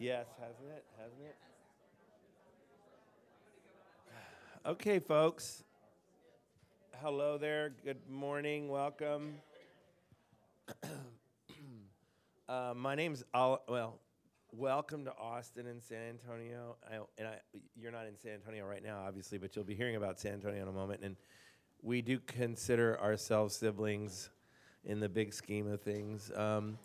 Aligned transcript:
Yes, 0.00 0.26
hasn't 0.38 0.70
it? 0.76 0.84
Hasn't 0.96 1.22
it? 1.22 1.34
Okay, 4.66 5.00
folks. 5.00 5.64
Hello 7.02 7.36
there. 7.36 7.72
Good 7.84 8.08
morning. 8.08 8.68
Welcome. 8.68 9.34
uh, 12.48 12.74
my 12.76 12.94
name's 12.94 13.24
Al- 13.34 13.64
well. 13.68 13.98
Welcome 14.52 15.04
to 15.04 15.12
Austin 15.16 15.66
and 15.66 15.82
San 15.82 16.10
Antonio. 16.10 16.76
I, 16.88 16.98
and 17.18 17.26
I, 17.26 17.40
you're 17.76 17.90
not 17.90 18.06
in 18.06 18.16
San 18.16 18.34
Antonio 18.34 18.64
right 18.66 18.84
now, 18.84 19.02
obviously, 19.04 19.38
but 19.38 19.56
you'll 19.56 19.64
be 19.64 19.74
hearing 19.74 19.96
about 19.96 20.20
San 20.20 20.34
Antonio 20.34 20.62
in 20.62 20.68
a 20.68 20.72
moment. 20.72 21.00
And 21.02 21.16
we 21.82 22.02
do 22.02 22.20
consider 22.20 23.00
ourselves 23.00 23.56
siblings 23.56 24.30
in 24.84 25.00
the 25.00 25.08
big 25.08 25.34
scheme 25.34 25.66
of 25.66 25.80
things. 25.80 26.30
Um, 26.36 26.78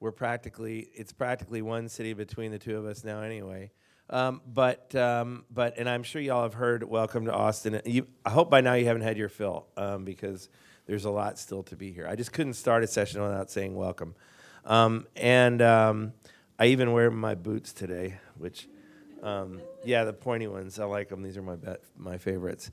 we're 0.00 0.12
practically 0.12 0.88
it's 0.94 1.12
practically 1.12 1.62
one 1.62 1.88
city 1.88 2.12
between 2.12 2.50
the 2.50 2.58
two 2.58 2.76
of 2.76 2.86
us 2.86 3.04
now 3.04 3.20
anyway. 3.20 3.70
Um, 4.10 4.42
but 4.46 4.94
um, 4.94 5.44
but 5.50 5.78
and 5.78 5.88
I'm 5.88 6.02
sure 6.02 6.20
y'all 6.20 6.42
have 6.42 6.54
heard 6.54 6.82
"Welcome 6.82 7.24
to 7.26 7.32
Austin." 7.32 7.80
You, 7.86 8.06
I 8.24 8.30
hope 8.30 8.50
by 8.50 8.60
now 8.60 8.74
you 8.74 8.86
haven't 8.86 9.02
had 9.02 9.16
your 9.16 9.30
fill 9.30 9.66
um, 9.76 10.04
because 10.04 10.48
there's 10.86 11.06
a 11.06 11.10
lot 11.10 11.38
still 11.38 11.62
to 11.64 11.76
be 11.76 11.90
here. 11.92 12.06
I 12.06 12.14
just 12.14 12.32
couldn't 12.32 12.54
start 12.54 12.84
a 12.84 12.86
session 12.86 13.22
without 13.22 13.50
saying 13.50 13.74
welcome, 13.74 14.14
um, 14.66 15.06
and 15.16 15.62
um, 15.62 16.12
I 16.58 16.66
even 16.66 16.92
wear 16.92 17.10
my 17.10 17.34
boots 17.34 17.72
today, 17.72 18.18
which. 18.38 18.68
Um, 19.22 19.62
yeah, 19.86 20.04
the 20.04 20.12
pointy 20.12 20.48
ones. 20.48 20.78
I 20.78 20.84
like 20.84 21.08
them. 21.08 21.22
These 21.22 21.38
are 21.38 21.42
my 21.42 21.56
be- 21.56 21.76
my 21.96 22.18
favorites. 22.18 22.70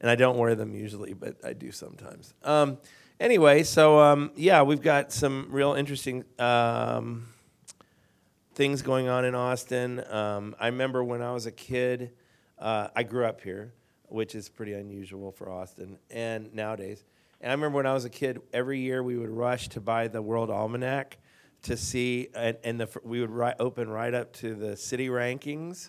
And 0.00 0.10
I 0.10 0.14
don't 0.14 0.38
wear 0.38 0.54
them 0.54 0.74
usually, 0.74 1.12
but 1.12 1.36
I 1.44 1.52
do 1.52 1.70
sometimes. 1.72 2.32
Anyway, 3.18 3.62
so 3.62 3.98
um, 3.98 4.30
yeah, 4.36 4.60
we've 4.60 4.82
got 4.82 5.10
some 5.10 5.46
real 5.48 5.72
interesting 5.72 6.22
um, 6.38 7.26
things 8.54 8.82
going 8.82 9.08
on 9.08 9.24
in 9.24 9.34
Austin. 9.34 10.04
Um, 10.10 10.54
I 10.60 10.66
remember 10.66 11.02
when 11.02 11.22
I 11.22 11.32
was 11.32 11.46
a 11.46 11.50
kid, 11.50 12.10
uh, 12.58 12.88
I 12.94 13.04
grew 13.04 13.24
up 13.24 13.40
here, 13.40 13.72
which 14.08 14.34
is 14.34 14.50
pretty 14.50 14.74
unusual 14.74 15.32
for 15.32 15.50
Austin 15.50 15.98
and 16.10 16.52
nowadays. 16.54 17.04
And 17.40 17.50
I 17.50 17.54
remember 17.54 17.76
when 17.76 17.86
I 17.86 17.94
was 17.94 18.04
a 18.04 18.10
kid, 18.10 18.42
every 18.52 18.80
year 18.80 19.02
we 19.02 19.16
would 19.16 19.30
rush 19.30 19.68
to 19.70 19.80
buy 19.80 20.08
the 20.08 20.20
World 20.20 20.50
Almanac 20.50 21.16
to 21.62 21.78
see, 21.78 22.28
and, 22.34 22.58
and 22.64 22.80
the, 22.80 23.00
we 23.02 23.22
would 23.22 23.30
ri- 23.30 23.54
open 23.58 23.88
right 23.88 24.12
up 24.12 24.34
to 24.34 24.54
the 24.54 24.76
city 24.76 25.08
rankings 25.08 25.88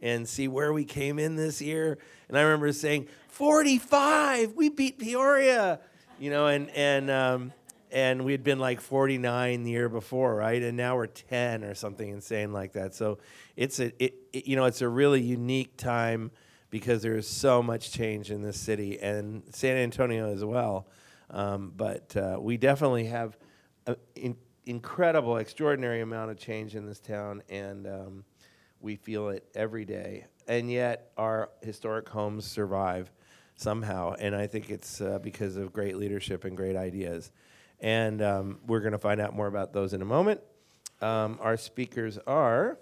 and 0.00 0.28
see 0.28 0.46
where 0.46 0.72
we 0.72 0.84
came 0.84 1.18
in 1.18 1.34
this 1.34 1.60
year. 1.60 1.98
And 2.28 2.38
I 2.38 2.42
remember 2.42 2.72
saying, 2.72 3.08
45, 3.30 4.52
we 4.52 4.68
beat 4.68 5.00
Peoria, 5.00 5.80
you 6.18 6.30
know, 6.30 6.46
and, 6.46 6.70
and, 6.70 7.10
um, 7.10 7.52
and 7.90 8.24
we 8.24 8.32
had 8.32 8.44
been 8.44 8.58
like 8.58 8.80
49 8.80 9.62
the 9.62 9.70
year 9.70 9.88
before, 9.88 10.34
right? 10.34 10.62
And 10.62 10.76
now 10.76 10.96
we're 10.96 11.06
10 11.06 11.64
or 11.64 11.74
something 11.74 12.08
insane 12.08 12.52
like 12.52 12.72
that. 12.72 12.94
So 12.94 13.18
it's 13.56 13.80
a, 13.80 13.86
it, 14.02 14.14
it, 14.32 14.46
you 14.46 14.56
know, 14.56 14.66
it's 14.66 14.82
a 14.82 14.88
really 14.88 15.22
unique 15.22 15.76
time 15.76 16.30
because 16.70 17.02
there's 17.02 17.26
so 17.26 17.62
much 17.62 17.92
change 17.92 18.30
in 18.30 18.42
this 18.42 18.58
city 18.58 18.98
and 19.00 19.42
San 19.50 19.76
Antonio 19.76 20.30
as 20.32 20.44
well. 20.44 20.86
Um, 21.30 21.72
but 21.76 22.16
uh, 22.16 22.38
we 22.40 22.56
definitely 22.56 23.06
have 23.06 23.38
an 23.86 23.96
in, 24.14 24.36
incredible, 24.66 25.38
extraordinary 25.38 26.00
amount 26.00 26.30
of 26.30 26.38
change 26.38 26.74
in 26.74 26.86
this 26.86 27.00
town, 27.00 27.42
and 27.48 27.86
um, 27.86 28.24
we 28.80 28.96
feel 28.96 29.28
it 29.28 29.44
every 29.54 29.84
day. 29.84 30.26
And 30.46 30.70
yet, 30.70 31.10
our 31.16 31.50
historic 31.62 32.08
homes 32.08 32.46
survive 32.46 33.10
somehow, 33.58 34.14
and 34.18 34.34
I 34.36 34.46
think 34.46 34.70
it's 34.70 35.00
uh, 35.00 35.18
because 35.18 35.56
of 35.56 35.72
great 35.72 35.96
leadership 35.96 36.44
and 36.44 36.56
great 36.56 36.76
ideas. 36.76 37.32
And 37.80 38.22
um, 38.22 38.58
we're 38.66 38.80
going 38.80 38.92
to 38.92 38.98
find 38.98 39.20
out 39.20 39.34
more 39.34 39.48
about 39.48 39.72
those 39.72 39.92
in 39.92 40.02
a 40.02 40.04
moment. 40.04 40.40
Um, 41.00 41.38
our 41.40 41.56
speakers 41.56 42.18
are 42.26 42.78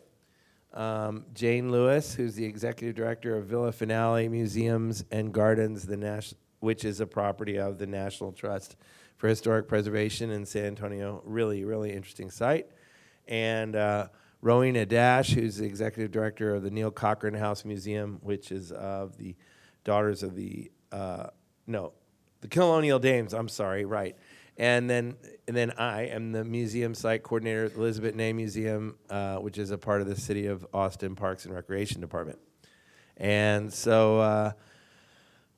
um, 0.74 1.24
Jane 1.34 1.70
Lewis, 1.70 2.14
who's 2.14 2.34
the 2.34 2.44
executive 2.44 2.94
director 2.94 3.36
of 3.36 3.46
Villa 3.46 3.72
Finale 3.72 4.28
Museums 4.28 5.04
and 5.10 5.32
Gardens, 5.32 5.86
the 5.86 6.34
which 6.60 6.84
is 6.84 7.00
a 7.00 7.06
property 7.06 7.58
of 7.58 7.78
the 7.78 7.86
National 7.86 8.32
Trust 8.32 8.76
for 9.16 9.28
Historic 9.28 9.68
Preservation 9.68 10.30
in 10.30 10.44
San 10.44 10.66
Antonio. 10.66 11.22
Really, 11.24 11.64
really 11.64 11.92
interesting 11.92 12.30
site. 12.30 12.66
And 13.28 13.76
uh, 13.76 14.08
Rowena 14.42 14.84
Dasch, 14.84 15.32
who's 15.32 15.56
the 15.56 15.66
executive 15.66 16.10
director 16.12 16.54
of 16.54 16.62
the 16.62 16.70
Neill-Cochran 16.70 17.34
House 17.34 17.64
Museum, 17.64 18.18
which 18.22 18.52
is 18.52 18.72
of 18.72 19.16
the 19.16 19.34
Daughters 19.86 20.24
of 20.24 20.34
the, 20.34 20.72
uh, 20.90 21.28
no, 21.68 21.92
the 22.40 22.48
Colonial 22.48 22.98
Dames, 22.98 23.32
I'm 23.32 23.48
sorry, 23.48 23.84
right. 23.84 24.16
And 24.56 24.90
then, 24.90 25.14
and 25.46 25.56
then 25.56 25.70
I 25.78 26.06
am 26.06 26.32
the 26.32 26.44
museum 26.44 26.92
site 26.92 27.22
coordinator 27.22 27.66
at 27.66 27.74
the 27.74 27.80
Elizabeth 27.80 28.16
Ney 28.16 28.32
Museum, 28.32 28.96
uh, 29.08 29.36
which 29.36 29.58
is 29.58 29.70
a 29.70 29.78
part 29.78 30.00
of 30.00 30.08
the 30.08 30.16
City 30.16 30.46
of 30.46 30.66
Austin 30.74 31.14
Parks 31.14 31.44
and 31.44 31.54
Recreation 31.54 32.00
Department. 32.00 32.40
And 33.16 33.72
so, 33.72 34.18
uh, 34.18 34.52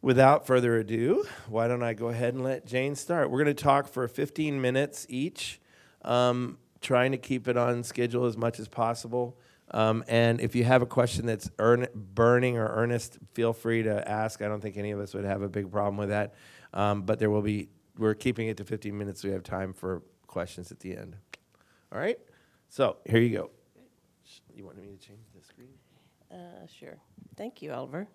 without 0.02 0.46
further 0.46 0.76
ado, 0.76 1.24
why 1.48 1.66
don't 1.66 1.82
I 1.82 1.94
go 1.94 2.08
ahead 2.08 2.34
and 2.34 2.44
let 2.44 2.66
Jane 2.66 2.96
start? 2.96 3.30
We're 3.30 3.42
going 3.42 3.56
to 3.56 3.62
talk 3.62 3.88
for 3.88 4.06
15 4.06 4.60
minutes 4.60 5.06
each, 5.08 5.58
um, 6.02 6.58
trying 6.82 7.12
to 7.12 7.18
keep 7.18 7.48
it 7.48 7.56
on 7.56 7.82
schedule 7.82 8.26
as 8.26 8.36
much 8.36 8.60
as 8.60 8.68
possible. 8.68 9.38
Um, 9.70 10.04
and 10.08 10.40
if 10.40 10.54
you 10.54 10.64
have 10.64 10.82
a 10.82 10.86
question 10.86 11.26
that's 11.26 11.50
earn, 11.58 11.86
burning 11.94 12.56
or 12.56 12.68
earnest, 12.68 13.18
feel 13.34 13.52
free 13.52 13.82
to 13.82 14.08
ask. 14.08 14.40
I 14.42 14.48
don't 14.48 14.60
think 14.60 14.76
any 14.76 14.92
of 14.92 15.00
us 15.00 15.14
would 15.14 15.24
have 15.24 15.42
a 15.42 15.48
big 15.48 15.70
problem 15.70 15.96
with 15.96 16.08
that. 16.08 16.34
Um, 16.72 17.02
but 17.02 17.18
there 17.18 17.30
will 17.30 17.42
be, 17.42 17.68
we're 17.98 18.14
keeping 18.14 18.48
it 18.48 18.56
to 18.58 18.64
15 18.64 18.96
minutes. 18.96 19.22
So 19.22 19.28
we 19.28 19.34
have 19.34 19.42
time 19.42 19.72
for 19.72 20.02
questions 20.26 20.70
at 20.72 20.80
the 20.80 20.96
end. 20.96 21.16
All 21.92 21.98
right? 21.98 22.18
So 22.68 22.96
here 23.04 23.20
you 23.20 23.36
go. 23.36 23.50
You 24.54 24.64
want 24.64 24.78
me 24.78 24.88
to 24.88 25.06
change 25.06 25.20
the 25.34 25.42
screen? 25.44 25.68
Uh, 26.30 26.66
Sure. 26.66 26.98
Thank 27.36 27.62
you, 27.62 27.72
Oliver. 27.72 28.08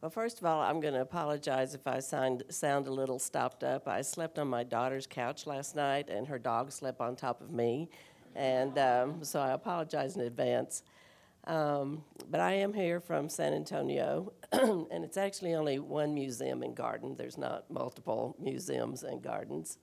Well, 0.00 0.10
first 0.10 0.40
of 0.40 0.46
all, 0.46 0.60
I'm 0.60 0.80
going 0.80 0.94
to 0.94 1.00
apologize 1.00 1.74
if 1.74 1.86
I 1.86 2.00
sound, 2.00 2.44
sound 2.50 2.86
a 2.86 2.92
little 2.92 3.18
stopped 3.18 3.64
up. 3.64 3.88
I 3.88 4.02
slept 4.02 4.38
on 4.38 4.48
my 4.48 4.62
daughter's 4.62 5.06
couch 5.06 5.46
last 5.46 5.74
night, 5.74 6.08
and 6.08 6.26
her 6.28 6.38
dog 6.38 6.70
slept 6.72 7.00
on 7.00 7.16
top 7.16 7.40
of 7.40 7.50
me, 7.50 7.88
and 8.36 8.78
um, 8.78 9.24
so 9.24 9.40
I 9.40 9.52
apologize 9.52 10.16
in 10.16 10.22
advance. 10.22 10.82
Um, 11.46 12.02
but 12.28 12.40
I 12.40 12.54
am 12.54 12.72
here 12.72 13.00
from 13.00 13.28
San 13.28 13.54
Antonio, 13.54 14.32
and 14.52 15.04
it's 15.04 15.16
actually 15.16 15.54
only 15.54 15.78
one 15.78 16.12
museum 16.12 16.62
and 16.62 16.74
garden. 16.74 17.14
There's 17.16 17.38
not 17.38 17.70
multiple 17.70 18.34
museums 18.40 19.04
and 19.04 19.22
gardens. 19.22 19.78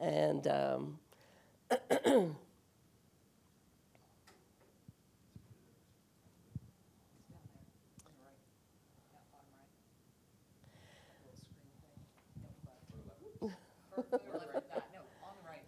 And 0.00 0.46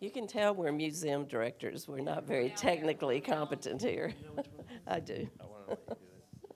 you 0.05 0.11
can 0.11 0.27
tell 0.27 0.55
we're 0.55 0.71
museum 0.71 1.25
directors. 1.25 1.89
We're 1.89 2.01
not 2.01 2.27
very 2.27 2.51
technically 2.51 3.23
competent 3.23 3.81
here. 3.81 4.13
I 4.87 5.01
do. 5.01 5.27
I 5.41 5.45
want 5.47 5.65
to 5.65 5.71
let 5.71 5.79
you 5.89 5.95
do 5.97 6.05
this. 6.43 6.51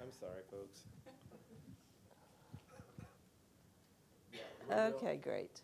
I'm 0.00 0.12
sorry, 0.18 0.42
folks. 0.50 0.80
Okay, 4.70 5.18
great. 5.22 5.62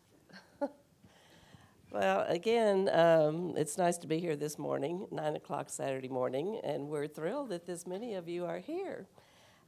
well, 1.92 2.24
again, 2.26 2.88
um, 2.90 3.52
it's 3.54 3.76
nice 3.76 3.98
to 3.98 4.06
be 4.06 4.18
here 4.18 4.34
this 4.34 4.58
morning, 4.58 5.06
9 5.10 5.36
o'clock 5.36 5.68
Saturday 5.68 6.08
morning, 6.08 6.58
and 6.64 6.88
we're 6.88 7.06
thrilled 7.06 7.50
that 7.50 7.66
this 7.66 7.86
many 7.86 8.14
of 8.14 8.30
you 8.30 8.46
are 8.46 8.58
here. 8.58 9.06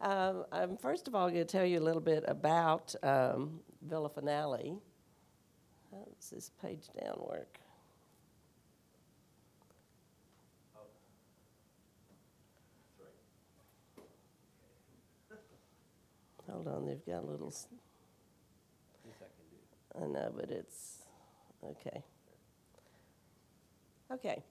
Um, 0.01 0.47
I'm 0.53 0.79
first 0.79 1.07
of 1.07 1.15
all 1.15 1.29
going 1.29 1.41
to 1.41 1.45
tell 1.45 1.67
you 1.67 1.79
a 1.79 1.85
little 1.85 2.01
bit 2.01 2.25
about 2.27 2.95
um, 3.03 3.61
Villa 3.83 4.09
Finale. 4.09 4.79
How 5.97 6.05
does 6.05 6.31
this 6.31 6.51
page 6.63 6.89
down 7.01 7.17
work? 7.21 7.59
Hold 16.51 16.69
on, 16.69 16.87
they've 16.87 17.05
got 17.07 17.25
a 17.25 17.27
little. 17.27 17.53
I 20.01 20.07
know, 20.07 20.33
but 20.37 20.51
it's 20.51 20.99
okay. 21.65 22.03
Okay. 24.13 24.43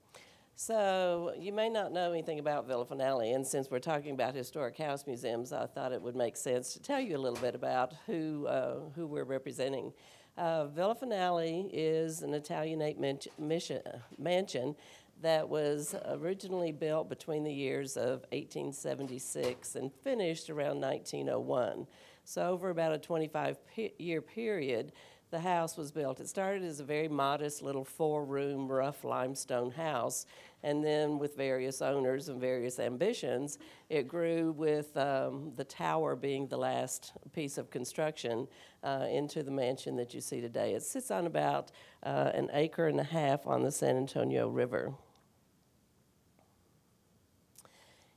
So 0.55 1.33
you 1.37 1.51
may 1.51 1.69
not 1.69 1.91
know 1.91 2.11
anything 2.11 2.39
about 2.39 2.65
Villa 2.65 2.85
Finale, 2.85 3.33
and 3.33 3.45
since 3.45 3.69
we're 3.69 3.79
talking 3.79 4.13
about 4.13 4.33
historic 4.33 4.77
house 4.77 5.05
museums, 5.05 5.53
I 5.53 5.67
thought 5.67 5.91
it 5.91 6.01
would 6.01 6.15
make 6.15 6.37
sense 6.37 6.73
to 6.73 6.81
tell 6.81 6.99
you 6.99 7.17
a 7.17 7.19
little 7.19 7.39
bit 7.39 7.55
about 7.55 7.93
who 8.07 8.47
uh, 8.47 8.79
who 8.95 9.05
we're 9.05 9.25
representing. 9.25 9.93
Uh, 10.37 10.65
Villa 10.67 10.95
Finale 10.95 11.69
is 11.71 12.21
an 12.21 12.33
Italianate 12.33 12.99
mission, 13.39 13.81
mansion 14.17 14.75
that 15.21 15.47
was 15.47 15.95
originally 16.09 16.73
built 16.73 17.07
between 17.07 17.43
the 17.43 17.53
years 17.53 17.95
of 17.95 18.25
1876 18.33 19.75
and 19.75 19.93
finished 20.03 20.49
around 20.49 20.81
1901. 20.81 21.87
So 22.25 22.49
over 22.49 22.69
about 22.69 22.91
a 22.91 22.97
25 22.97 23.65
pe- 23.67 23.93
year 23.97 24.21
period, 24.21 24.91
the 25.35 25.41
house 25.41 25.75
was 25.75 25.91
built. 25.91 26.21
It 26.21 26.29
started 26.29 26.63
as 26.63 26.79
a 26.79 26.85
very 26.85 27.09
modest 27.09 27.61
little 27.61 27.83
four 27.83 28.23
room 28.23 28.71
rough 28.71 29.03
limestone 29.03 29.69
house, 29.69 30.25
and 30.63 30.81
then 30.81 31.19
with 31.19 31.35
various 31.35 31.81
owners 31.81 32.29
and 32.29 32.39
various 32.39 32.79
ambitions, 32.79 33.57
it 33.89 34.07
grew 34.07 34.53
with 34.53 34.95
um, 34.95 35.51
the 35.57 35.65
tower 35.65 36.15
being 36.15 36.47
the 36.47 36.55
last 36.57 37.11
piece 37.33 37.57
of 37.57 37.69
construction 37.69 38.47
uh, 38.81 39.07
into 39.11 39.43
the 39.43 39.51
mansion 39.51 39.97
that 39.97 40.13
you 40.13 40.21
see 40.21 40.39
today. 40.39 40.73
It 40.73 40.83
sits 40.83 41.11
on 41.11 41.25
about 41.25 41.69
uh, 42.03 42.31
an 42.33 42.49
acre 42.53 42.87
and 42.87 43.01
a 43.01 43.03
half 43.03 43.45
on 43.45 43.61
the 43.61 43.71
San 43.73 43.97
Antonio 43.97 44.47
River. 44.47 44.93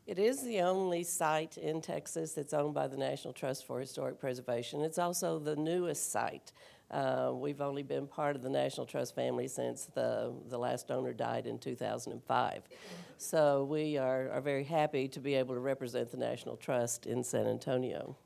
It 0.06 0.20
is 0.20 0.44
the 0.44 0.60
only 0.60 1.02
site 1.02 1.58
in 1.58 1.82
Texas 1.82 2.32
that's 2.32 2.54
owned 2.54 2.74
by 2.74 2.86
the 2.86 2.96
National 2.96 3.34
Trust 3.34 3.66
for 3.66 3.80
Historic 3.80 4.20
Preservation. 4.20 4.82
It's 4.82 4.98
also 4.98 5.40
the 5.40 5.56
newest 5.56 6.12
site. 6.12 6.52
Uh, 6.90 7.32
we've 7.34 7.60
only 7.60 7.82
been 7.82 8.06
part 8.06 8.34
of 8.34 8.42
the 8.42 8.48
National 8.48 8.86
Trust 8.86 9.14
family 9.14 9.46
since 9.46 9.86
the, 9.94 10.32
the 10.48 10.58
last 10.58 10.90
owner 10.90 11.12
died 11.12 11.46
in 11.46 11.58
2005. 11.58 12.62
So 13.18 13.64
we 13.64 13.98
are, 13.98 14.30
are 14.30 14.40
very 14.40 14.64
happy 14.64 15.06
to 15.08 15.20
be 15.20 15.34
able 15.34 15.54
to 15.54 15.60
represent 15.60 16.10
the 16.10 16.16
National 16.16 16.56
Trust 16.56 17.06
in 17.06 17.22
San 17.22 17.46
Antonio. 17.46 18.16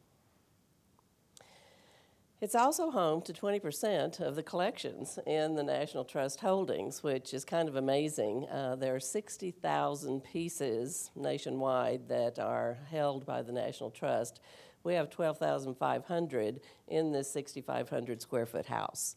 It's 2.43 2.57
also 2.57 2.91
home 2.91 3.23
to 3.23 3.33
20% 3.33 4.19
of 4.19 4.35
the 4.35 4.43
collections 4.43 5.17
in 5.29 5.55
the 5.55 5.63
National 5.63 6.05
Trust 6.05 6.41
holdings, 6.41 7.01
which 7.01 7.33
is 7.33 7.45
kind 7.45 7.69
of 7.69 7.77
amazing. 7.77 8.49
Uh, 8.49 8.75
there 8.75 8.97
are 8.97 9.01
60,000 9.01 10.25
pieces 10.25 11.13
nationwide 11.15 12.09
that 12.09 12.41
are 12.41 12.79
held 12.91 13.25
by 13.25 13.43
the 13.43 13.53
National 13.53 13.93
Trust. 13.93 14.41
We 14.85 14.95
have 14.95 15.11
12,500 15.11 16.61
in 16.89 17.13
this 17.13 17.31
6,500 17.33 18.23
square 18.23 18.47
foot 18.47 18.67
house. 18.67 19.17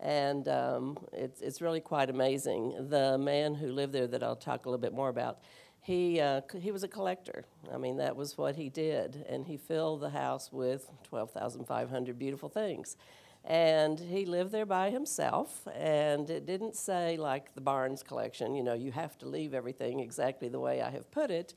And 0.00 0.48
um, 0.48 0.98
it's, 1.12 1.40
it's 1.40 1.60
really 1.60 1.80
quite 1.80 2.10
amazing. 2.10 2.88
The 2.88 3.16
man 3.18 3.54
who 3.54 3.70
lived 3.70 3.92
there, 3.92 4.06
that 4.08 4.22
I'll 4.22 4.36
talk 4.36 4.66
a 4.66 4.68
little 4.68 4.80
bit 4.80 4.92
more 4.92 5.08
about, 5.08 5.38
he, 5.80 6.20
uh, 6.20 6.40
he 6.60 6.72
was 6.72 6.82
a 6.82 6.88
collector. 6.88 7.44
I 7.72 7.76
mean, 7.76 7.96
that 7.98 8.16
was 8.16 8.38
what 8.38 8.56
he 8.56 8.68
did. 8.68 9.24
And 9.28 9.46
he 9.46 9.56
filled 9.56 10.00
the 10.00 10.10
house 10.10 10.52
with 10.52 10.90
12,500 11.04 12.18
beautiful 12.18 12.48
things. 12.48 12.96
And 13.44 13.98
he 13.98 14.24
lived 14.24 14.52
there 14.52 14.66
by 14.66 14.90
himself. 14.90 15.66
And 15.74 16.30
it 16.30 16.46
didn't 16.46 16.76
say, 16.76 17.16
like 17.16 17.54
the 17.54 17.60
Barnes 17.60 18.02
collection, 18.02 18.54
you 18.54 18.62
know, 18.62 18.74
you 18.74 18.92
have 18.92 19.18
to 19.18 19.28
leave 19.28 19.54
everything 19.54 20.00
exactly 20.00 20.48
the 20.48 20.60
way 20.60 20.80
I 20.80 20.90
have 20.90 21.10
put 21.10 21.30
it. 21.30 21.54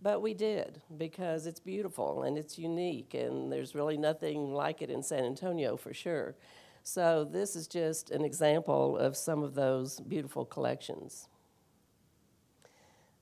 But 0.00 0.22
we 0.22 0.32
did 0.32 0.80
because 0.96 1.46
it's 1.46 1.60
beautiful 1.60 2.22
and 2.22 2.38
it's 2.38 2.58
unique, 2.58 3.14
and 3.14 3.50
there's 3.50 3.74
really 3.74 3.96
nothing 3.96 4.52
like 4.52 4.80
it 4.80 4.90
in 4.90 5.02
San 5.02 5.24
Antonio 5.24 5.76
for 5.76 5.92
sure. 5.92 6.36
So, 6.84 7.24
this 7.24 7.56
is 7.56 7.66
just 7.66 8.10
an 8.10 8.24
example 8.24 8.96
of 8.96 9.16
some 9.16 9.42
of 9.42 9.54
those 9.54 10.00
beautiful 10.00 10.44
collections. 10.44 11.28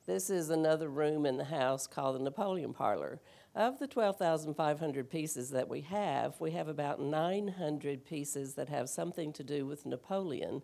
This 0.06 0.31
is 0.31 0.50
another 0.50 0.88
room 0.88 1.26
in 1.26 1.37
the 1.37 1.44
house 1.44 1.88
called 1.88 2.14
the 2.14 2.23
Napoleon 2.23 2.73
Parlor. 2.73 3.20
Of 3.56 3.79
the 3.79 3.88
12,500 3.88 5.11
pieces 5.11 5.50
that 5.50 5.69
we 5.69 5.81
have, 5.81 6.38
we 6.40 6.52
have 6.52 6.69
about 6.69 7.00
900 7.00 8.05
pieces 8.05 8.55
that 8.55 8.69
have 8.69 8.88
something 8.88 9.32
to 9.32 9.43
do 9.43 9.67
with 9.67 9.87
Napoleon, 9.87 10.62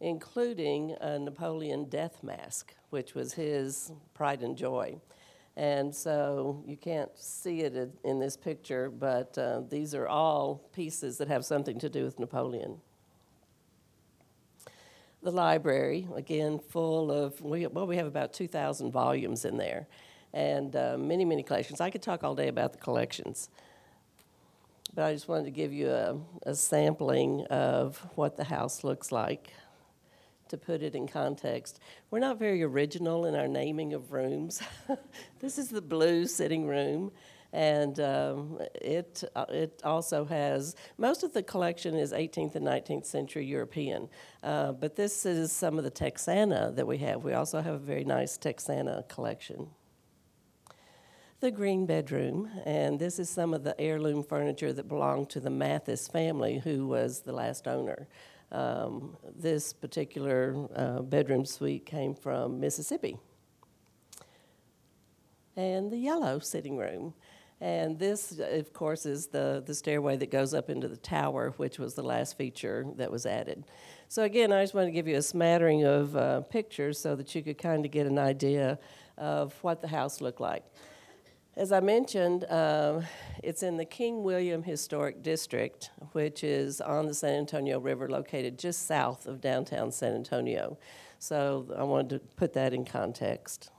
including 0.00 0.96
a 1.00 1.18
Napoleon 1.20 1.84
death 1.88 2.22
mask, 2.22 2.74
which 2.90 3.14
was 3.14 3.32
his 3.32 3.92
pride 4.12 4.42
and 4.42 4.58
joy. 4.58 5.00
And 5.56 5.94
so 5.94 6.64
you 6.66 6.76
can't 6.76 7.10
see 7.16 7.60
it 7.60 7.94
in 8.04 8.18
this 8.18 8.36
picture, 8.36 8.88
but 8.90 9.36
uh, 9.36 9.62
these 9.68 9.94
are 9.94 10.08
all 10.08 10.62
pieces 10.72 11.18
that 11.18 11.28
have 11.28 11.44
something 11.44 11.78
to 11.80 11.88
do 11.88 12.04
with 12.04 12.18
Napoleon 12.18 12.80
the 15.22 15.30
library, 15.30 16.08
again, 16.14 16.58
full 16.58 17.12
of, 17.12 17.40
we, 17.40 17.66
well, 17.68 17.86
we 17.86 17.96
have 17.96 18.06
about 18.06 18.32
2,000 18.32 18.90
volumes 18.90 19.44
in 19.44 19.56
there 19.56 19.86
and 20.34 20.74
uh, 20.74 20.96
many, 20.98 21.24
many 21.24 21.42
collections. 21.42 21.80
I 21.80 21.90
could 21.90 22.02
talk 22.02 22.24
all 22.24 22.34
day 22.34 22.48
about 22.48 22.72
the 22.72 22.78
collections, 22.78 23.48
but 24.94 25.04
I 25.04 25.12
just 25.12 25.28
wanted 25.28 25.44
to 25.44 25.50
give 25.52 25.72
you 25.72 25.90
a, 25.90 26.16
a 26.44 26.54
sampling 26.54 27.46
of 27.46 27.98
what 28.16 28.36
the 28.36 28.44
house 28.44 28.82
looks 28.82 29.12
like 29.12 29.52
to 30.52 30.58
put 30.58 30.82
it 30.82 30.94
in 30.94 31.08
context. 31.08 31.80
We're 32.10 32.18
not 32.18 32.38
very 32.38 32.62
original 32.62 33.24
in 33.24 33.34
our 33.34 33.48
naming 33.48 33.94
of 33.94 34.12
rooms. 34.12 34.62
this 35.40 35.56
is 35.56 35.70
the 35.70 35.80
blue 35.80 36.26
sitting 36.26 36.66
room 36.66 37.10
and 37.54 37.98
um, 38.00 38.58
it 38.74 39.24
uh, 39.34 39.46
it 39.48 39.80
also 39.82 40.24
has 40.26 40.74
most 40.98 41.22
of 41.22 41.32
the 41.32 41.42
collection 41.42 41.94
is 41.94 42.12
18th 42.12 42.54
and 42.54 42.66
19th 42.66 43.06
century 43.06 43.44
European, 43.44 44.08
uh, 44.42 44.72
but 44.72 44.96
this 44.96 45.26
is 45.26 45.52
some 45.52 45.78
of 45.78 45.84
the 45.84 45.90
Texana 45.90 46.74
that 46.74 46.86
we 46.86 46.98
have. 46.98 47.24
We 47.24 47.32
also 47.34 47.60
have 47.60 47.74
a 47.74 47.78
very 47.78 48.04
nice 48.04 48.36
Texana 48.36 49.04
collection. 49.08 49.68
The 51.40 51.50
green 51.50 51.86
bedroom, 51.86 52.48
and 52.64 53.00
this 53.00 53.18
is 53.18 53.28
some 53.28 53.52
of 53.52 53.64
the 53.64 53.78
heirloom 53.80 54.22
furniture 54.22 54.72
that 54.72 54.86
belonged 54.86 55.28
to 55.30 55.40
the 55.40 55.50
Mathis 55.50 56.08
family, 56.08 56.60
who 56.60 56.86
was 56.86 57.20
the 57.20 57.32
last 57.32 57.66
owner. 57.66 58.06
Um, 58.52 59.16
this 59.34 59.72
particular 59.72 60.54
uh, 60.76 61.00
bedroom 61.00 61.46
suite 61.46 61.86
came 61.86 62.14
from 62.14 62.60
Mississippi. 62.60 63.16
And 65.56 65.90
the 65.90 65.96
yellow 65.96 66.38
sitting 66.38 66.76
room. 66.76 67.14
And 67.62 67.98
this, 67.98 68.38
of 68.40 68.72
course, 68.72 69.06
is 69.06 69.28
the, 69.28 69.62
the 69.64 69.74
stairway 69.74 70.16
that 70.16 70.30
goes 70.30 70.52
up 70.52 70.68
into 70.68 70.88
the 70.88 70.96
tower, 70.96 71.54
which 71.56 71.78
was 71.78 71.94
the 71.94 72.02
last 72.02 72.36
feature 72.36 72.84
that 72.96 73.10
was 73.10 73.24
added. 73.24 73.64
So, 74.08 74.24
again, 74.24 74.52
I 74.52 74.62
just 74.62 74.74
want 74.74 74.88
to 74.88 74.90
give 74.90 75.06
you 75.06 75.16
a 75.16 75.22
smattering 75.22 75.84
of 75.84 76.16
uh, 76.16 76.40
pictures 76.40 76.98
so 76.98 77.14
that 77.14 77.34
you 77.34 77.42
could 77.42 77.58
kind 77.58 77.84
of 77.84 77.92
get 77.92 78.06
an 78.06 78.18
idea 78.18 78.78
of 79.16 79.54
what 79.62 79.80
the 79.80 79.88
house 79.88 80.20
looked 80.20 80.40
like. 80.40 80.64
As 81.54 81.70
I 81.70 81.80
mentioned, 81.80 82.44
uh, 82.44 83.02
it's 83.42 83.62
in 83.62 83.76
the 83.76 83.84
King 83.84 84.22
William 84.22 84.62
Historic 84.62 85.22
District, 85.22 85.90
which 86.12 86.42
is 86.42 86.80
on 86.80 87.04
the 87.04 87.12
San 87.12 87.34
Antonio 87.34 87.78
River, 87.78 88.08
located 88.08 88.58
just 88.58 88.86
south 88.86 89.26
of 89.26 89.42
downtown 89.42 89.92
San 89.92 90.14
Antonio. 90.14 90.78
So 91.18 91.66
I 91.76 91.82
wanted 91.82 92.08
to 92.08 92.18
put 92.36 92.54
that 92.54 92.72
in 92.72 92.86
context. 92.86 93.70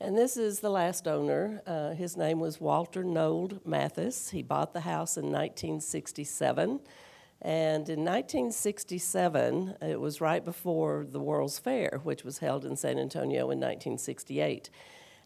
And 0.00 0.18
this 0.18 0.36
is 0.36 0.58
the 0.58 0.70
last 0.70 1.06
owner. 1.06 1.62
Uh, 1.64 1.90
his 1.90 2.16
name 2.16 2.40
was 2.40 2.60
Walter 2.60 3.04
Nold 3.04 3.64
Mathis. 3.64 4.30
He 4.30 4.42
bought 4.42 4.72
the 4.72 4.80
house 4.80 5.16
in 5.16 5.26
1967. 5.26 6.80
And 7.42 7.88
in 7.88 8.00
1967, 8.00 9.76
it 9.82 10.00
was 10.00 10.20
right 10.20 10.44
before 10.44 11.06
the 11.08 11.20
World's 11.20 11.60
Fair, 11.60 12.00
which 12.02 12.24
was 12.24 12.38
held 12.38 12.64
in 12.64 12.74
San 12.74 12.98
Antonio 12.98 13.50
in 13.52 13.60
1968. 13.60 14.68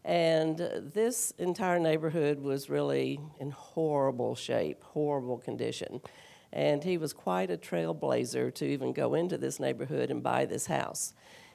And 0.03 0.57
this 0.57 1.31
entire 1.37 1.79
neighborhood 1.79 2.39
was 2.39 2.69
really 2.69 3.19
in 3.39 3.51
horrible 3.51 4.35
shape, 4.35 4.83
horrible 4.83 5.37
condition. 5.37 6.01
And 6.51 6.83
he 6.83 6.97
was 6.97 7.13
quite 7.13 7.51
a 7.51 7.57
trailblazer 7.57 8.53
to 8.55 8.65
even 8.65 8.93
go 8.93 9.13
into 9.13 9.37
this 9.37 9.59
neighborhood 9.59 10.09
and 10.09 10.23
buy 10.23 10.45
this 10.45 10.65
house. 10.65 11.13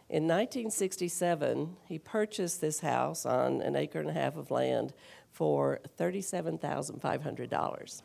In 0.08 0.22
1967, 0.22 1.76
he 1.86 1.98
purchased 1.98 2.60
this 2.60 2.80
house 2.80 3.26
on 3.26 3.60
an 3.60 3.74
acre 3.74 3.98
and 3.98 4.08
a 4.08 4.12
half 4.12 4.36
of 4.36 4.52
land 4.52 4.94
for 5.32 5.80
$37,500. 5.98 8.02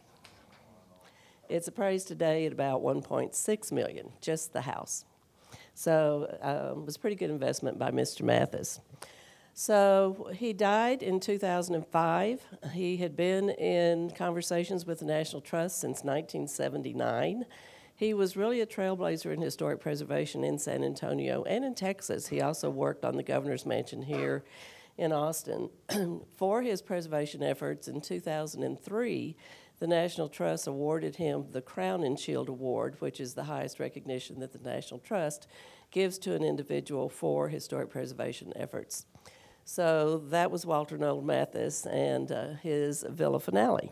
It's 1.48 1.68
appraised 1.68 2.08
today 2.08 2.48
at 2.48 2.54
about 2.54 2.82
1.6 2.82 3.72
million, 3.72 4.10
just 4.20 4.52
the 4.52 4.62
house. 4.62 5.06
So 5.76 6.38
um, 6.42 6.82
it 6.82 6.86
was 6.86 6.96
a 6.96 7.00
pretty 7.00 7.16
good 7.16 7.30
investment 7.30 7.78
by 7.78 7.92
Mr. 7.92 8.24
Mathis. 8.24 8.80
So 9.54 10.32
he 10.34 10.54
died 10.54 11.04
in 11.04 11.20
2005. 11.20 12.42
He 12.74 12.98
had 12.98 13.16
been 13.16 13.50
in 13.50 14.12
conversations 14.12 14.86
with 14.86 15.00
the 15.00 15.06
National 15.06 15.42
Trust 15.42 15.80
since 15.80 16.04
1979. 16.04 17.46
He 17.96 18.14
was 18.14 18.36
really 18.36 18.62
a 18.62 18.66
trailblazer 18.66 19.32
in 19.32 19.42
historic 19.42 19.80
preservation 19.80 20.44
in 20.44 20.58
San 20.58 20.84
Antonio 20.84 21.44
and 21.44 21.64
in 21.64 21.76
Texas. 21.76 22.28
He 22.28 22.42
also 22.42 22.70
worked 22.70 23.06
on 23.06 23.16
the 23.16 23.24
governor's 23.24 23.66
mansion 23.66 24.02
here 24.02 24.44
in 24.98 25.12
Austin. 25.12 25.70
For 26.38 26.62
his 26.62 26.82
preservation 26.82 27.44
efforts 27.44 27.88
in 27.88 28.02
2003, 28.02 29.36
the 29.80 29.88
National 29.88 30.30
Trust 30.30 30.68
awarded 30.68 31.18
him 31.18 31.46
the 31.52 31.62
Crown 31.62 32.04
and 32.04 32.20
Shield 32.20 32.50
Award, 32.50 32.96
which 33.00 33.20
is 33.20 33.34
the 33.34 33.44
highest 33.44 33.80
recognition 33.80 34.40
that 34.40 34.54
the 34.54 34.60
National 34.60 35.00
Trust 35.00 35.48
gives 35.92 36.18
to 36.20 36.34
an 36.36 36.44
individual 36.44 37.10
for 37.10 37.50
historic 37.50 37.90
preservation 37.90 38.54
efforts. 38.56 39.06
So 39.66 40.18
that 40.30 40.52
was 40.52 40.66
Walter 40.66 40.98
Noel 40.98 41.22
Mathis 41.22 41.86
and 41.86 42.32
uh, 42.32 42.54
his 42.62 43.06
Villa 43.08 43.40
Finale. 43.40 43.92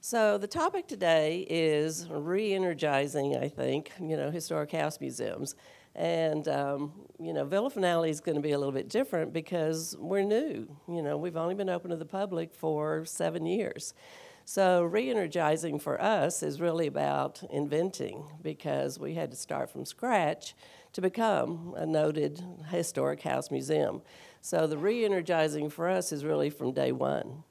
So 0.00 0.36
the 0.36 0.46
topic 0.46 0.86
today 0.86 1.46
is 1.48 2.06
re-energizing, 2.10 3.36
I 3.36 3.48
think, 3.48 3.90
you 3.98 4.18
know, 4.18 4.30
historic 4.30 4.72
house 4.72 5.00
museums. 5.00 5.54
And, 5.94 6.46
um, 6.48 6.92
you 7.18 7.32
know, 7.32 7.44
Villa 7.44 7.70
Finale 7.70 8.10
is 8.10 8.20
going 8.20 8.36
to 8.36 8.42
be 8.42 8.52
a 8.52 8.58
little 8.58 8.72
bit 8.72 8.88
different 8.88 9.32
because 9.32 9.96
we're 9.98 10.22
new. 10.22 10.68
You 10.88 11.02
know, 11.02 11.16
we've 11.16 11.36
only 11.36 11.54
been 11.54 11.70
open 11.70 11.90
to 11.90 11.96
the 11.96 12.04
public 12.04 12.52
for 12.52 13.04
seven 13.06 13.46
years. 13.46 13.94
So, 14.44 14.82
re 14.82 15.08
energizing 15.08 15.78
for 15.78 15.98
us 16.02 16.42
is 16.42 16.60
really 16.60 16.86
about 16.86 17.42
inventing 17.50 18.24
because 18.42 18.98
we 18.98 19.14
had 19.14 19.30
to 19.30 19.38
start 19.38 19.70
from 19.70 19.86
scratch 19.86 20.54
to 20.94 21.00
become 21.00 21.74
a 21.76 21.84
noted 21.84 22.42
historic 22.70 23.22
house 23.22 23.50
museum. 23.50 24.00
So, 24.40 24.66
the 24.66 24.78
re 24.78 25.04
energizing 25.04 25.68
for 25.70 25.88
us 25.88 26.12
is 26.12 26.24
really 26.24 26.50
from 26.50 26.72
day 26.72 26.92
one. 26.92 27.44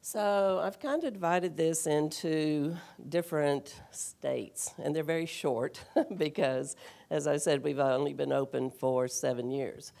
So, 0.00 0.60
I've 0.62 0.78
kind 0.78 1.02
of 1.04 1.12
divided 1.12 1.56
this 1.56 1.86
into 1.86 2.76
different 3.08 3.80
states, 3.90 4.74
and 4.82 4.94
they're 4.94 5.02
very 5.02 5.26
short 5.26 5.82
because, 6.16 6.76
as 7.10 7.26
I 7.26 7.36
said, 7.36 7.62
we've 7.62 7.78
only 7.78 8.12
been 8.12 8.32
open 8.32 8.70
for 8.70 9.08
seven 9.08 9.50
years. 9.50 9.92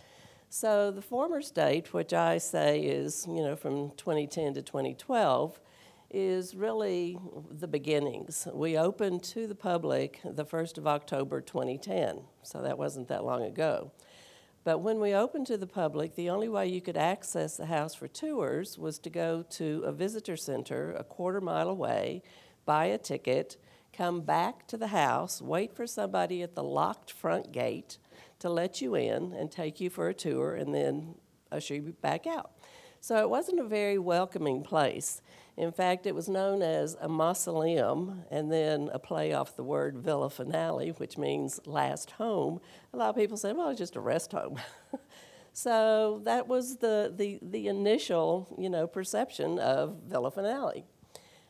So 0.54 0.90
the 0.90 1.00
former 1.00 1.40
state, 1.40 1.94
which 1.94 2.12
I 2.12 2.36
say 2.36 2.80
is, 2.80 3.26
you 3.26 3.42
know, 3.42 3.56
from 3.56 3.92
2010 3.92 4.52
to 4.52 4.60
2012, 4.60 5.58
is 6.12 6.54
really 6.54 7.18
the 7.50 7.66
beginnings. 7.66 8.46
We 8.52 8.76
opened 8.76 9.22
to 9.24 9.46
the 9.46 9.54
public 9.54 10.20
the 10.24 10.44
1st 10.44 10.78
of 10.78 10.86
October 10.86 11.40
2010, 11.40 12.20
so 12.42 12.62
that 12.62 12.78
wasn't 12.78 13.08
that 13.08 13.24
long 13.24 13.42
ago. 13.42 13.92
But 14.64 14.78
when 14.78 15.00
we 15.00 15.14
opened 15.14 15.46
to 15.48 15.56
the 15.56 15.66
public, 15.66 16.14
the 16.14 16.30
only 16.30 16.48
way 16.48 16.68
you 16.68 16.80
could 16.80 16.96
access 16.96 17.56
the 17.56 17.66
house 17.66 17.94
for 17.94 18.06
tours 18.06 18.78
was 18.78 18.98
to 19.00 19.10
go 19.10 19.42
to 19.50 19.82
a 19.84 19.92
visitor 19.92 20.36
center 20.36 20.92
a 20.92 21.02
quarter 21.02 21.40
mile 21.40 21.68
away, 21.68 22.22
buy 22.64 22.84
a 22.86 22.98
ticket, 22.98 23.56
come 23.92 24.20
back 24.20 24.66
to 24.68 24.76
the 24.76 24.88
house, 24.88 25.42
wait 25.42 25.74
for 25.74 25.86
somebody 25.86 26.42
at 26.42 26.54
the 26.54 26.62
locked 26.62 27.10
front 27.10 27.50
gate, 27.50 27.98
to 28.38 28.48
let 28.48 28.80
you 28.80 28.94
in 28.94 29.32
and 29.32 29.50
take 29.50 29.80
you 29.80 29.90
for 29.90 30.08
a 30.08 30.14
tour 30.14 30.54
and 30.54 30.74
then 30.74 31.14
usher 31.50 31.74
you 31.74 31.94
back 32.00 32.26
out. 32.26 32.52
So 33.00 33.16
it 33.16 33.28
wasn't 33.28 33.58
a 33.58 33.64
very 33.64 33.98
welcoming 33.98 34.62
place. 34.62 35.22
In 35.56 35.70
fact, 35.70 36.06
it 36.06 36.14
was 36.14 36.28
known 36.28 36.62
as 36.62 36.96
a 37.00 37.08
mausoleum 37.08 38.24
and 38.30 38.50
then 38.50 38.88
a 38.92 38.98
play 38.98 39.34
off 39.34 39.54
the 39.54 39.62
word 39.62 39.98
Villa 39.98 40.30
Finale, 40.30 40.90
which 40.90 41.18
means 41.18 41.60
last 41.66 42.12
home. 42.12 42.60
A 42.94 42.96
lot 42.96 43.10
of 43.10 43.16
people 43.16 43.36
said, 43.36 43.56
well, 43.56 43.68
it's 43.68 43.78
just 43.78 43.96
a 43.96 44.00
rest 44.00 44.32
home. 44.32 44.58
so 45.52 46.22
that 46.24 46.48
was 46.48 46.76
the, 46.78 47.12
the, 47.14 47.38
the 47.42 47.68
initial 47.68 48.54
you 48.58 48.70
know, 48.70 48.86
perception 48.86 49.58
of 49.58 49.98
Villa 50.06 50.30
Finale. 50.30 50.86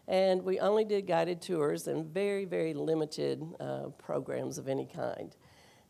And 0.09 0.43
we 0.43 0.59
only 0.59 0.85
did 0.85 1.07
guided 1.07 1.41
tours 1.41 1.87
and 1.87 2.05
very, 2.05 2.45
very 2.45 2.75
limited 2.75 3.41
uh, 3.61 3.91
programs 3.99 4.59
of 4.59 4.69
any 4.69 4.87
kind. 4.87 5.37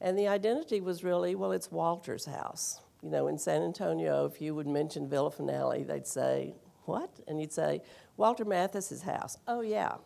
And 0.03 0.19
the 0.19 0.29
identity 0.29 0.83
was 0.83 1.03
really, 1.03 1.35
well, 1.35 1.53
it's 1.53 1.71
Walter's 1.71 2.27
house. 2.27 2.81
You 3.03 3.11
know, 3.11 3.27
in 3.27 3.39
San 3.39 3.63
Antonio, 3.63 4.27
if 4.27 4.41
you 4.41 4.55
would 4.55 4.67
mention 4.67 5.09
Villa 5.09 5.31
Finale, 5.31 5.83
they'd 5.83 6.07
say, 6.07 6.55
what? 6.85 7.11
And 7.27 7.41
you'd 7.41 7.53
say, 7.53 7.83
Walter 8.17 8.45
Mathis's 8.45 9.03
house. 9.03 9.39
Oh, 9.49 9.61
yeah. 9.61 9.97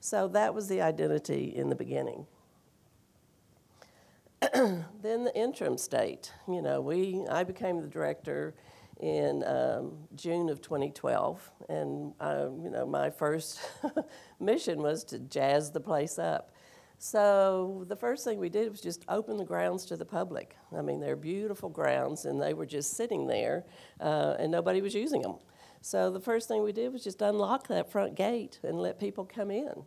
So 0.00 0.28
that 0.28 0.54
was 0.54 0.68
the 0.68 0.80
identity 0.80 1.52
in 1.54 1.68
the 1.68 1.74
beginning. 1.74 2.26
then 4.52 5.24
the 5.24 5.32
interim 5.34 5.78
state. 5.78 6.32
You 6.46 6.62
know, 6.62 6.80
we 6.80 7.24
I 7.30 7.44
became 7.44 7.80
the 7.80 7.88
director 7.88 8.54
in 9.00 9.44
um, 9.44 9.92
June 10.14 10.48
of 10.48 10.60
2012, 10.60 11.50
and 11.68 12.12
uh, 12.20 12.48
you 12.62 12.70
know 12.70 12.86
my 12.86 13.10
first 13.10 13.60
mission 14.40 14.82
was 14.82 15.04
to 15.04 15.18
jazz 15.18 15.70
the 15.70 15.80
place 15.80 16.18
up. 16.18 16.52
So 16.98 17.84
the 17.88 17.96
first 17.96 18.24
thing 18.24 18.38
we 18.38 18.48
did 18.48 18.70
was 18.70 18.80
just 18.80 19.04
open 19.08 19.36
the 19.36 19.44
grounds 19.44 19.84
to 19.86 19.96
the 19.96 20.04
public. 20.06 20.56
I 20.76 20.80
mean, 20.80 21.00
they're 21.00 21.16
beautiful 21.16 21.68
grounds, 21.68 22.24
and 22.24 22.40
they 22.40 22.54
were 22.54 22.64
just 22.66 22.94
sitting 22.94 23.26
there, 23.26 23.64
uh, 24.00 24.36
and 24.38 24.50
nobody 24.50 24.80
was 24.80 24.94
using 24.94 25.22
them. 25.22 25.36
So 25.86 26.10
the 26.10 26.18
first 26.18 26.48
thing 26.48 26.64
we 26.64 26.72
did 26.72 26.92
was 26.92 27.04
just 27.04 27.22
unlock 27.22 27.68
that 27.68 27.92
front 27.92 28.16
gate 28.16 28.58
and 28.64 28.76
let 28.76 28.98
people 28.98 29.24
come 29.24 29.52
in. 29.52 29.84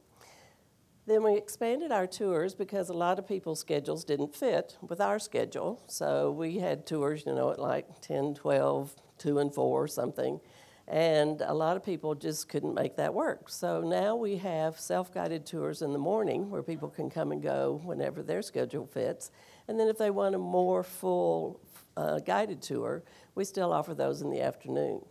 Then 1.05 1.23
we 1.23 1.35
expanded 1.35 1.91
our 1.91 2.07
tours 2.07 2.55
because 2.55 2.87
a 2.87 2.93
lot 2.93 3.19
of 3.19 3.27
people's 3.27 3.59
schedules 3.59 4.05
didn't 4.05 4.33
fit 4.33 4.77
with 4.81 5.01
our 5.01 5.19
schedule. 5.19 5.83
So 5.87 6.31
we 6.31 6.59
had 6.59 6.87
tours, 6.87 7.25
you 7.25 7.35
know, 7.35 7.51
at 7.51 7.59
like 7.59 7.99
10, 7.99 8.35
12, 8.35 8.95
2 9.17 9.39
and 9.39 9.53
4 9.53 9.83
or 9.83 9.89
something. 9.89 10.39
And 10.87 11.41
a 11.41 11.53
lot 11.53 11.75
of 11.75 11.83
people 11.83 12.15
just 12.15 12.47
couldn't 12.47 12.73
make 12.73 12.95
that 12.95 13.13
work. 13.13 13.49
So 13.49 13.81
now 13.81 14.15
we 14.15 14.37
have 14.37 14.79
self 14.79 15.13
guided 15.13 15.45
tours 15.45 15.81
in 15.81 15.91
the 15.91 15.99
morning 15.99 16.49
where 16.49 16.63
people 16.63 16.87
can 16.87 17.09
come 17.09 17.33
and 17.33 17.43
go 17.43 17.81
whenever 17.83 18.23
their 18.23 18.41
schedule 18.41 18.85
fits. 18.85 19.31
And 19.67 19.77
then 19.77 19.89
if 19.89 19.97
they 19.97 20.11
want 20.11 20.33
a 20.33 20.39
more 20.39 20.81
full 20.81 21.59
uh, 21.97 22.19
guided 22.19 22.61
tour, 22.61 23.03
we 23.35 23.43
still 23.43 23.73
offer 23.73 23.93
those 23.93 24.21
in 24.21 24.29
the 24.29 24.39
afternoon. 24.39 25.01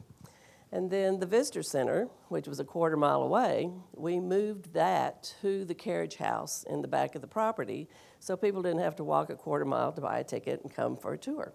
And 0.71 0.91
then 0.91 1.19
the 1.19 1.27
visitor 1.27 1.63
center, 1.63 2.09
which 2.29 2.47
was 2.47 2.61
a 2.61 2.65
quarter 2.65 2.97
mile 2.97 3.23
away, 3.23 3.71
we 3.95 4.21
moved 4.21 4.75
that 4.75 5.35
to 5.41 5.65
the 5.65 5.75
carriage 5.75 6.17
house 6.17 6.63
in 6.69 6.83
the 6.83 6.89
back 6.89 7.15
of 7.15 7.23
the 7.23 7.27
property 7.27 7.89
so 8.21 8.37
people 8.37 8.61
didn't 8.61 8.81
have 8.81 8.97
to 8.97 9.05
walk 9.05 9.31
a 9.31 9.37
quarter 9.37 9.65
mile 9.65 9.93
to 9.93 10.01
buy 10.03 10.19
a 10.19 10.25
ticket 10.25 10.61
and 10.63 10.75
come 10.75 10.97
for 10.97 11.15
a 11.15 11.19
tour. 11.19 11.55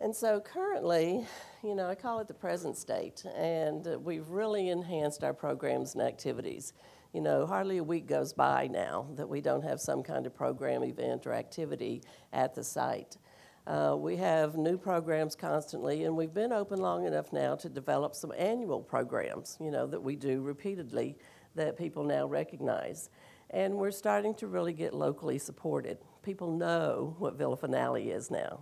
And 0.00 0.14
so 0.16 0.40
currently, 0.40 1.24
you 1.62 1.76
know, 1.76 1.88
I 1.88 1.94
call 1.94 2.18
it 2.18 2.26
the 2.26 2.34
present 2.34 2.76
state, 2.76 3.24
and 3.36 3.86
we've 4.04 4.28
really 4.30 4.70
enhanced 4.70 5.22
our 5.22 5.32
programs 5.32 5.94
and 5.94 6.02
activities. 6.02 6.72
You 7.12 7.20
know, 7.20 7.46
hardly 7.46 7.76
a 7.76 7.84
week 7.84 8.06
goes 8.06 8.32
by 8.32 8.68
now 8.68 9.06
that 9.16 9.28
we 9.28 9.42
don't 9.42 9.62
have 9.64 9.80
some 9.80 10.02
kind 10.02 10.26
of 10.26 10.34
program, 10.34 10.82
event, 10.82 11.26
or 11.26 11.34
activity 11.34 12.02
at 12.32 12.54
the 12.54 12.64
site. 12.64 13.18
Uh, 13.66 13.94
we 13.98 14.16
have 14.16 14.56
new 14.56 14.78
programs 14.78 15.36
constantly, 15.36 16.04
and 16.04 16.16
we've 16.16 16.32
been 16.32 16.52
open 16.52 16.80
long 16.80 17.06
enough 17.06 17.32
now 17.32 17.54
to 17.54 17.68
develop 17.68 18.14
some 18.14 18.32
annual 18.36 18.80
programs, 18.80 19.58
you 19.60 19.70
know, 19.70 19.86
that 19.86 20.02
we 20.02 20.16
do 20.16 20.40
repeatedly 20.40 21.16
that 21.54 21.76
people 21.76 22.02
now 22.02 22.26
recognize. 22.26 23.10
And 23.50 23.74
we're 23.74 23.90
starting 23.90 24.34
to 24.36 24.46
really 24.46 24.72
get 24.72 24.94
locally 24.94 25.38
supported. 25.38 25.98
People 26.22 26.50
know 26.50 27.14
what 27.18 27.36
Villa 27.36 27.56
Finale 27.56 28.10
is 28.10 28.30
now. 28.30 28.60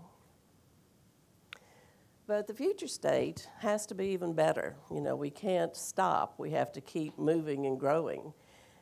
But 2.26 2.46
the 2.46 2.54
future 2.54 2.88
state 2.88 3.48
has 3.58 3.86
to 3.86 3.94
be 3.94 4.06
even 4.08 4.34
better. 4.34 4.76
You 4.90 5.00
know, 5.00 5.16
we 5.16 5.30
can't 5.30 5.76
stop. 5.76 6.34
We 6.38 6.50
have 6.50 6.72
to 6.72 6.80
keep 6.80 7.18
moving 7.18 7.66
and 7.66 7.78
growing. 7.78 8.34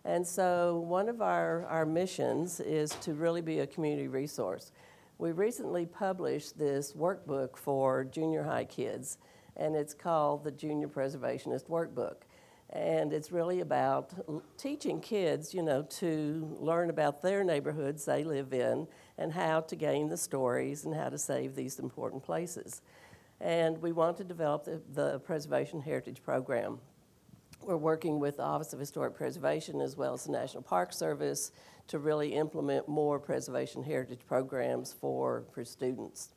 And 0.09 0.27
so 0.27 0.79
one 0.87 1.11
of 1.11 1.21
our, 1.21 1.67
our 1.67 1.85
missions 1.85 2.61
is 2.61 2.93
to 3.03 3.13
really 3.13 3.43
be 3.43 3.59
a 3.59 3.67
community 3.67 4.09
resource. 4.09 4.73
We 5.19 5.33
recently 5.33 5.85
published 5.85 6.59
this 6.59 6.95
workbook 6.95 7.59
for 7.59 8.05
junior 8.05 8.43
high 8.43 8.65
kids, 8.65 9.19
and 9.55 9.77
it's 9.77 9.93
called 9.93 10.45
the 10.45 10.51
Junior 10.51 10.89
Preservationist 10.89 11.69
Workbook. 11.69 12.23
And 12.71 13.13
it's 13.13 13.31
really 13.31 13.61
about 13.61 14.15
teaching 14.57 15.03
kids, 15.03 15.53
you 15.53 15.63
know, 15.63 15.83
to 15.83 16.57
learn 16.59 16.89
about 16.89 17.21
their 17.21 17.45
neighborhoods 17.45 18.07
they 18.07 18.25
live 18.25 18.55
in 18.55 18.89
and 19.19 19.31
how 19.31 19.61
to 19.61 19.77
gain 19.77 20.09
the 20.09 20.17
stories 20.17 20.87
and 20.87 20.95
how 20.95 21.11
to 21.11 21.19
save 21.19 21.55
these 21.55 21.79
important 21.79 22.23
places 22.23 22.81
and 23.41 23.81
we 23.81 23.93
want 23.93 24.17
to 24.17 24.25
develop 24.25 24.65
the, 24.65 24.83
the 24.95 25.21
Preservation 25.21 25.81
Heritage 25.81 26.23
Program. 26.25 26.81
We're 27.63 27.77
working 27.77 28.19
with 28.19 28.37
the 28.39 28.45
Office 28.45 28.73
of 28.73 28.79
Historic 28.79 29.15
Preservation 29.15 29.81
as 29.81 29.97
well 29.97 30.15
as 30.15 30.25
the 30.25 30.33
National 30.33 30.63
Park 30.63 30.93
Service 30.93 31.53
to 31.89 31.99
really 31.99 32.35
implement 32.35 32.89
more 32.89 33.19
preservation 33.19 33.83
heritage 33.83 34.21
programs 34.27 34.93
for, 34.93 35.45
for 35.53 35.65
students. 35.65 36.31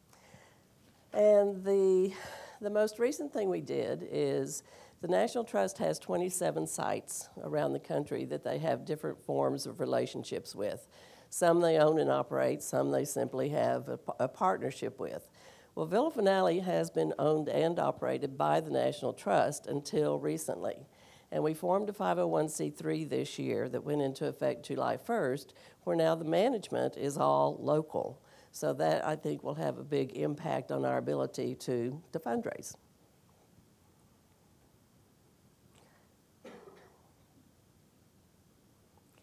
And 1.13 1.63
the, 1.63 2.13
the 2.59 2.69
most 2.69 2.99
recent 2.99 3.31
thing 3.31 3.49
we 3.49 3.61
did 3.61 4.07
is 4.11 4.63
the 5.01 5.07
National 5.07 5.43
Trust 5.43 5.77
has 5.77 5.99
27 5.99 6.67
sites 6.67 7.29
around 7.43 7.73
the 7.73 7.79
country 7.79 8.25
that 8.25 8.43
they 8.43 8.57
have 8.57 8.85
different 8.85 9.23
forms 9.23 9.65
of 9.65 9.79
relationships 9.79 10.55
with. 10.55 10.87
Some 11.29 11.61
they 11.61 11.77
own 11.77 11.99
and 11.99 12.11
operate, 12.11 12.61
some 12.61 12.91
they 12.91 13.05
simply 13.05 13.49
have 13.49 13.87
a, 13.87 13.99
a 14.19 14.27
partnership 14.27 14.99
with. 14.99 15.29
Well, 15.75 15.85
Villa 15.85 16.11
Finale 16.11 16.59
has 16.59 16.91
been 16.91 17.13
owned 17.17 17.47
and 17.47 17.79
operated 17.79 18.37
by 18.37 18.59
the 18.59 18.71
National 18.71 19.13
Trust 19.13 19.67
until 19.67 20.19
recently. 20.19 20.87
And 21.31 21.43
we 21.43 21.53
formed 21.53 21.89
a 21.89 21.93
501c3 21.93 23.09
this 23.09 23.39
year 23.39 23.69
that 23.69 23.83
went 23.83 24.01
into 24.01 24.27
effect 24.27 24.65
July 24.65 24.97
1st, 24.97 25.47
where 25.83 25.95
now 25.95 26.15
the 26.15 26.25
management 26.25 26.97
is 26.97 27.17
all 27.17 27.57
local. 27.59 28.21
So 28.51 28.73
that 28.73 29.05
I 29.05 29.15
think 29.15 29.43
will 29.43 29.55
have 29.55 29.77
a 29.77 29.83
big 29.83 30.11
impact 30.17 30.73
on 30.73 30.83
our 30.83 30.97
ability 30.97 31.55
to, 31.55 32.01
to 32.11 32.19
fundraise. 32.19 32.75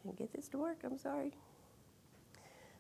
Can't 0.03 0.17
get 0.17 0.33
this 0.33 0.49
to 0.49 0.59
work, 0.59 0.79
I'm 0.83 0.97
sorry. 0.97 1.35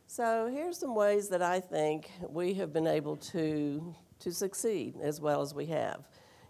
So 0.06 0.48
here's 0.50 0.78
some 0.78 0.94
ways 0.94 1.28
that 1.28 1.42
I 1.42 1.60
think 1.60 2.10
we 2.30 2.54
have 2.54 2.72
been 2.72 2.86
able 2.86 3.16
to 3.16 3.94
to 4.20 4.32
succeed 4.32 4.94
as 5.02 5.20
well 5.20 5.42
as 5.42 5.54
we 5.54 5.66
have. 5.66 6.08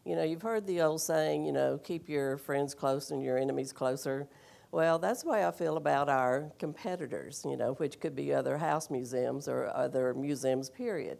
You 0.08 0.16
know, 0.16 0.22
you've 0.22 0.40
heard 0.40 0.66
the 0.66 0.80
old 0.80 1.02
saying, 1.02 1.44
you 1.44 1.52
know, 1.52 1.76
keep 1.76 2.08
your 2.08 2.38
friends 2.38 2.72
close 2.72 3.10
and 3.10 3.22
your 3.22 3.36
enemies 3.36 3.74
closer. 3.74 4.26
Well, 4.72 4.98
that's 4.98 5.22
the 5.22 5.28
way 5.28 5.46
I 5.46 5.50
feel 5.50 5.76
about 5.76 6.08
our 6.08 6.50
competitors, 6.58 7.42
you 7.44 7.58
know, 7.58 7.74
which 7.74 8.00
could 8.00 8.16
be 8.16 8.32
other 8.32 8.56
house 8.56 8.88
museums 8.88 9.48
or 9.48 9.66
other 9.66 10.14
museums, 10.14 10.70
period. 10.70 11.18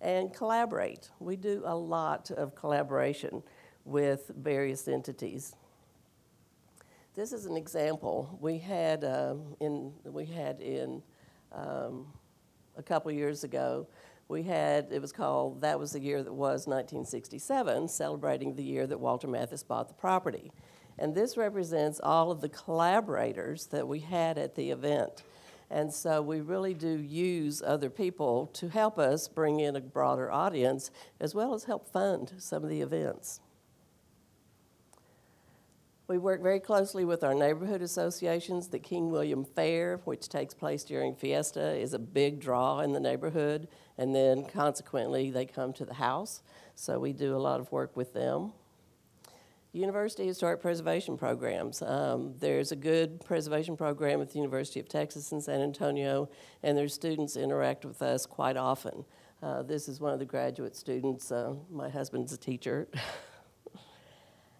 And 0.00 0.32
collaborate. 0.32 1.10
We 1.18 1.34
do 1.34 1.64
a 1.64 1.74
lot 1.74 2.30
of 2.30 2.54
collaboration 2.54 3.42
with 3.84 4.30
various 4.36 4.86
entities. 4.86 5.56
This 7.16 7.32
is 7.32 7.44
an 7.44 7.56
example. 7.56 8.38
We 8.40 8.58
had 8.58 9.02
um, 9.02 9.56
in 9.58 9.92
we 10.04 10.26
had 10.26 10.60
in 10.60 11.02
um, 11.50 12.06
a 12.76 12.84
couple 12.84 13.10
years 13.10 13.42
ago. 13.42 13.88
We 14.28 14.42
had 14.42 14.88
it 14.92 15.00
was 15.00 15.12
called 15.12 15.62
that 15.62 15.78
was 15.78 15.92
the 15.92 16.00
year 16.00 16.22
that 16.22 16.32
was 16.32 16.66
1967, 16.66 17.88
celebrating 17.88 18.54
the 18.54 18.62
year 18.62 18.86
that 18.86 19.00
Walter 19.00 19.26
Mathis 19.26 19.62
bought 19.62 19.88
the 19.88 19.94
property. 19.94 20.52
And 20.98 21.14
this 21.14 21.36
represents 21.36 22.00
all 22.02 22.30
of 22.30 22.40
the 22.40 22.48
collaborators 22.48 23.66
that 23.66 23.88
we 23.88 24.00
had 24.00 24.36
at 24.36 24.54
the 24.54 24.70
event. 24.70 25.22
And 25.70 25.92
so 25.92 26.22
we 26.22 26.40
really 26.40 26.74
do 26.74 26.88
use 26.88 27.62
other 27.62 27.90
people 27.90 28.46
to 28.54 28.68
help 28.68 28.98
us 28.98 29.28
bring 29.28 29.60
in 29.60 29.76
a 29.76 29.80
broader 29.80 30.30
audience 30.30 30.90
as 31.20 31.34
well 31.34 31.54
as 31.54 31.64
help 31.64 31.92
fund 31.92 32.32
some 32.38 32.64
of 32.64 32.70
the 32.70 32.80
events. 32.80 33.40
We 36.08 36.16
work 36.16 36.42
very 36.42 36.58
closely 36.58 37.04
with 37.04 37.22
our 37.22 37.34
neighborhood 37.34 37.82
associations. 37.82 38.68
The 38.68 38.78
King 38.78 39.10
William 39.10 39.44
Fair, 39.44 40.00
which 40.04 40.30
takes 40.30 40.54
place 40.54 40.82
during 40.82 41.14
Fiesta, 41.14 41.76
is 41.76 41.92
a 41.92 41.98
big 41.98 42.40
draw 42.40 42.80
in 42.80 42.94
the 42.94 43.00
neighborhood, 43.00 43.68
and 43.98 44.14
then 44.14 44.46
consequently, 44.46 45.30
they 45.30 45.44
come 45.44 45.74
to 45.74 45.84
the 45.84 45.92
house. 45.92 46.42
So 46.74 46.98
we 46.98 47.12
do 47.12 47.36
a 47.36 47.38
lot 47.38 47.60
of 47.60 47.70
work 47.70 47.94
with 47.94 48.14
them. 48.14 48.54
University 49.74 50.26
Historic 50.26 50.62
Preservation 50.62 51.18
Programs. 51.18 51.82
Um, 51.82 52.32
there's 52.38 52.72
a 52.72 52.76
good 52.76 53.22
preservation 53.22 53.76
program 53.76 54.22
at 54.22 54.30
the 54.30 54.38
University 54.38 54.80
of 54.80 54.88
Texas 54.88 55.30
in 55.30 55.42
San 55.42 55.60
Antonio, 55.60 56.30
and 56.62 56.78
their 56.78 56.88
students 56.88 57.36
interact 57.36 57.84
with 57.84 58.00
us 58.00 58.24
quite 58.24 58.56
often. 58.56 59.04
Uh, 59.42 59.62
this 59.62 59.90
is 59.90 60.00
one 60.00 60.14
of 60.14 60.20
the 60.20 60.24
graduate 60.24 60.74
students. 60.74 61.30
Uh, 61.30 61.52
my 61.70 61.90
husband's 61.90 62.32
a 62.32 62.38
teacher. 62.38 62.88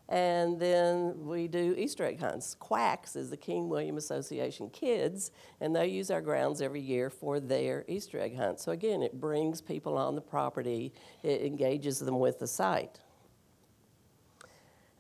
And 0.09 0.59
then 0.59 1.27
we 1.27 1.49
do 1.49 1.75
Easter 1.77 2.05
egg 2.05 2.19
hunts. 2.19 2.55
Quacks 2.55 3.15
is 3.15 3.29
the 3.29 3.37
King 3.37 3.69
William 3.69 3.99
Association 3.99 4.71
kids, 4.71 5.31
and 5.61 5.77
they 5.77 5.89
use 5.89 6.11
our 6.11 6.23
grounds 6.23 6.63
every 6.63 6.81
year 6.81 7.11
for 7.11 7.41
their 7.41 7.85
Easter 7.89 8.19
egg 8.19 8.35
hunt. 8.35 8.59
So 8.59 8.73
again, 8.73 9.03
it 9.03 9.21
brings 9.21 9.61
people 9.61 9.99
on 9.99 10.15
the 10.15 10.23
property, 10.23 10.95
it 11.23 11.43
engages 11.43 11.99
them 11.99 12.19
with 12.19 12.39
the 12.39 12.47
site. 12.47 13.01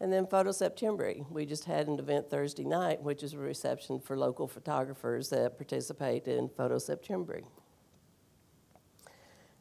And 0.01 0.13
then 0.13 0.27
Photo 0.27 0.53
September. 0.53 1.13
We 1.31 1.45
just 1.47 1.65
had 1.65 1.89
an 1.89 1.99
event 1.99 2.31
Thursday 2.31 2.65
night, 2.65 3.03
which 3.03 3.23
is 3.23 3.33
a 3.33 3.39
reception 3.39 3.99
for 3.99 4.17
local 4.17 4.47
photographers 4.47 5.31
that 5.31 5.57
participate 5.57 6.29
in 6.29 6.51
Photo 6.51 6.79
September. 6.79 7.41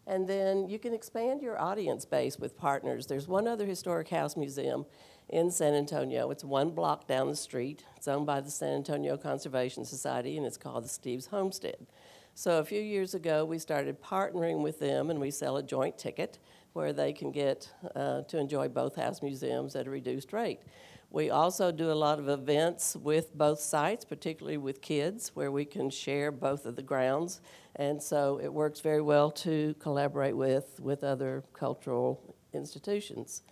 And 0.05 0.27
then 0.27 0.69
you 0.69 0.77
can 0.77 0.93
expand 0.93 1.41
your 1.41 1.59
audience 1.59 2.05
base 2.05 2.37
with 2.37 2.55
partners. 2.55 3.07
There's 3.07 3.27
one 3.27 3.47
other 3.47 3.65
historic 3.65 4.09
house 4.09 4.37
museum 4.37 4.85
in 5.29 5.51
San 5.51 5.73
Antonio. 5.73 6.31
It's 6.31 6.43
one 6.43 6.69
block 6.71 7.07
down 7.07 7.27
the 7.27 7.35
street. 7.35 7.83
It's 7.95 8.07
owned 8.07 8.25
by 8.25 8.41
the 8.41 8.51
San 8.51 8.73
Antonio 8.73 9.17
Conservation 9.17 9.83
Society, 9.85 10.37
and 10.37 10.45
it's 10.45 10.57
called 10.57 10.83
the 10.83 10.89
Steves 10.89 11.29
Homestead. 11.29 11.87
So 12.33 12.59
a 12.59 12.63
few 12.63 12.81
years 12.81 13.13
ago, 13.13 13.43
we 13.43 13.57
started 13.59 14.01
partnering 14.01 14.61
with 14.61 14.79
them, 14.79 15.09
and 15.09 15.19
we 15.19 15.31
sell 15.31 15.57
a 15.57 15.63
joint 15.63 15.97
ticket 15.97 16.39
where 16.73 16.93
they 16.93 17.11
can 17.11 17.31
get 17.31 17.71
uh, 17.95 18.21
to 18.21 18.37
enjoy 18.37 18.67
both 18.67 18.95
house 18.95 19.21
museums 19.21 19.75
at 19.75 19.87
a 19.87 19.89
reduced 19.89 20.31
rate. 20.31 20.61
We 21.09 21.29
also 21.29 21.71
do 21.71 21.91
a 21.91 21.93
lot 21.93 22.19
of 22.19 22.27
events 22.27 22.95
with 22.95 23.33
both 23.33 23.59
sites, 23.59 24.05
particularly 24.05 24.57
with 24.57 24.81
kids, 24.81 25.31
where 25.33 25.51
we 25.51 25.65
can 25.65 25.89
share 25.89 26.31
both 26.31 26.65
of 26.65 26.75
the 26.75 26.81
grounds. 26.81 27.41
And 27.77 28.03
so 28.03 28.39
it 28.43 28.53
works 28.53 28.81
very 28.81 29.01
well 29.01 29.31
to 29.31 29.73
collaborate 29.79 30.35
with, 30.35 30.79
with 30.79 31.03
other 31.03 31.43
cultural 31.53 32.35
institutions. 32.53 33.43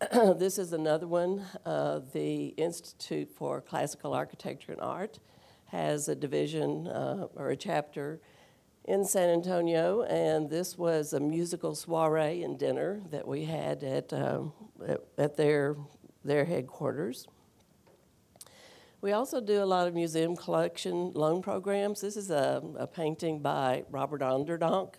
this 0.36 0.58
is 0.58 0.72
another 0.72 1.08
one. 1.08 1.44
Uh, 1.66 1.98
the 2.12 2.48
Institute 2.50 3.28
for 3.28 3.60
Classical 3.60 4.14
Architecture 4.14 4.70
and 4.70 4.80
Art 4.80 5.18
has 5.66 6.08
a 6.08 6.14
division 6.14 6.86
uh, 6.86 7.26
or 7.34 7.50
a 7.50 7.56
chapter 7.56 8.20
in 8.84 9.04
San 9.04 9.28
Antonio, 9.28 10.02
and 10.02 10.48
this 10.48 10.78
was 10.78 11.12
a 11.12 11.18
musical 11.18 11.74
soiree 11.74 12.44
and 12.44 12.60
dinner 12.60 13.02
that 13.10 13.26
we 13.26 13.44
had 13.44 13.82
at, 13.82 14.12
um, 14.12 14.52
at, 14.86 15.00
at 15.18 15.36
their, 15.36 15.74
their 16.24 16.44
headquarters. 16.44 17.26
We 19.00 19.10
also 19.10 19.40
do 19.40 19.64
a 19.64 19.66
lot 19.66 19.88
of 19.88 19.94
museum 19.94 20.36
collection 20.36 21.10
loan 21.12 21.42
programs. 21.42 22.02
This 22.02 22.16
is 22.16 22.30
a, 22.30 22.62
a 22.76 22.86
painting 22.86 23.40
by 23.40 23.82
Robert 23.90 24.20
Onderdonk, 24.20 24.94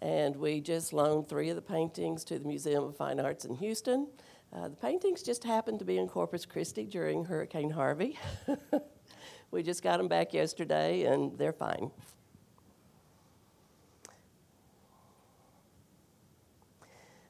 and 0.00 0.36
we 0.36 0.60
just 0.60 0.92
loaned 0.92 1.30
three 1.30 1.48
of 1.48 1.56
the 1.56 1.62
paintings 1.62 2.24
to 2.24 2.38
the 2.38 2.46
Museum 2.46 2.84
of 2.84 2.94
Fine 2.94 3.20
Arts 3.20 3.46
in 3.46 3.54
Houston. 3.54 4.08
Uh, 4.54 4.68
the 4.68 4.76
paintings 4.76 5.20
just 5.20 5.42
happened 5.42 5.80
to 5.80 5.84
be 5.84 5.98
in 5.98 6.06
Corpus 6.06 6.46
Christi 6.46 6.84
during 6.84 7.24
Hurricane 7.24 7.70
Harvey. 7.70 8.16
we 9.50 9.64
just 9.64 9.82
got 9.82 9.96
them 9.96 10.06
back 10.06 10.32
yesterday 10.32 11.02
and 11.04 11.36
they're 11.36 11.52
fine. 11.52 11.90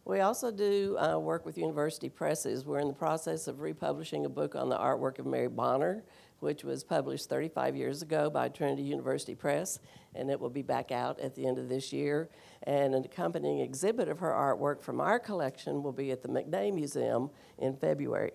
We 0.04 0.20
also 0.20 0.50
do 0.50 0.98
uh, 0.98 1.18
work 1.18 1.46
with 1.46 1.56
university 1.56 2.10
presses. 2.10 2.66
We're 2.66 2.80
in 2.80 2.88
the 2.88 2.92
process 2.92 3.48
of 3.48 3.60
republishing 3.60 4.26
a 4.26 4.28
book 4.28 4.54
on 4.54 4.68
the 4.68 4.76
artwork 4.76 5.18
of 5.18 5.24
Mary 5.24 5.48
Bonner, 5.48 6.04
which 6.40 6.62
was 6.62 6.84
published 6.84 7.30
35 7.30 7.74
years 7.74 8.02
ago 8.02 8.28
by 8.28 8.50
Trinity 8.50 8.82
University 8.82 9.34
Press, 9.34 9.78
and 10.14 10.30
it 10.30 10.40
will 10.40 10.50
be 10.50 10.62
back 10.62 10.90
out 10.90 11.18
at 11.20 11.34
the 11.34 11.46
end 11.46 11.58
of 11.58 11.68
this 11.68 11.92
year. 11.92 12.28
And 12.62 12.94
an 12.94 13.04
accompanying 13.04 13.60
exhibit 13.60 14.08
of 14.08 14.18
her 14.20 14.30
artwork 14.30 14.82
from 14.82 15.00
our 15.00 15.18
collection 15.18 15.82
will 15.82 15.92
be 15.92 16.10
at 16.10 16.22
the 16.22 16.28
McNay 16.28 16.72
Museum 16.72 17.30
in 17.58 17.76
February. 17.76 18.32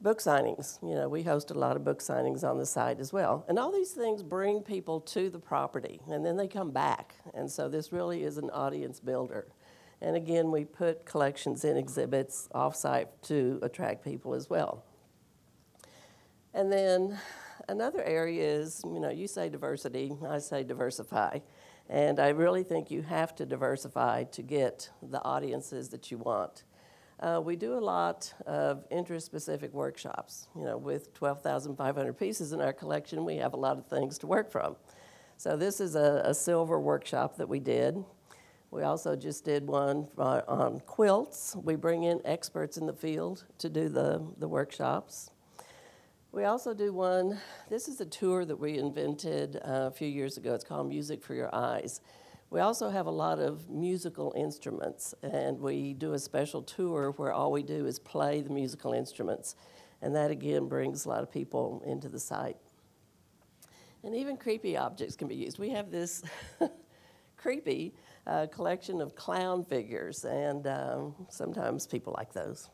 Book 0.00 0.20
signings. 0.20 0.82
You 0.82 0.94
know, 0.94 1.08
we 1.08 1.22
host 1.22 1.50
a 1.50 1.54
lot 1.54 1.76
of 1.76 1.84
book 1.84 2.00
signings 2.00 2.44
on 2.44 2.58
the 2.58 2.66
site 2.66 3.00
as 3.00 3.12
well. 3.12 3.44
And 3.48 3.58
all 3.58 3.72
these 3.72 3.92
things 3.92 4.22
bring 4.22 4.60
people 4.60 5.00
to 5.00 5.30
the 5.30 5.38
property, 5.38 6.00
and 6.10 6.26
then 6.26 6.36
they 6.36 6.46
come 6.46 6.72
back. 6.72 7.14
And 7.32 7.50
so 7.50 7.68
this 7.68 7.90
really 7.90 8.22
is 8.22 8.36
an 8.36 8.50
audience 8.50 9.00
builder. 9.00 9.46
And 10.02 10.14
again, 10.14 10.50
we 10.50 10.66
put 10.66 11.06
collections 11.06 11.64
in 11.64 11.78
exhibits 11.78 12.48
offsite 12.54 13.06
to 13.22 13.58
attract 13.62 14.04
people 14.04 14.34
as 14.34 14.50
well. 14.50 14.84
And 16.52 16.70
then 16.70 17.18
another 17.68 18.02
area 18.02 18.44
is, 18.44 18.82
you 18.84 19.00
know, 19.00 19.10
you 19.10 19.26
say 19.26 19.48
diversity, 19.48 20.12
I 20.28 20.38
say 20.38 20.62
diversify. 20.64 21.38
And 21.88 22.18
I 22.18 22.30
really 22.30 22.62
think 22.62 22.90
you 22.90 23.02
have 23.02 23.34
to 23.36 23.46
diversify 23.46 24.24
to 24.24 24.42
get 24.42 24.90
the 25.02 25.22
audiences 25.22 25.90
that 25.90 26.10
you 26.10 26.18
want. 26.18 26.64
Uh, 27.20 27.40
we 27.44 27.56
do 27.56 27.74
a 27.74 27.80
lot 27.80 28.32
of 28.46 28.84
interest-specific 28.90 29.72
workshops. 29.72 30.48
You 30.56 30.64
know, 30.64 30.76
with 30.76 31.14
12,500 31.14 32.12
pieces 32.14 32.52
in 32.52 32.60
our 32.60 32.72
collection, 32.72 33.24
we 33.24 33.36
have 33.36 33.52
a 33.52 33.56
lot 33.56 33.78
of 33.78 33.86
things 33.86 34.18
to 34.18 34.26
work 34.26 34.50
from. 34.50 34.76
So 35.36 35.56
this 35.56 35.80
is 35.80 35.94
a, 35.94 36.22
a 36.24 36.34
silver 36.34 36.80
workshop 36.80 37.36
that 37.36 37.48
we 37.48 37.60
did. 37.60 38.02
We 38.70 38.82
also 38.82 39.14
just 39.14 39.44
did 39.44 39.66
one 39.66 40.08
on 40.16 40.80
quilts. 40.80 41.54
We 41.54 41.76
bring 41.76 42.04
in 42.04 42.20
experts 42.24 42.76
in 42.76 42.86
the 42.86 42.92
field 42.92 43.44
to 43.58 43.68
do 43.68 43.88
the, 43.88 44.26
the 44.38 44.48
workshops. 44.48 45.30
We 46.34 46.46
also 46.46 46.74
do 46.74 46.92
one, 46.92 47.38
this 47.70 47.86
is 47.86 48.00
a 48.00 48.04
tour 48.04 48.44
that 48.44 48.56
we 48.56 48.76
invented 48.76 49.54
uh, 49.54 49.86
a 49.86 49.90
few 49.92 50.08
years 50.08 50.36
ago. 50.36 50.52
It's 50.52 50.64
called 50.64 50.88
Music 50.88 51.22
for 51.22 51.32
Your 51.32 51.54
Eyes. 51.54 52.00
We 52.50 52.58
also 52.58 52.90
have 52.90 53.06
a 53.06 53.10
lot 53.12 53.38
of 53.38 53.70
musical 53.70 54.34
instruments, 54.36 55.14
and 55.22 55.60
we 55.60 55.94
do 55.94 56.14
a 56.14 56.18
special 56.18 56.60
tour 56.60 57.12
where 57.18 57.32
all 57.32 57.52
we 57.52 57.62
do 57.62 57.86
is 57.86 58.00
play 58.00 58.40
the 58.40 58.50
musical 58.50 58.92
instruments. 58.92 59.54
And 60.02 60.12
that 60.16 60.32
again 60.32 60.66
brings 60.66 61.04
a 61.04 61.08
lot 61.08 61.22
of 61.22 61.30
people 61.30 61.84
into 61.86 62.08
the 62.08 62.18
site. 62.18 62.56
And 64.02 64.16
even 64.16 64.36
creepy 64.36 64.76
objects 64.76 65.14
can 65.14 65.28
be 65.28 65.36
used. 65.36 65.60
We 65.60 65.70
have 65.70 65.92
this 65.92 66.24
creepy 67.36 67.94
uh, 68.26 68.48
collection 68.48 69.00
of 69.00 69.14
clown 69.14 69.64
figures, 69.64 70.24
and 70.24 70.66
um, 70.66 71.14
sometimes 71.28 71.86
people 71.86 72.12
like 72.18 72.32
those. 72.32 72.70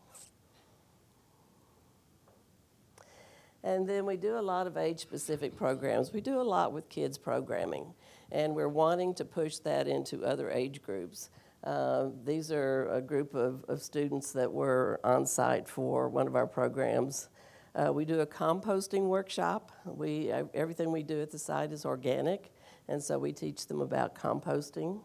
And 3.62 3.86
then 3.86 4.06
we 4.06 4.16
do 4.16 4.38
a 4.38 4.40
lot 4.40 4.66
of 4.66 4.76
age 4.76 5.00
specific 5.00 5.56
programs. 5.56 6.12
We 6.12 6.20
do 6.20 6.40
a 6.40 6.42
lot 6.42 6.72
with 6.72 6.88
kids 6.88 7.18
programming, 7.18 7.92
and 8.32 8.54
we're 8.54 8.68
wanting 8.68 9.14
to 9.14 9.24
push 9.24 9.58
that 9.58 9.86
into 9.86 10.24
other 10.24 10.50
age 10.50 10.80
groups. 10.82 11.28
Uh, 11.62 12.06
these 12.24 12.50
are 12.50 12.88
a 12.88 13.02
group 13.02 13.34
of, 13.34 13.64
of 13.68 13.82
students 13.82 14.32
that 14.32 14.50
were 14.50 14.98
on 15.04 15.26
site 15.26 15.68
for 15.68 16.08
one 16.08 16.26
of 16.26 16.34
our 16.34 16.46
programs. 16.46 17.28
Uh, 17.74 17.92
we 17.92 18.06
do 18.06 18.20
a 18.20 18.26
composting 18.26 19.08
workshop. 19.08 19.70
We, 19.84 20.32
everything 20.54 20.90
we 20.90 21.02
do 21.02 21.20
at 21.20 21.30
the 21.30 21.38
site 21.38 21.70
is 21.70 21.84
organic, 21.84 22.52
and 22.88 23.02
so 23.02 23.18
we 23.18 23.32
teach 23.32 23.66
them 23.66 23.82
about 23.82 24.14
composting. 24.14 25.00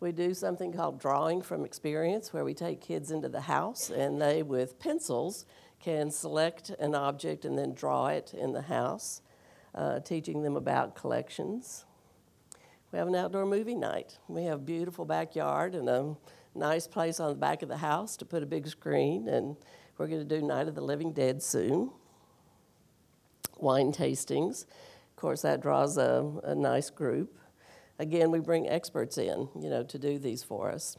We 0.00 0.12
do 0.12 0.32
something 0.32 0.72
called 0.72 1.00
drawing 1.00 1.42
from 1.42 1.64
experience, 1.64 2.32
where 2.32 2.44
we 2.44 2.54
take 2.54 2.80
kids 2.80 3.10
into 3.10 3.28
the 3.28 3.42
house 3.42 3.90
and 3.90 4.20
they, 4.22 4.44
with 4.44 4.78
pencils, 4.78 5.44
can 5.80 6.10
select 6.10 6.70
an 6.78 6.94
object 6.94 7.44
and 7.44 7.56
then 7.56 7.74
draw 7.74 8.08
it 8.08 8.34
in 8.34 8.52
the 8.52 8.62
house, 8.62 9.22
uh, 9.74 10.00
teaching 10.00 10.42
them 10.42 10.56
about 10.56 10.94
collections. 10.94 11.84
We 12.90 12.98
have 12.98 13.08
an 13.08 13.14
outdoor 13.14 13.46
movie 13.46 13.74
night. 13.74 14.18
We 14.28 14.44
have 14.44 14.60
a 14.60 14.62
beautiful 14.62 15.04
backyard 15.04 15.74
and 15.74 15.88
a 15.88 16.16
nice 16.54 16.86
place 16.86 17.20
on 17.20 17.28
the 17.28 17.34
back 17.34 17.62
of 17.62 17.68
the 17.68 17.76
house 17.76 18.16
to 18.16 18.24
put 18.24 18.42
a 18.42 18.46
big 18.46 18.66
screen, 18.66 19.28
and 19.28 19.56
we're 19.98 20.06
going 20.06 20.26
to 20.26 20.38
do 20.38 20.44
Night 20.44 20.68
of 20.68 20.74
the 20.74 20.80
Living 20.80 21.12
Dead 21.12 21.42
soon. 21.42 21.90
Wine 23.58 23.92
tastings. 23.92 24.64
Of 24.64 25.16
course, 25.16 25.42
that 25.42 25.60
draws 25.60 25.98
a, 25.98 26.32
a 26.44 26.54
nice 26.54 26.90
group. 26.90 27.36
Again, 27.98 28.30
we 28.30 28.38
bring 28.38 28.68
experts 28.68 29.18
in, 29.18 29.48
you 29.60 29.68
know, 29.68 29.82
to 29.82 29.98
do 29.98 30.18
these 30.18 30.42
for 30.42 30.70
us. 30.70 30.96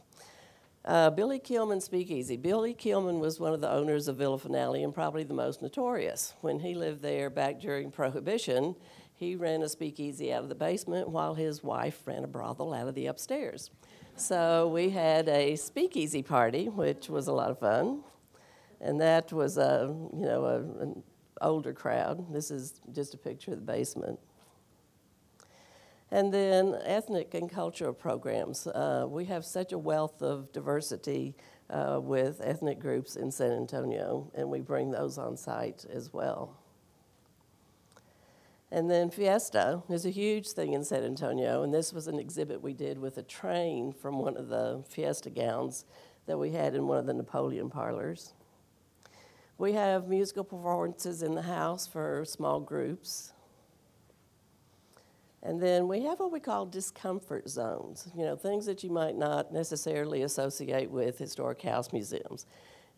Uh, 0.84 1.10
Billy 1.10 1.38
Keilman 1.38 1.82
Speakeasy. 1.82 2.38
Billy 2.38 2.74
Keilman 2.74 3.20
was 3.20 3.38
one 3.38 3.52
of 3.52 3.60
the 3.60 3.70
owners 3.70 4.08
of 4.08 4.16
Villa 4.16 4.38
Finale 4.38 4.82
and 4.82 4.94
probably 4.94 5.24
the 5.24 5.34
most 5.34 5.60
notorious. 5.60 6.32
When 6.40 6.60
he 6.60 6.74
lived 6.74 7.02
there 7.02 7.28
back 7.28 7.60
during 7.60 7.90
Prohibition, 7.90 8.74
he 9.12 9.36
ran 9.36 9.60
a 9.62 9.68
speakeasy 9.68 10.32
out 10.32 10.42
of 10.42 10.48
the 10.48 10.54
basement 10.54 11.10
while 11.10 11.34
his 11.34 11.62
wife 11.62 12.00
ran 12.06 12.24
a 12.24 12.26
brothel 12.26 12.72
out 12.72 12.88
of 12.88 12.94
the 12.94 13.06
upstairs. 13.06 13.70
So 14.16 14.68
we 14.68 14.88
had 14.88 15.28
a 15.28 15.56
speakeasy 15.56 16.22
party, 16.22 16.70
which 16.70 17.10
was 17.10 17.26
a 17.26 17.32
lot 17.32 17.50
of 17.50 17.58
fun, 17.58 18.02
and 18.80 18.98
that 19.02 19.32
was 19.34 19.58
a 19.58 19.94
you 20.14 20.24
know 20.24 20.44
a, 20.46 20.56
an 20.82 21.02
older 21.42 21.74
crowd. 21.74 22.32
This 22.32 22.50
is 22.50 22.80
just 22.92 23.12
a 23.12 23.18
picture 23.18 23.52
of 23.52 23.58
the 23.58 23.72
basement. 23.72 24.18
And 26.12 26.34
then 26.34 26.76
ethnic 26.84 27.34
and 27.34 27.48
cultural 27.48 27.92
programs. 27.92 28.66
Uh, 28.66 29.06
we 29.08 29.26
have 29.26 29.44
such 29.44 29.72
a 29.72 29.78
wealth 29.78 30.22
of 30.22 30.50
diversity 30.52 31.36
uh, 31.70 32.00
with 32.02 32.40
ethnic 32.42 32.80
groups 32.80 33.14
in 33.14 33.30
San 33.30 33.52
Antonio, 33.52 34.30
and 34.34 34.50
we 34.50 34.60
bring 34.60 34.90
those 34.90 35.18
on 35.18 35.36
site 35.36 35.84
as 35.92 36.12
well. 36.12 36.56
And 38.72 38.90
then 38.90 39.10
Fiesta 39.10 39.82
is 39.88 40.06
a 40.06 40.10
huge 40.10 40.50
thing 40.50 40.74
in 40.74 40.84
San 40.84 41.04
Antonio, 41.04 41.62
and 41.62 41.74
this 41.74 41.92
was 41.92 42.06
an 42.06 42.18
exhibit 42.18 42.62
we 42.62 42.72
did 42.72 42.98
with 42.98 43.18
a 43.18 43.22
train 43.22 43.92
from 43.92 44.18
one 44.18 44.36
of 44.36 44.48
the 44.48 44.84
Fiesta 44.88 45.30
gowns 45.30 45.84
that 46.26 46.38
we 46.38 46.52
had 46.52 46.74
in 46.74 46.86
one 46.86 46.98
of 46.98 47.06
the 47.06 47.14
Napoleon 47.14 47.68
parlors. 47.70 48.34
We 49.58 49.72
have 49.72 50.08
musical 50.08 50.44
performances 50.44 51.22
in 51.22 51.34
the 51.34 51.42
house 51.42 51.86
for 51.86 52.24
small 52.24 52.60
groups. 52.60 53.32
And 55.42 55.60
then 55.60 55.88
we 55.88 56.02
have 56.02 56.20
what 56.20 56.32
we 56.32 56.40
call 56.40 56.66
discomfort 56.66 57.48
zones, 57.48 58.08
you 58.14 58.24
know, 58.24 58.36
things 58.36 58.66
that 58.66 58.84
you 58.84 58.90
might 58.90 59.16
not 59.16 59.52
necessarily 59.52 60.22
associate 60.22 60.90
with 60.90 61.18
historic 61.18 61.62
house 61.62 61.92
museums. 61.92 62.46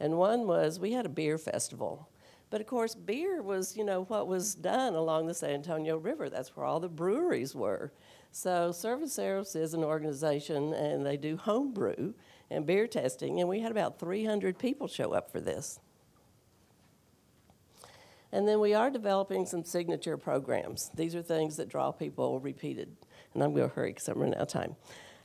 And 0.01 0.19
one 0.19 0.49
was 0.49 0.81
we 0.81 0.93
had 0.93 1.07
a 1.07 1.11
beer 1.11 1.39
festival. 1.39 2.09
But 2.51 2.61
of 2.61 2.67
course, 2.67 2.95
beer 2.95 3.41
was, 3.41 3.77
you 3.77 3.85
know, 3.85 4.05
what 4.05 4.27
was 4.27 4.55
done 4.55 4.95
along 4.95 5.27
the 5.27 5.35
San 5.35 5.51
Antonio 5.51 5.97
River. 5.97 6.29
That's 6.29 6.55
where 6.55 6.67
all 6.67 6.81
the 6.81 6.89
breweries 6.89 7.55
were. 7.55 7.93
So 8.31 8.71
Cerveceros 8.73 9.57
is 9.57 9.73
an 9.73 9.85
organization, 9.85 10.75
and 10.75 11.07
they 11.07 11.17
do 11.17 11.37
homebrew 11.37 12.13
and 12.51 12.67
beer 12.67 12.87
testing. 12.87 13.41
And 13.41 13.49
we 13.49 13.61
had 13.61 13.71
about 13.71 13.99
300 13.99 14.59
people 14.59 14.89
show 14.89 15.13
up 15.13 15.31
for 15.31 15.41
this. 15.41 15.81
And 18.33 18.49
then 18.49 18.61
we 18.61 18.73
are 18.73 18.91
developing 18.91 19.45
some 19.45 19.63
signature 19.63 20.17
programs. 20.17 20.91
These 20.95 21.15
are 21.15 21.23
things 21.23 21.57
that 21.59 21.69
draw 21.69 21.93
people 21.93 22.41
repeated. 22.41 22.97
And 23.35 23.43
I'm 23.43 23.55
going 23.55 23.69
to 23.69 23.75
hurry 23.75 23.91
because 23.91 24.09
I'm 24.09 24.19
running 24.19 24.37
out 24.37 24.43
of 24.43 24.49
time. 24.49 24.77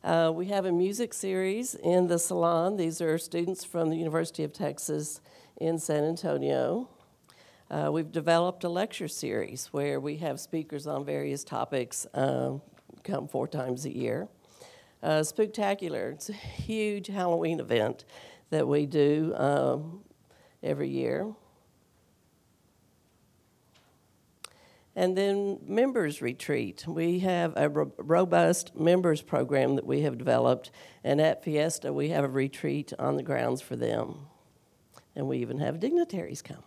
Uh, 0.03 0.31
we 0.33 0.47
have 0.47 0.65
a 0.65 0.71
music 0.71 1.13
series 1.13 1.73
in 1.73 2.07
the 2.07 2.19
salon. 2.19 2.75
These 2.75 3.01
are 3.01 3.17
students 3.17 3.63
from 3.63 3.89
the 3.89 3.95
University 3.95 4.43
of 4.43 4.51
Texas 4.51 5.21
in 5.55 5.79
San 5.79 6.03
Antonio. 6.03 6.89
Uh, 7.71 7.89
we've 7.91 8.11
developed 8.11 8.63
a 8.63 8.69
lecture 8.69 9.07
series 9.07 9.67
where 9.67 9.99
we 9.99 10.17
have 10.17 10.39
speakers 10.39 10.85
on 10.85 11.03
various 11.03 11.43
topics 11.43 12.05
um, 12.13 12.61
come 13.03 13.27
four 13.27 13.47
times 13.47 13.85
a 13.85 13.95
year. 13.95 14.27
Uh, 15.01 15.19
Spooktacular, 15.19 16.13
it's 16.13 16.29
a 16.29 16.33
huge 16.33 17.07
Halloween 17.07 17.59
event 17.59 18.05
that 18.49 18.67
we 18.67 18.85
do 18.85 19.33
um, 19.35 20.01
every 20.63 20.89
year. 20.89 21.33
And 24.97 25.15
then 25.15 25.59
members 25.67 26.23
retreat. 26.23 26.83
We 26.87 27.19
have 27.19 27.53
a 27.55 27.69
ro- 27.69 27.93
robust 27.97 28.75
members 28.75 29.21
program 29.21 29.75
that 29.75 29.85
we 29.85 30.01
have 30.01 30.17
developed, 30.17 30.71
and 31.03 31.21
at 31.21 31.43
Fiesta 31.43 31.93
we 31.93 32.09
have 32.09 32.23
a 32.23 32.27
retreat 32.27 32.93
on 32.97 33.15
the 33.15 33.21
grounds 33.21 33.61
for 33.61 33.75
them. 33.75 34.15
And 35.15 35.27
we 35.27 35.37
even 35.37 35.59
have 35.59 35.79
dignitaries 35.79 36.41
come. 36.41 36.63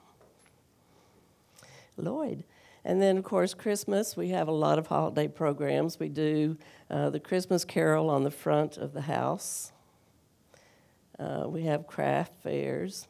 Lloyd. 1.96 2.44
And 2.84 3.02
then, 3.02 3.18
of 3.18 3.24
course, 3.24 3.52
Christmas, 3.52 4.16
we 4.16 4.28
have 4.28 4.46
a 4.46 4.52
lot 4.52 4.78
of 4.78 4.86
holiday 4.86 5.26
programs. 5.26 5.98
We 5.98 6.08
do 6.08 6.56
uh, 6.88 7.10
the 7.10 7.20
Christmas 7.20 7.64
Carol 7.64 8.08
on 8.08 8.22
the 8.22 8.30
front 8.30 8.76
of 8.76 8.92
the 8.92 9.02
house. 9.02 9.72
Uh, 11.18 11.46
we 11.48 11.64
have 11.64 11.88
craft 11.88 12.40
fairs. 12.44 13.08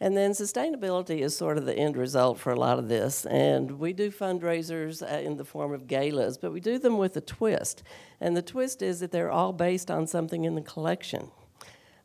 And 0.00 0.16
then 0.16 0.32
sustainability 0.32 1.20
is 1.20 1.36
sort 1.36 1.56
of 1.56 1.66
the 1.66 1.74
end 1.74 1.96
result 1.96 2.38
for 2.38 2.52
a 2.52 2.58
lot 2.58 2.78
of 2.78 2.88
this. 2.88 3.24
And 3.26 3.78
we 3.78 3.92
do 3.92 4.10
fundraisers 4.10 5.02
uh, 5.02 5.20
in 5.20 5.36
the 5.36 5.44
form 5.44 5.72
of 5.72 5.86
galas, 5.86 6.36
but 6.36 6.52
we 6.52 6.60
do 6.60 6.78
them 6.78 6.98
with 6.98 7.16
a 7.16 7.20
twist. 7.20 7.82
And 8.20 8.36
the 8.36 8.42
twist 8.42 8.82
is 8.82 9.00
that 9.00 9.12
they're 9.12 9.30
all 9.30 9.52
based 9.52 9.90
on 9.90 10.06
something 10.06 10.44
in 10.44 10.56
the 10.56 10.62
collection. 10.62 11.30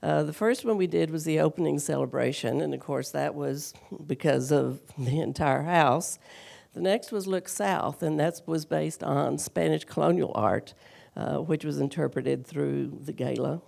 Uh, 0.01 0.23
the 0.23 0.33
first 0.33 0.63
one 0.63 0.77
we 0.77 0.87
did 0.87 1.11
was 1.11 1.25
the 1.25 1.39
opening 1.39 1.77
celebration, 1.77 2.61
and 2.61 2.73
of 2.73 2.79
course, 2.79 3.11
that 3.11 3.35
was 3.35 3.73
because 4.05 4.51
of 4.51 4.81
the 4.97 5.19
entire 5.19 5.63
house. 5.63 6.19
The 6.73 6.81
next 6.81 7.11
was 7.11 7.27
Look 7.27 7.49
South, 7.49 8.03
and 8.03 8.19
that 8.19 8.41
was 8.45 8.65
based 8.65 9.03
on 9.03 9.37
Spanish 9.39 9.83
colonial 9.83 10.31
art, 10.35 10.73
uh, 11.17 11.37
which 11.37 11.65
was 11.65 11.79
interpreted 11.79 12.45
through 12.45 12.99
the 13.03 13.11
gala. 13.11 13.61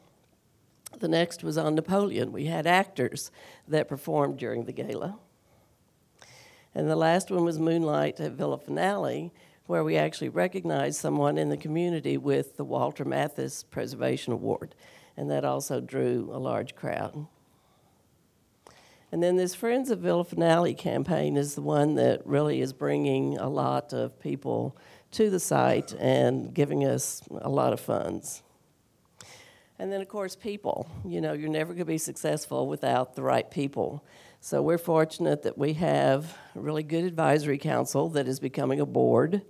The 0.99 1.07
next 1.07 1.43
was 1.43 1.57
on 1.57 1.75
Napoleon. 1.75 2.31
We 2.31 2.45
had 2.45 2.67
actors 2.67 3.31
that 3.67 3.87
performed 3.87 4.37
during 4.37 4.65
the 4.65 4.71
gala. 4.71 5.17
And 6.73 6.89
the 6.89 6.95
last 6.95 7.31
one 7.31 7.43
was 7.43 7.59
Moonlight 7.59 8.19
at 8.19 8.33
Villa 8.33 8.57
Finale, 8.57 9.33
where 9.65 9.83
we 9.83 9.97
actually 9.97 10.29
recognized 10.29 10.99
someone 10.99 11.37
in 11.37 11.49
the 11.49 11.57
community 11.57 12.17
with 12.17 12.57
the 12.57 12.63
Walter 12.63 13.05
Mathis 13.05 13.63
Preservation 13.63 14.33
Award. 14.33 14.75
And 15.17 15.29
that 15.29 15.43
also 15.43 15.81
drew 15.81 16.29
a 16.31 16.37
large 16.37 16.75
crowd. 16.75 17.27
And 19.11 19.21
then 19.21 19.35
this 19.35 19.53
Friends 19.53 19.91
of 19.91 19.99
Villa 19.99 20.23
Finale 20.23 20.73
campaign 20.73 21.35
is 21.35 21.55
the 21.55 21.61
one 21.61 21.95
that 21.95 22.25
really 22.25 22.61
is 22.61 22.71
bringing 22.71 23.37
a 23.37 23.49
lot 23.49 23.91
of 23.91 24.17
people 24.19 24.77
to 25.11 25.29
the 25.29 25.39
site 25.39 25.93
and 25.99 26.53
giving 26.53 26.85
us 26.85 27.21
a 27.41 27.49
lot 27.49 27.73
of 27.73 27.81
funds. 27.81 28.43
And 29.81 29.91
then, 29.91 29.99
of 29.99 30.07
course, 30.07 30.35
people. 30.35 30.87
You 31.03 31.21
know, 31.21 31.33
you're 31.33 31.49
never 31.49 31.73
going 31.73 31.79
to 31.79 31.85
be 31.85 31.97
successful 31.97 32.67
without 32.67 33.15
the 33.15 33.23
right 33.23 33.49
people. 33.49 34.05
So 34.39 34.61
we're 34.61 34.77
fortunate 34.77 35.41
that 35.41 35.57
we 35.57 35.73
have 35.73 36.37
a 36.55 36.59
really 36.59 36.83
good 36.83 37.03
advisory 37.03 37.57
council 37.57 38.07
that 38.09 38.27
is 38.27 38.39
becoming 38.39 38.79
a 38.79 38.85
board. 38.85 39.41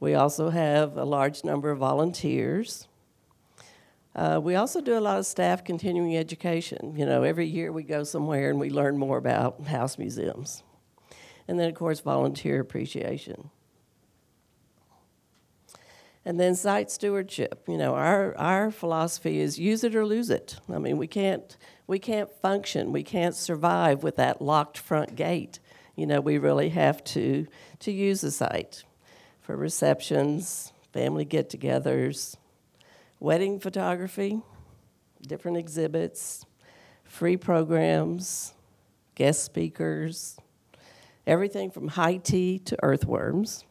We 0.00 0.14
also 0.14 0.48
have 0.48 0.96
a 0.96 1.04
large 1.04 1.44
number 1.44 1.70
of 1.70 1.80
volunteers. 1.80 2.88
Uh, 4.16 4.40
we 4.42 4.54
also 4.54 4.80
do 4.80 4.96
a 4.96 5.00
lot 5.00 5.18
of 5.18 5.26
staff 5.26 5.62
continuing 5.64 6.16
education. 6.16 6.94
You 6.96 7.04
know, 7.04 7.22
every 7.22 7.46
year 7.46 7.72
we 7.72 7.82
go 7.82 8.04
somewhere 8.04 8.48
and 8.48 8.58
we 8.58 8.70
learn 8.70 8.96
more 8.96 9.18
about 9.18 9.66
house 9.66 9.98
museums. 9.98 10.62
And 11.46 11.60
then, 11.60 11.68
of 11.68 11.74
course, 11.74 12.00
volunteer 12.00 12.58
appreciation. 12.58 13.50
And 16.24 16.38
then 16.38 16.54
site 16.54 16.90
stewardship. 16.90 17.64
You 17.66 17.76
know, 17.76 17.94
our, 17.94 18.36
our 18.36 18.70
philosophy 18.70 19.40
is 19.40 19.58
use 19.58 19.82
it 19.82 19.96
or 19.96 20.06
lose 20.06 20.30
it. 20.30 20.56
I 20.72 20.78
mean, 20.78 20.96
we 20.96 21.08
can't, 21.08 21.56
we 21.86 21.98
can't 21.98 22.30
function, 22.40 22.92
we 22.92 23.02
can't 23.02 23.34
survive 23.34 24.02
with 24.02 24.16
that 24.16 24.40
locked 24.40 24.78
front 24.78 25.16
gate. 25.16 25.58
You 25.96 26.06
know, 26.06 26.20
we 26.20 26.38
really 26.38 26.70
have 26.70 27.02
to, 27.04 27.46
to 27.80 27.92
use 27.92 28.20
the 28.20 28.30
site 28.30 28.84
for 29.40 29.56
receptions, 29.56 30.72
family 30.92 31.24
get 31.24 31.50
togethers, 31.50 32.36
wedding 33.18 33.58
photography, 33.58 34.40
different 35.26 35.56
exhibits, 35.56 36.46
free 37.04 37.36
programs, 37.36 38.54
guest 39.14 39.44
speakers, 39.44 40.38
everything 41.26 41.70
from 41.70 41.88
high 41.88 42.16
tea 42.16 42.58
to 42.60 42.76
earthworms. 42.82 43.64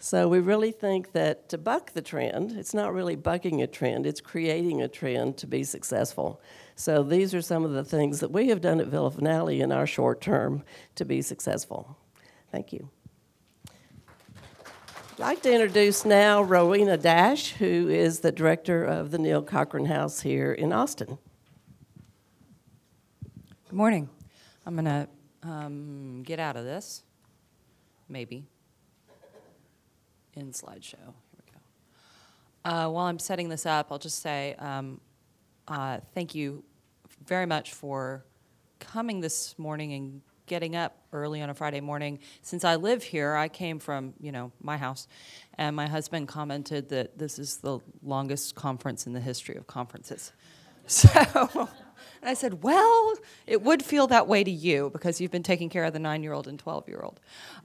So 0.00 0.28
we 0.28 0.38
really 0.38 0.70
think 0.70 1.12
that 1.12 1.48
to 1.48 1.58
buck 1.58 1.92
the 1.92 2.02
trend, 2.02 2.52
it's 2.52 2.72
not 2.72 2.94
really 2.94 3.16
bucking 3.16 3.62
a 3.62 3.66
trend, 3.66 4.06
it's 4.06 4.20
creating 4.20 4.80
a 4.80 4.86
trend 4.88 5.36
to 5.38 5.46
be 5.48 5.64
successful. 5.64 6.40
So 6.76 7.02
these 7.02 7.34
are 7.34 7.42
some 7.42 7.64
of 7.64 7.72
the 7.72 7.82
things 7.82 8.20
that 8.20 8.30
we 8.30 8.48
have 8.48 8.60
done 8.60 8.80
at 8.80 8.86
Villa 8.86 9.10
Finale 9.10 9.60
in 9.60 9.72
our 9.72 9.88
short 9.88 10.20
term 10.20 10.62
to 10.94 11.04
be 11.04 11.20
successful. 11.20 11.98
Thank 12.52 12.72
you. 12.72 12.88
I'd 15.14 15.18
like 15.18 15.42
to 15.42 15.52
introduce 15.52 16.04
now 16.04 16.42
Rowena 16.42 16.96
Dasch, 16.96 17.54
who 17.54 17.88
is 17.88 18.20
the 18.20 18.30
director 18.30 18.84
of 18.84 19.10
the 19.10 19.18
Neill-Cochran 19.18 19.86
House 19.86 20.20
here 20.20 20.52
in 20.52 20.72
Austin. 20.72 21.18
Good 23.68 23.76
morning. 23.76 24.08
I'm 24.64 24.74
going 24.74 24.84
to 24.84 25.08
um, 25.42 26.22
get 26.22 26.38
out 26.38 26.56
of 26.56 26.64
this, 26.64 27.02
maybe, 28.08 28.46
in 30.38 30.52
slideshow. 30.52 30.94
Here 30.94 31.42
we 31.44 31.52
go. 31.52 31.58
Uh, 32.64 32.88
while 32.88 33.06
I'm 33.06 33.18
setting 33.18 33.48
this 33.48 33.66
up, 33.66 33.88
I'll 33.90 33.98
just 33.98 34.22
say 34.22 34.54
um, 34.58 35.00
uh, 35.66 35.98
thank 36.14 36.34
you 36.34 36.64
very 37.26 37.46
much 37.46 37.72
for 37.74 38.24
coming 38.78 39.20
this 39.20 39.58
morning 39.58 39.92
and 39.92 40.22
getting 40.46 40.74
up 40.74 40.96
early 41.12 41.42
on 41.42 41.50
a 41.50 41.54
Friday 41.54 41.80
morning. 41.80 42.18
Since 42.42 42.64
I 42.64 42.76
live 42.76 43.02
here, 43.02 43.34
I 43.34 43.48
came 43.48 43.78
from, 43.78 44.14
you 44.18 44.32
know, 44.32 44.50
my 44.62 44.76
house, 44.76 45.06
and 45.58 45.76
my 45.76 45.86
husband 45.86 46.26
commented 46.26 46.88
that 46.88 47.18
this 47.18 47.38
is 47.38 47.58
the 47.58 47.80
longest 48.02 48.54
conference 48.54 49.06
in 49.06 49.12
the 49.12 49.20
history 49.20 49.56
of 49.56 49.66
conferences. 49.66 50.32
So, 50.90 51.68
and 52.22 52.30
I 52.30 52.32
said, 52.32 52.62
well, 52.62 53.14
it 53.46 53.60
would 53.60 53.82
feel 53.84 54.06
that 54.06 54.26
way 54.26 54.42
to 54.42 54.50
you 54.50 54.88
because 54.90 55.20
you've 55.20 55.30
been 55.30 55.42
taking 55.42 55.68
care 55.68 55.84
of 55.84 55.92
the 55.92 55.98
nine-year-old 55.98 56.48
and 56.48 56.62
12-year-old. 56.62 57.20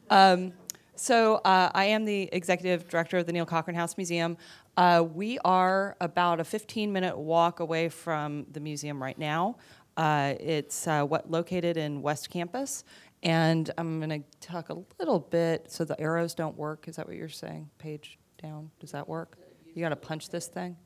Um, 0.09 0.51
so 0.95 1.36
uh, 1.36 1.71
I 1.73 1.86
am 1.86 2.06
the 2.06 2.29
executive 2.32 2.88
director 2.88 3.17
of 3.17 3.25
the 3.25 3.34
Neill-Cochran 3.34 3.75
House 3.75 3.97
Museum. 3.97 4.38
Uh, 4.77 5.03
we 5.13 5.39
are 5.39 5.95
about 5.99 6.39
a 6.39 6.43
15-minute 6.43 7.17
walk 7.17 7.60
away 7.60 7.89
from 7.89 8.45
the 8.51 8.60
museum 8.60 9.01
right 9.01 9.17
now. 9.17 9.58
Uh, 9.97 10.34
it's 10.39 10.88
uh, 10.88 11.03
what 11.03 11.29
located 11.29 11.77
in 11.77 12.01
West 12.01 12.29
Campus, 12.29 12.84
and 13.21 13.71
I'm 13.77 13.99
going 13.99 14.23
to 14.23 14.23
talk 14.39 14.69
a 14.69 14.77
little 14.99 15.19
bit. 15.19 15.71
So 15.71 15.84
the 15.84 15.99
arrows 15.99 16.34
don't 16.34 16.58
work. 16.58 16.88
Is 16.88 16.95
that 16.97 17.08
what 17.08 17.15
you're 17.15 17.29
saying? 17.29 17.69
Page 17.77 18.17
down. 18.41 18.69
Does 18.79 18.91
that 18.91 19.08
work? 19.08 19.38
You 19.73 19.82
got 19.82 19.89
to 19.89 19.95
punch 19.95 20.29
this 20.29 20.47
thing. 20.47 20.77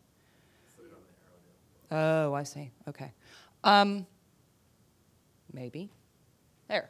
Oh, 1.92 2.34
I 2.34 2.44
see. 2.44 2.72
Okay. 2.88 3.14
Um, 3.64 4.06
maybe. 5.54 5.90
There. 6.68 6.90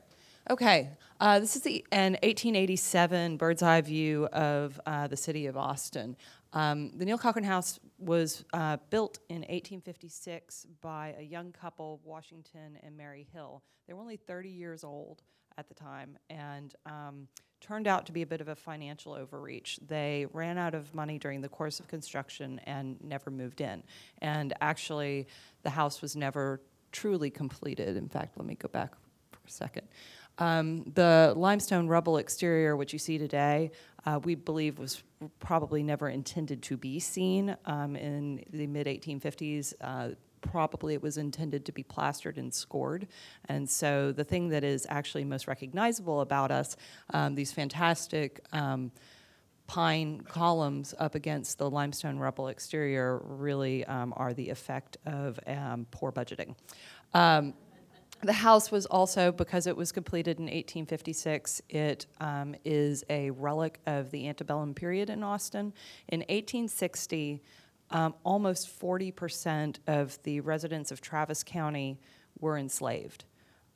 Okay. 0.49 0.89
Uh, 1.19 1.39
this 1.39 1.55
is 1.55 1.63
the, 1.63 1.83
an 1.91 2.13
1887 2.13 3.37
bird's 3.37 3.63
eye 3.63 3.81
view 3.81 4.27
of 4.27 4.79
uh, 4.85 5.07
the 5.07 5.17
city 5.17 5.47
of 5.47 5.57
Austin. 5.57 6.15
Um, 6.53 6.91
the 6.95 7.05
Neill-Cochran 7.05 7.43
House 7.43 7.79
was 7.97 8.45
uh, 8.53 8.77
built 8.91 9.19
in 9.29 9.37
1856 9.37 10.67
by 10.81 11.15
a 11.17 11.23
young 11.23 11.51
couple, 11.51 12.01
Washington 12.03 12.77
and 12.83 12.95
Mary 12.95 13.27
Hill. 13.33 13.63
They 13.87 13.93
were 13.93 13.99
only 13.99 14.17
30 14.17 14.49
years 14.49 14.83
old 14.83 15.23
at 15.57 15.67
the 15.67 15.73
time 15.73 16.17
and 16.29 16.75
um, 16.85 17.27
turned 17.61 17.87
out 17.87 18.05
to 18.05 18.11
be 18.11 18.21
a 18.21 18.27
bit 18.27 18.39
of 18.39 18.47
a 18.47 18.55
financial 18.55 19.13
overreach. 19.13 19.79
They 19.87 20.27
ran 20.33 20.59
out 20.59 20.75
of 20.75 20.93
money 20.93 21.17
during 21.17 21.41
the 21.41 21.49
course 21.49 21.79
of 21.79 21.87
construction 21.87 22.61
and 22.65 23.03
never 23.03 23.31
moved 23.31 23.59
in. 23.59 23.81
And 24.21 24.53
actually, 24.61 25.27
the 25.63 25.71
house 25.71 25.99
was 25.99 26.15
never 26.15 26.61
truly 26.91 27.31
completed. 27.31 27.97
In 27.97 28.07
fact, 28.07 28.37
let 28.37 28.45
me 28.45 28.53
go 28.53 28.67
back 28.67 28.93
for 29.31 29.39
a 29.47 29.51
second. 29.51 29.87
Um, 30.39 30.83
the 30.93 31.33
limestone 31.35 31.87
rubble 31.87 32.17
exterior, 32.17 32.75
which 32.75 32.93
you 32.93 32.99
see 32.99 33.17
today, 33.17 33.71
uh, 34.05 34.19
we 34.23 34.35
believe 34.35 34.79
was 34.79 35.03
probably 35.39 35.83
never 35.83 36.09
intended 36.09 36.61
to 36.63 36.77
be 36.77 36.99
seen 36.99 37.57
um, 37.65 37.95
in 37.95 38.43
the 38.51 38.67
mid 38.67 38.87
1850s. 38.87 39.73
Uh, 39.81 40.09
probably 40.41 40.93
it 40.93 41.01
was 41.01 41.17
intended 41.17 41.65
to 41.65 41.71
be 41.71 41.83
plastered 41.83 42.37
and 42.37 42.53
scored. 42.53 43.07
And 43.49 43.69
so 43.69 44.11
the 44.11 44.23
thing 44.23 44.49
that 44.49 44.63
is 44.63 44.85
actually 44.89 45.25
most 45.25 45.47
recognizable 45.47 46.21
about 46.21 46.51
us, 46.51 46.77
um, 47.13 47.35
these 47.35 47.51
fantastic 47.51 48.45
um, 48.53 48.91
pine 49.65 50.21
columns 50.21 50.93
up 50.97 51.15
against 51.15 51.57
the 51.57 51.69
limestone 51.69 52.17
rubble 52.17 52.47
exterior, 52.47 53.21
really 53.25 53.85
um, 53.85 54.13
are 54.15 54.33
the 54.33 54.49
effect 54.49 54.97
of 55.05 55.39
um, 55.47 55.85
poor 55.91 56.11
budgeting. 56.11 56.55
The 58.23 58.33
house 58.33 58.71
was 58.71 58.87
also, 58.87 59.31
because 59.31 59.67
it 59.67 59.77
was 59.77 59.91
completed 59.91 60.39
in 60.39 60.45
1856, 60.45 61.61
it 61.69 62.07
um, 62.19 62.55
is 62.65 63.03
a 63.09 63.29
relic 63.29 63.79
of 63.85 64.09
the 64.09 64.27
antebellum 64.27 64.73
period 64.73 65.09
in 65.09 65.23
Austin. 65.23 65.73
In 66.07 66.21
1860, 66.21 67.43
um, 67.91 68.15
almost 68.23 68.79
40% 68.79 69.77
of 69.87 70.17
the 70.23 70.39
residents 70.39 70.91
of 70.91 70.99
Travis 70.99 71.43
County 71.43 71.99
were 72.39 72.57
enslaved. 72.57 73.25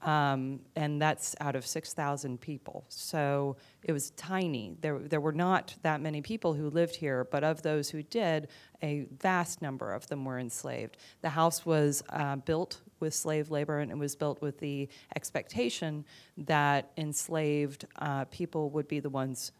Um, 0.02 0.62
and 0.76 1.00
that's 1.00 1.36
out 1.40 1.56
of 1.56 1.66
6,000 1.66 2.42
people. 2.42 2.84
So 2.90 3.58
it 3.84 3.92
was 3.92 4.10
tiny. 4.12 4.76
There, 4.82 4.98
there 4.98 5.22
were 5.22 5.32
not 5.32 5.76
that 5.84 6.02
many 6.02 6.24
people 6.24 6.54
who 6.54 6.72
lived 6.72 6.96
here, 6.96 7.24
but 7.26 7.44
of 7.44 7.62
those 7.62 7.90
who 7.92 8.02
did, 8.02 8.48
a 8.82 9.06
vast 9.20 9.62
number 9.62 9.94
of 9.94 10.08
them 10.08 10.26
were 10.26 10.40
enslaved. 10.40 10.98
The 11.22 11.30
house 11.30 11.68
was 11.68 12.04
uh, 12.10 12.38
built 12.38 12.82
with 13.02 13.14
slave 13.14 13.52
labor, 13.52 13.80
and 13.80 13.92
it 13.92 13.98
was 13.98 14.16
built 14.16 14.42
with 14.42 14.60
the 14.60 14.88
expectation 15.16 16.06
that 16.38 16.92
enslaved 16.98 17.86
uh, 18.00 18.26
people 18.26 18.70
would 18.70 18.88
be 18.88 19.00
the 19.00 19.10
ones 19.10 19.52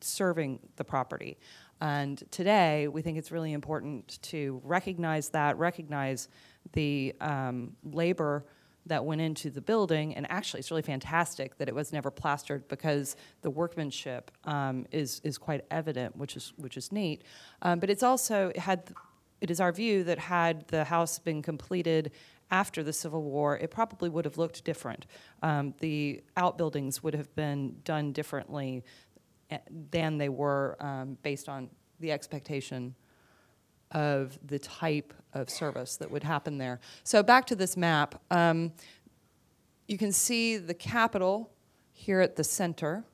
serving 0.00 0.60
the 0.76 0.84
property. 0.84 1.38
And 1.80 2.22
today, 2.30 2.88
we 2.88 3.02
think 3.02 3.18
it's 3.18 3.32
really 3.32 3.52
important 3.52 4.18
to 4.22 4.60
recognize 4.64 5.30
that, 5.30 5.58
recognize 5.58 6.28
the 6.72 7.14
um, 7.20 7.76
labor 7.82 8.44
that 8.86 9.04
went 9.04 9.20
into 9.20 9.50
the 9.50 9.60
building, 9.60 10.14
and 10.14 10.30
actually, 10.30 10.60
it's 10.60 10.70
really 10.70 10.82
fantastic 10.82 11.56
that 11.58 11.68
it 11.68 11.74
was 11.74 11.92
never 11.92 12.10
plastered 12.10 12.66
because 12.68 13.16
the 13.42 13.50
workmanship 13.50 14.30
um, 14.44 14.86
is 14.90 15.20
is 15.24 15.38
quite 15.38 15.64
evident, 15.70 16.16
which 16.16 16.36
is 16.36 16.52
which 16.56 16.76
is 16.76 16.90
neat. 16.92 17.22
Um, 17.62 17.78
but 17.78 17.90
it's 17.90 18.02
also 18.02 18.48
it 18.48 18.58
had. 18.58 18.92
It 19.40 19.50
is 19.50 19.58
our 19.58 19.72
view 19.72 20.04
that 20.04 20.18
had 20.18 20.68
the 20.68 20.84
house 20.84 21.18
been 21.18 21.40
completed 21.40 22.12
after 22.50 22.82
the 22.82 22.92
Civil 22.92 23.22
War, 23.22 23.56
it 23.56 23.70
probably 23.70 24.08
would 24.08 24.24
have 24.24 24.38
looked 24.38 24.64
different. 24.64 25.06
Um, 25.42 25.74
the 25.80 26.22
outbuildings 26.36 27.02
would 27.02 27.14
have 27.14 27.34
been 27.34 27.76
done 27.84 28.12
differently 28.12 28.84
eh, 29.50 29.58
than 29.90 30.18
they 30.18 30.28
were 30.28 30.76
um, 30.80 31.16
based 31.22 31.48
on 31.48 31.70
the 32.00 32.12
expectation 32.12 32.94
of 33.92 34.38
the 34.46 34.58
type 34.58 35.12
of 35.34 35.50
service 35.50 35.96
that 35.96 36.10
would 36.10 36.22
happen 36.22 36.58
there. 36.58 36.80
So 37.04 37.22
back 37.22 37.46
to 37.46 37.56
this 37.56 37.76
map, 37.76 38.20
um, 38.30 38.72
you 39.88 39.98
can 39.98 40.12
see 40.12 40.56
the 40.56 40.74
Capitol 40.74 41.50
here 41.92 42.20
at 42.20 42.36
the 42.36 42.44
center. 42.44 43.04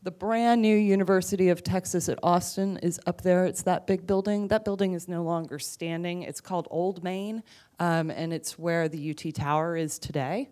The 0.00 0.12
brand 0.12 0.62
new 0.62 0.76
University 0.76 1.48
of 1.48 1.64
Texas 1.64 2.08
at 2.08 2.20
Austin 2.22 2.78
is 2.84 3.00
up 3.06 3.22
there. 3.22 3.46
It's 3.46 3.62
that 3.62 3.88
big 3.88 4.06
building. 4.06 4.46
That 4.46 4.64
building 4.64 4.92
is 4.92 5.08
no 5.08 5.24
longer 5.24 5.58
standing. 5.58 6.22
It's 6.22 6.40
called 6.40 6.68
Old 6.70 7.02
Main, 7.02 7.42
um, 7.80 8.08
and 8.08 8.32
it's 8.32 8.56
where 8.56 8.88
the 8.88 9.10
UT 9.10 9.34
Tower 9.34 9.76
is 9.76 9.98
today. 9.98 10.50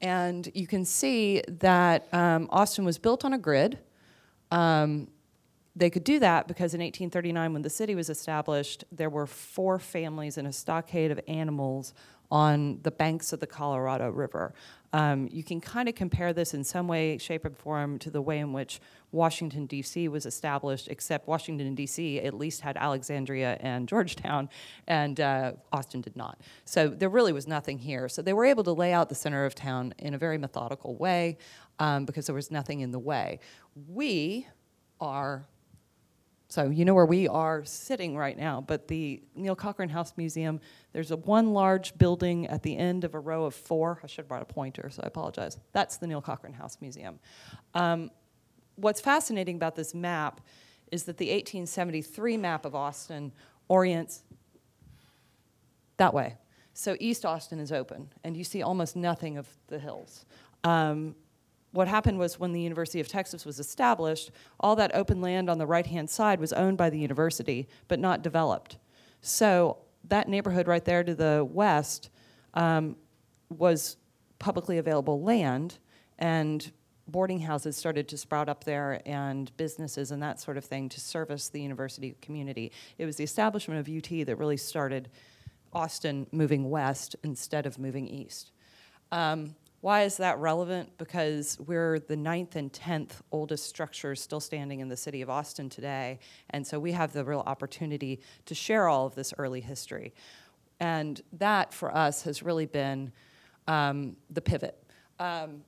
And 0.00 0.50
you 0.54 0.66
can 0.66 0.86
see 0.86 1.42
that 1.46 2.08
um, 2.14 2.48
Austin 2.50 2.86
was 2.86 2.96
built 2.96 3.22
on 3.22 3.34
a 3.34 3.38
grid. 3.38 3.78
Um, 4.50 5.08
they 5.76 5.90
could 5.90 6.04
do 6.04 6.18
that 6.18 6.48
because 6.48 6.72
in 6.72 6.80
1839, 6.80 7.52
when 7.52 7.60
the 7.60 7.68
city 7.68 7.94
was 7.94 8.08
established, 8.08 8.84
there 8.90 9.10
were 9.10 9.26
four 9.26 9.78
families 9.78 10.38
in 10.38 10.46
a 10.46 10.52
stockade 10.54 11.10
of 11.10 11.20
animals 11.28 11.92
on 12.30 12.78
the 12.82 12.90
banks 12.90 13.32
of 13.32 13.40
the 13.40 13.46
Colorado 13.46 14.10
River. 14.10 14.54
Um, 14.92 15.28
you 15.30 15.44
can 15.44 15.60
kind 15.60 15.88
of 15.88 15.94
compare 15.94 16.32
this 16.32 16.52
in 16.52 16.64
some 16.64 16.88
way, 16.88 17.16
shape, 17.18 17.44
or 17.44 17.50
form 17.50 17.98
to 18.00 18.10
the 18.10 18.20
way 18.20 18.38
in 18.38 18.52
which 18.52 18.80
Washington, 19.12 19.66
D.C. 19.66 20.08
was 20.08 20.26
established, 20.26 20.88
except 20.88 21.28
Washington, 21.28 21.74
D.C. 21.74 22.20
at 22.20 22.34
least 22.34 22.60
had 22.60 22.76
Alexandria 22.76 23.56
and 23.60 23.88
Georgetown, 23.88 24.48
and 24.88 25.20
uh, 25.20 25.52
Austin 25.72 26.00
did 26.00 26.16
not. 26.16 26.40
So 26.64 26.88
there 26.88 27.08
really 27.08 27.32
was 27.32 27.46
nothing 27.46 27.78
here. 27.78 28.08
So 28.08 28.22
they 28.22 28.32
were 28.32 28.44
able 28.44 28.64
to 28.64 28.72
lay 28.72 28.92
out 28.92 29.08
the 29.08 29.14
center 29.14 29.44
of 29.44 29.54
town 29.54 29.94
in 29.98 30.14
a 30.14 30.18
very 30.18 30.38
methodical 30.38 30.96
way 30.96 31.38
um, 31.78 32.04
because 32.04 32.26
there 32.26 32.34
was 32.34 32.50
nothing 32.50 32.80
in 32.80 32.90
the 32.90 32.98
way. 32.98 33.38
We 33.88 34.46
are 35.00 35.46
so 36.50 36.68
you 36.68 36.84
know 36.84 36.94
where 36.94 37.06
we 37.06 37.28
are 37.28 37.64
sitting 37.64 38.16
right 38.16 38.36
now, 38.36 38.60
but 38.60 38.88
the 38.88 39.22
Neill-Cochran 39.36 39.88
House 39.88 40.14
Museum, 40.16 40.60
there's 40.92 41.12
a 41.12 41.16
one 41.16 41.52
large 41.52 41.96
building 41.96 42.48
at 42.48 42.64
the 42.64 42.76
end 42.76 43.04
of 43.04 43.14
a 43.14 43.20
row 43.20 43.44
of 43.44 43.54
four. 43.54 44.00
I 44.02 44.08
should 44.08 44.22
have 44.22 44.28
brought 44.28 44.42
a 44.42 44.46
pointer, 44.46 44.90
so 44.90 45.00
I 45.04 45.06
apologize. 45.06 45.58
That's 45.70 45.98
the 45.98 46.08
Neill-Cochran 46.08 46.54
House 46.54 46.78
Museum. 46.80 47.20
Um, 47.72 48.10
what's 48.74 49.00
fascinating 49.00 49.54
about 49.54 49.76
this 49.76 49.94
map 49.94 50.40
is 50.90 51.04
that 51.04 51.18
the 51.18 51.26
1873 51.26 52.36
map 52.36 52.64
of 52.64 52.74
Austin 52.74 53.30
orients 53.68 54.24
that 55.98 56.12
way. 56.12 56.36
So 56.74 56.96
East 56.98 57.24
Austin 57.24 57.60
is 57.60 57.70
open, 57.70 58.08
and 58.24 58.36
you 58.36 58.42
see 58.42 58.60
almost 58.60 58.96
nothing 58.96 59.38
of 59.38 59.46
the 59.68 59.78
hills. 59.78 60.24
Um, 60.64 61.14
what 61.72 61.88
happened 61.88 62.18
was 62.18 62.38
when 62.38 62.52
the 62.52 62.60
University 62.60 63.00
of 63.00 63.08
Texas 63.08 63.44
was 63.44 63.60
established, 63.60 64.30
all 64.58 64.74
that 64.76 64.94
open 64.94 65.20
land 65.20 65.48
on 65.48 65.58
the 65.58 65.66
right 65.66 65.86
hand 65.86 66.10
side 66.10 66.40
was 66.40 66.52
owned 66.52 66.76
by 66.76 66.90
the 66.90 66.98
university, 66.98 67.68
but 67.86 67.98
not 68.00 68.22
developed. 68.22 68.78
So 69.20 69.78
that 70.08 70.28
neighborhood 70.28 70.66
right 70.66 70.84
there 70.84 71.04
to 71.04 71.14
the 71.14 71.46
west 71.48 72.10
um, 72.54 72.96
was 73.48 73.96
publicly 74.38 74.78
available 74.78 75.22
land, 75.22 75.78
and 76.18 76.72
boarding 77.06 77.40
houses 77.40 77.76
started 77.76 78.08
to 78.08 78.16
sprout 78.16 78.48
up 78.48 78.64
there, 78.64 79.00
and 79.06 79.54
businesses 79.56 80.10
and 80.10 80.22
that 80.22 80.40
sort 80.40 80.56
of 80.56 80.64
thing 80.64 80.88
to 80.88 81.00
service 81.00 81.48
the 81.48 81.60
university 81.60 82.16
community. 82.20 82.72
It 82.98 83.06
was 83.06 83.16
the 83.16 83.24
establishment 83.24 83.78
of 83.80 83.94
UT 83.94 84.26
that 84.26 84.36
really 84.36 84.56
started 84.56 85.08
Austin 85.72 86.26
moving 86.32 86.68
west 86.68 87.14
instead 87.22 87.66
of 87.66 87.78
moving 87.78 88.08
east. 88.08 88.50
Um, 89.12 89.54
why 89.80 90.02
is 90.02 90.18
that 90.18 90.38
relevant? 90.38 90.98
Because 90.98 91.58
we're 91.60 91.98
the 92.00 92.16
ninth 92.16 92.56
and 92.56 92.72
tenth 92.72 93.22
oldest 93.32 93.66
structures 93.66 94.20
still 94.20 94.40
standing 94.40 94.80
in 94.80 94.88
the 94.88 94.96
city 94.96 95.22
of 95.22 95.30
Austin 95.30 95.68
today, 95.70 96.18
and 96.50 96.66
so 96.66 96.78
we 96.78 96.92
have 96.92 97.12
the 97.12 97.24
real 97.24 97.42
opportunity 97.46 98.20
to 98.46 98.54
share 98.54 98.88
all 98.88 99.06
of 99.06 99.14
this 99.14 99.32
early 99.38 99.60
history. 99.60 100.12
And 100.80 101.20
that, 101.34 101.72
for 101.72 101.94
us, 101.94 102.22
has 102.22 102.42
really 102.42 102.66
been 102.66 103.12
um, 103.66 104.16
the 104.30 104.40
pivot. 104.40 104.82
Um, 105.18 105.62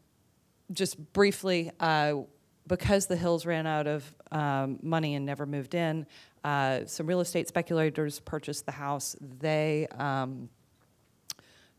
just 0.72 1.12
briefly, 1.12 1.70
uh, 1.81 2.14
because 2.66 3.07
the 3.07 3.16
Hills 3.16 3.44
ran 3.44 3.66
out 3.66 3.87
of 3.87 4.14
um, 4.31 4.79
money 4.83 5.14
and 5.14 5.27
never 5.27 5.46
moved 5.46 5.75
in, 5.75 6.07
uh, 6.44 6.81
some 6.87 7.07
real 7.07 7.20
estate 7.20 7.48
speculators 7.48 8.20
purchased 8.20 8.66
the 8.66 8.72
house. 8.72 9.16
They 9.20 9.87
um, 9.98 10.48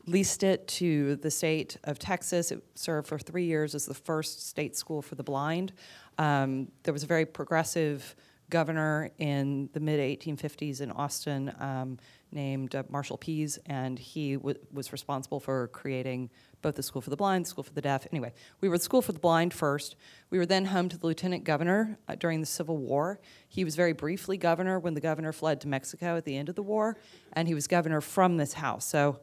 leased 0.05 0.43
it 0.43 0.67
to 0.67 1.15
the 1.17 1.31
state 1.31 1.77
of 1.85 1.97
Texas. 1.97 2.51
It 2.51 2.63
served 2.75 3.07
for 3.07 3.17
three 3.17 3.45
years 3.45 3.73
as 3.73 3.85
the 3.85 3.93
first 3.93 4.47
state 4.47 4.75
school 4.75 5.01
for 5.01 5.15
the 5.15 5.23
blind. 5.23 5.73
Um, 6.17 6.69
there 6.83 6.93
was 6.93 7.03
a 7.03 7.07
very 7.07 7.25
progressive 7.25 8.15
governor 8.49 9.09
in 9.17 9.69
the 9.73 9.79
mid 9.79 9.99
1850s 9.99 10.81
in 10.81 10.91
Austin 10.91 11.53
um, 11.59 11.97
named 12.31 12.75
uh, 12.75 12.83
Marshall 12.89 13.17
Pease, 13.17 13.57
and 13.65 13.97
he 13.97 14.37
was 14.37 14.91
responsible 14.91 15.39
for 15.39 15.67
creating 15.69 16.29
both 16.61 16.75
the 16.75 16.83
School 16.83 17.01
for 17.01 17.09
the 17.09 17.17
Blind, 17.17 17.45
the 17.45 17.49
School 17.49 17.63
for 17.63 17.73
the 17.73 17.81
Deaf. 17.81 18.05
Anyway, 18.11 18.33
we 18.61 18.69
were 18.69 18.77
the 18.77 18.83
School 18.83 19.01
for 19.01 19.11
the 19.11 19.19
Blind 19.19 19.53
first. 19.53 19.95
We 20.29 20.37
were 20.37 20.45
then 20.45 20.65
home 20.65 20.89
to 20.89 20.97
the 20.97 21.07
Lieutenant 21.07 21.43
Governor 21.43 21.97
uh, 22.07 22.15
during 22.15 22.41
the 22.41 22.45
Civil 22.45 22.77
War. 22.77 23.19
He 23.47 23.63
was 23.63 23.75
very 23.75 23.93
briefly 23.93 24.37
governor 24.37 24.79
when 24.79 24.93
the 24.93 25.01
governor 25.01 25.31
fled 25.31 25.61
to 25.61 25.67
Mexico 25.67 26.17
at 26.17 26.25
the 26.25 26.37
end 26.37 26.49
of 26.49 26.55
the 26.55 26.63
war, 26.63 26.97
and 27.33 27.47
he 27.47 27.53
was 27.53 27.67
governor 27.67 28.01
from 28.01 28.37
this 28.37 28.53
house. 28.53 28.85
So 28.85 29.19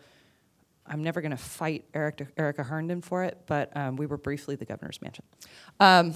I'm 0.90 1.04
never 1.04 1.20
going 1.20 1.30
to 1.30 1.36
fight 1.36 1.84
Eric, 1.94 2.26
Erica 2.36 2.64
Herndon 2.64 3.00
for 3.00 3.22
it, 3.22 3.38
but 3.46 3.74
um, 3.76 3.94
we 3.94 4.06
were 4.06 4.16
briefly 4.18 4.56
the 4.56 4.64
governor's 4.64 5.00
mansion. 5.00 5.24
Um, 5.78 6.14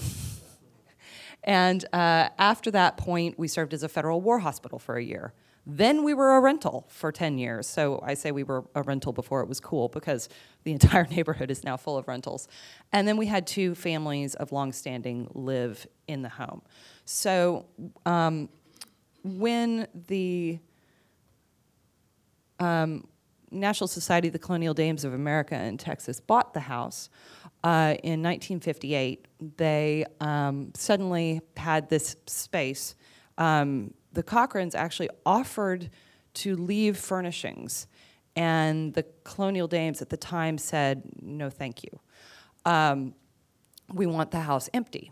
and 1.45 1.85
uh, 1.93 2.31
after 2.39 2.73
that 2.73 2.97
point, 2.97 3.39
we 3.39 3.47
served 3.47 3.73
as 3.73 3.85
a 3.85 3.89
federal 3.89 4.21
war 4.21 4.41
hospital 4.41 4.81
for 4.81 4.97
a 4.97 5.03
year. 5.03 5.33
Then 5.67 6.03
we 6.03 6.13
were 6.13 6.37
a 6.37 6.41
rental 6.41 6.87
for 6.89 7.13
10 7.13 7.39
years. 7.39 7.67
So 7.69 8.01
I 8.05 8.15
say 8.15 8.33
we 8.33 8.43
were 8.43 8.65
a 8.75 8.83
rental 8.83 9.13
before 9.13 9.41
it 9.43 9.49
was 9.49 9.61
cool 9.61 9.89
because 9.89 10.29
the 10.65 10.73
entire 10.73 11.07
neighborhood 11.11 11.51
is 11.51 11.63
now 11.63 11.77
full 11.77 11.97
of 11.97 12.09
rentals. 12.09 12.49
And 12.93 13.07
then 13.07 13.17
we 13.17 13.27
had 13.27 13.47
two 13.47 13.75
families 13.75 14.35
of 14.35 14.51
longstanding 14.53 15.31
live 15.35 15.87
in 16.09 16.23
the 16.23 16.29
home. 16.29 16.63
So 17.05 17.67
um, 18.05 18.49
when 19.23 19.87
the 20.09 20.59
um, 22.59 23.07
National 23.55 23.89
Society 23.89 24.29
of 24.29 24.33
the 24.33 24.39
Colonial 24.39 24.75
Dames 24.75 25.05
of 25.05 25.15
America 25.15 25.55
in 25.55 25.79
Texas 25.79 26.21
bought 26.21 26.55
the 26.55 26.61
house 26.61 27.09
uh, 27.65 27.97
in 28.03 28.23
1958, 28.23 29.27
they 29.57 30.05
um, 30.21 30.71
suddenly 30.75 31.41
had 31.57 31.89
this 31.89 32.15
space. 32.27 32.95
Um, 33.39 33.95
the 34.13 34.23
Cochrans 34.23 34.75
actually 34.75 35.09
offered 35.25 35.89
to 36.35 36.57
leave 36.57 36.99
furnishings, 36.99 37.87
and 38.37 38.93
the 38.93 39.07
colonial 39.25 39.67
dames 39.67 40.03
at 40.03 40.11
the 40.11 40.17
time 40.19 40.59
said, 40.59 41.05
no, 41.23 41.49
thank 41.49 41.83
you. 41.83 42.01
Um, 42.67 43.15
we 43.95 44.05
want 44.05 44.31
the 44.31 44.41
house 44.41 44.69
empty. 44.75 45.11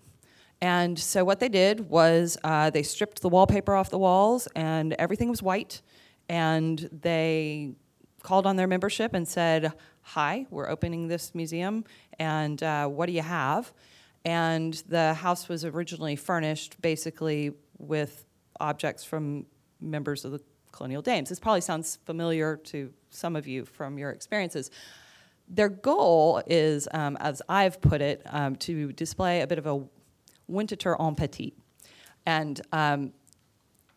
And 0.61 0.99
so 0.99 1.25
what 1.25 1.41
they 1.41 1.49
did 1.49 1.89
was 1.89 2.37
uh, 2.45 2.69
they 2.69 2.83
stripped 2.83 3.23
the 3.23 3.31
wallpaper 3.31 3.75
off 3.75 3.89
the 3.89 3.99
walls, 3.99 4.47
and 4.55 4.93
everything 4.99 5.31
was 5.31 5.43
white. 5.43 5.81
And 6.29 6.87
they 6.93 7.77
called 8.23 8.47
on 8.47 8.57
their 8.57 8.67
membership 8.67 9.15
and 9.15 9.27
said, 9.27 9.73
Hi, 10.03 10.47
we're 10.51 10.69
opening 10.69 11.09
this 11.09 11.35
museum, 11.35 11.85
and 12.19 12.63
uh, 12.63 12.87
what 12.87 13.07
do 13.07 13.13
you 13.13 13.23
have? 13.23 13.73
And 14.25 14.75
the 14.89 15.15
house 15.15 15.49
was 15.49 15.65
originally 15.65 16.17
furnished 16.17 16.81
basically 16.81 17.53
with 17.79 18.25
objects 18.61 19.05
from 19.05 19.47
members 19.81 20.25
of 20.25 20.33
the 20.33 20.41
colonial 20.71 21.03
dames. 21.03 21.29
This 21.29 21.39
probably 21.39 21.61
sounds 21.61 21.99
familiar 22.05 22.57
to 22.57 22.93
some 23.11 23.37
of 23.37 23.47
you 23.47 23.65
from 23.65 23.99
your 23.99 24.11
experiences. 24.11 24.71
Their 25.49 25.69
goal 25.69 26.43
is, 26.47 26.89
um, 26.93 27.17
as 27.21 27.43
I've 27.49 27.81
put 27.81 28.01
it, 28.01 28.23
um, 28.27 28.57
to 28.57 28.93
display 28.93 29.43
a 29.43 29.47
bit 29.47 29.59
of 29.59 29.67
a 29.67 29.85
Winterthur 30.49 30.97
en 31.01 31.15
petit. 31.15 31.55
And 32.25 32.61
um, 32.73 33.13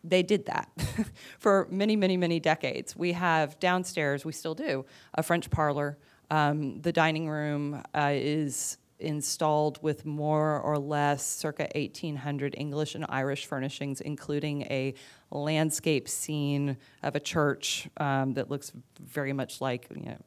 they 0.08 0.22
did 0.22 0.46
that 0.46 0.70
for 1.38 1.66
many, 1.70 1.96
many, 1.96 2.16
many 2.16 2.40
decades. 2.40 2.96
We 2.96 3.12
have 3.12 3.58
downstairs, 3.58 4.24
we 4.24 4.32
still 4.32 4.54
do, 4.54 4.84
a 5.14 5.22
French 5.22 5.50
parlor. 5.50 5.98
Um, 6.30 6.80
the 6.80 6.92
dining 6.92 7.28
room 7.28 7.82
uh, 7.94 8.10
is 8.12 8.78
installed 8.98 9.82
with 9.82 10.06
more 10.06 10.58
or 10.60 10.78
less 10.78 11.24
circa 11.24 11.68
1800 11.74 12.54
English 12.56 12.94
and 12.94 13.04
Irish 13.08 13.46
furnishings, 13.46 14.00
including 14.00 14.62
a 14.62 14.94
landscape 15.30 16.08
scene 16.08 16.76
of 17.02 17.14
a 17.14 17.20
church 17.20 17.88
um, 17.98 18.34
that 18.34 18.50
looks 18.50 18.72
very 19.00 19.32
much 19.32 19.60
like 19.60 19.86
you 19.94 20.06
know, 20.06 20.18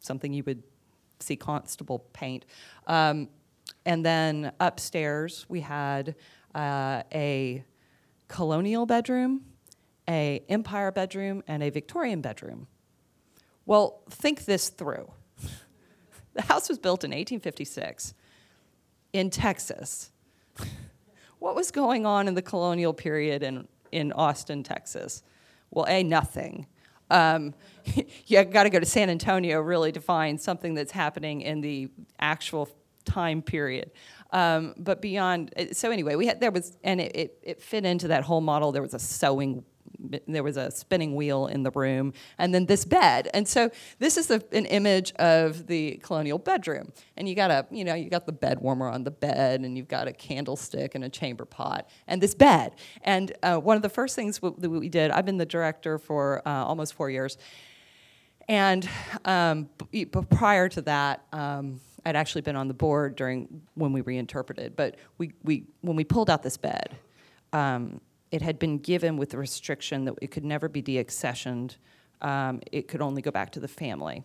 something 0.00 0.32
you 0.32 0.42
would 0.44 0.62
see 1.20 1.36
Constable 1.36 2.00
paint. 2.12 2.44
Um, 2.86 3.28
and 3.84 4.04
then 4.04 4.52
upstairs, 4.60 5.46
we 5.48 5.60
had 5.60 6.16
uh, 6.54 7.02
a 7.12 7.64
colonial 8.28 8.86
bedroom, 8.86 9.42
a 10.08 10.42
empire 10.48 10.92
bedroom, 10.92 11.42
and 11.46 11.62
a 11.62 11.70
Victorian 11.70 12.20
bedroom. 12.20 12.66
Well, 13.64 14.02
think 14.10 14.44
this 14.44 14.68
through. 14.68 15.10
The 16.34 16.42
house 16.42 16.68
was 16.68 16.78
built 16.78 17.02
in 17.02 17.12
1856 17.12 18.12
in 19.14 19.30
Texas. 19.30 20.10
what 21.38 21.54
was 21.54 21.70
going 21.70 22.04
on 22.04 22.28
in 22.28 22.34
the 22.34 22.42
colonial 22.42 22.92
period 22.92 23.42
in, 23.42 23.66
in 23.90 24.12
Austin, 24.12 24.62
Texas? 24.62 25.22
Well, 25.70 25.86
A, 25.88 26.02
nothing. 26.02 26.66
Um, 27.10 27.54
you 28.26 28.44
got 28.44 28.64
to 28.64 28.70
go 28.70 28.78
to 28.78 28.86
San 28.86 29.08
Antonio 29.08 29.60
really 29.60 29.92
to 29.92 30.00
find 30.00 30.38
something 30.40 30.74
that's 30.74 30.92
happening 30.92 31.40
in 31.40 31.62
the 31.62 31.88
actual 32.18 32.68
time 33.06 33.42
period. 33.42 33.90
Um, 34.32 34.74
but 34.76 35.00
beyond, 35.00 35.54
so 35.72 35.90
anyway, 35.90 36.16
we 36.16 36.26
had 36.26 36.40
there 36.40 36.50
was, 36.50 36.76
and 36.84 37.00
it, 37.00 37.16
it, 37.16 37.38
it 37.42 37.62
fit 37.62 37.84
into 37.84 38.08
that 38.08 38.24
whole 38.24 38.40
model. 38.40 38.72
There 38.72 38.82
was 38.82 38.94
a 38.94 38.98
sewing 38.98 39.64
there 40.26 40.42
was 40.42 40.56
a 40.56 40.70
spinning 40.70 41.14
wheel 41.14 41.46
in 41.46 41.62
the 41.62 41.70
room, 41.70 42.12
and 42.38 42.54
then 42.54 42.66
this 42.66 42.84
bed. 42.84 43.28
And 43.32 43.46
so 43.46 43.70
this 43.98 44.16
is 44.16 44.30
an 44.30 44.66
image 44.66 45.12
of 45.12 45.66
the 45.66 46.00
colonial 46.02 46.38
bedroom. 46.38 46.92
And 47.16 47.28
you 47.28 47.34
got 47.34 47.50
a, 47.50 47.66
you 47.70 47.84
know, 47.84 47.94
you 47.94 48.10
got 48.10 48.26
the 48.26 48.32
bed 48.32 48.60
warmer 48.60 48.88
on 48.88 49.04
the 49.04 49.10
bed, 49.10 49.60
and 49.60 49.76
you've 49.76 49.88
got 49.88 50.08
a 50.08 50.12
candlestick 50.12 50.94
and 50.94 51.04
a 51.04 51.08
chamber 51.08 51.44
pot, 51.44 51.88
and 52.06 52.22
this 52.22 52.34
bed. 52.34 52.74
And 53.02 53.32
uh, 53.42 53.58
one 53.58 53.76
of 53.76 53.82
the 53.82 53.88
first 53.88 54.16
things 54.16 54.38
that 54.38 54.68
we 54.68 54.88
did, 54.88 55.10
I've 55.10 55.24
been 55.24 55.38
the 55.38 55.46
director 55.46 55.98
for 55.98 56.42
uh, 56.46 56.64
almost 56.64 56.94
four 56.94 57.10
years, 57.10 57.38
and 58.48 58.88
um, 59.24 59.68
prior 60.30 60.68
to 60.70 60.82
that. 60.82 61.24
Um, 61.32 61.80
I'd 62.06 62.14
actually 62.14 62.42
been 62.42 62.54
on 62.54 62.68
the 62.68 62.74
board 62.74 63.16
during 63.16 63.62
when 63.74 63.92
we 63.92 64.00
reinterpreted, 64.00 64.76
but 64.76 64.94
we, 65.18 65.32
we 65.42 65.64
when 65.80 65.96
we 65.96 66.04
pulled 66.04 66.30
out 66.30 66.44
this 66.44 66.56
bed, 66.56 66.96
um, 67.52 68.00
it 68.30 68.42
had 68.42 68.60
been 68.60 68.78
given 68.78 69.16
with 69.16 69.30
the 69.30 69.38
restriction 69.38 70.04
that 70.04 70.14
it 70.22 70.30
could 70.30 70.44
never 70.44 70.68
be 70.68 70.80
deaccessioned. 70.82 71.76
Um, 72.22 72.60
it 72.70 72.86
could 72.86 73.02
only 73.02 73.22
go 73.22 73.32
back 73.32 73.50
to 73.52 73.60
the 73.60 73.68
family. 73.68 74.22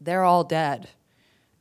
They're 0.00 0.24
all 0.24 0.44
dead. 0.44 0.90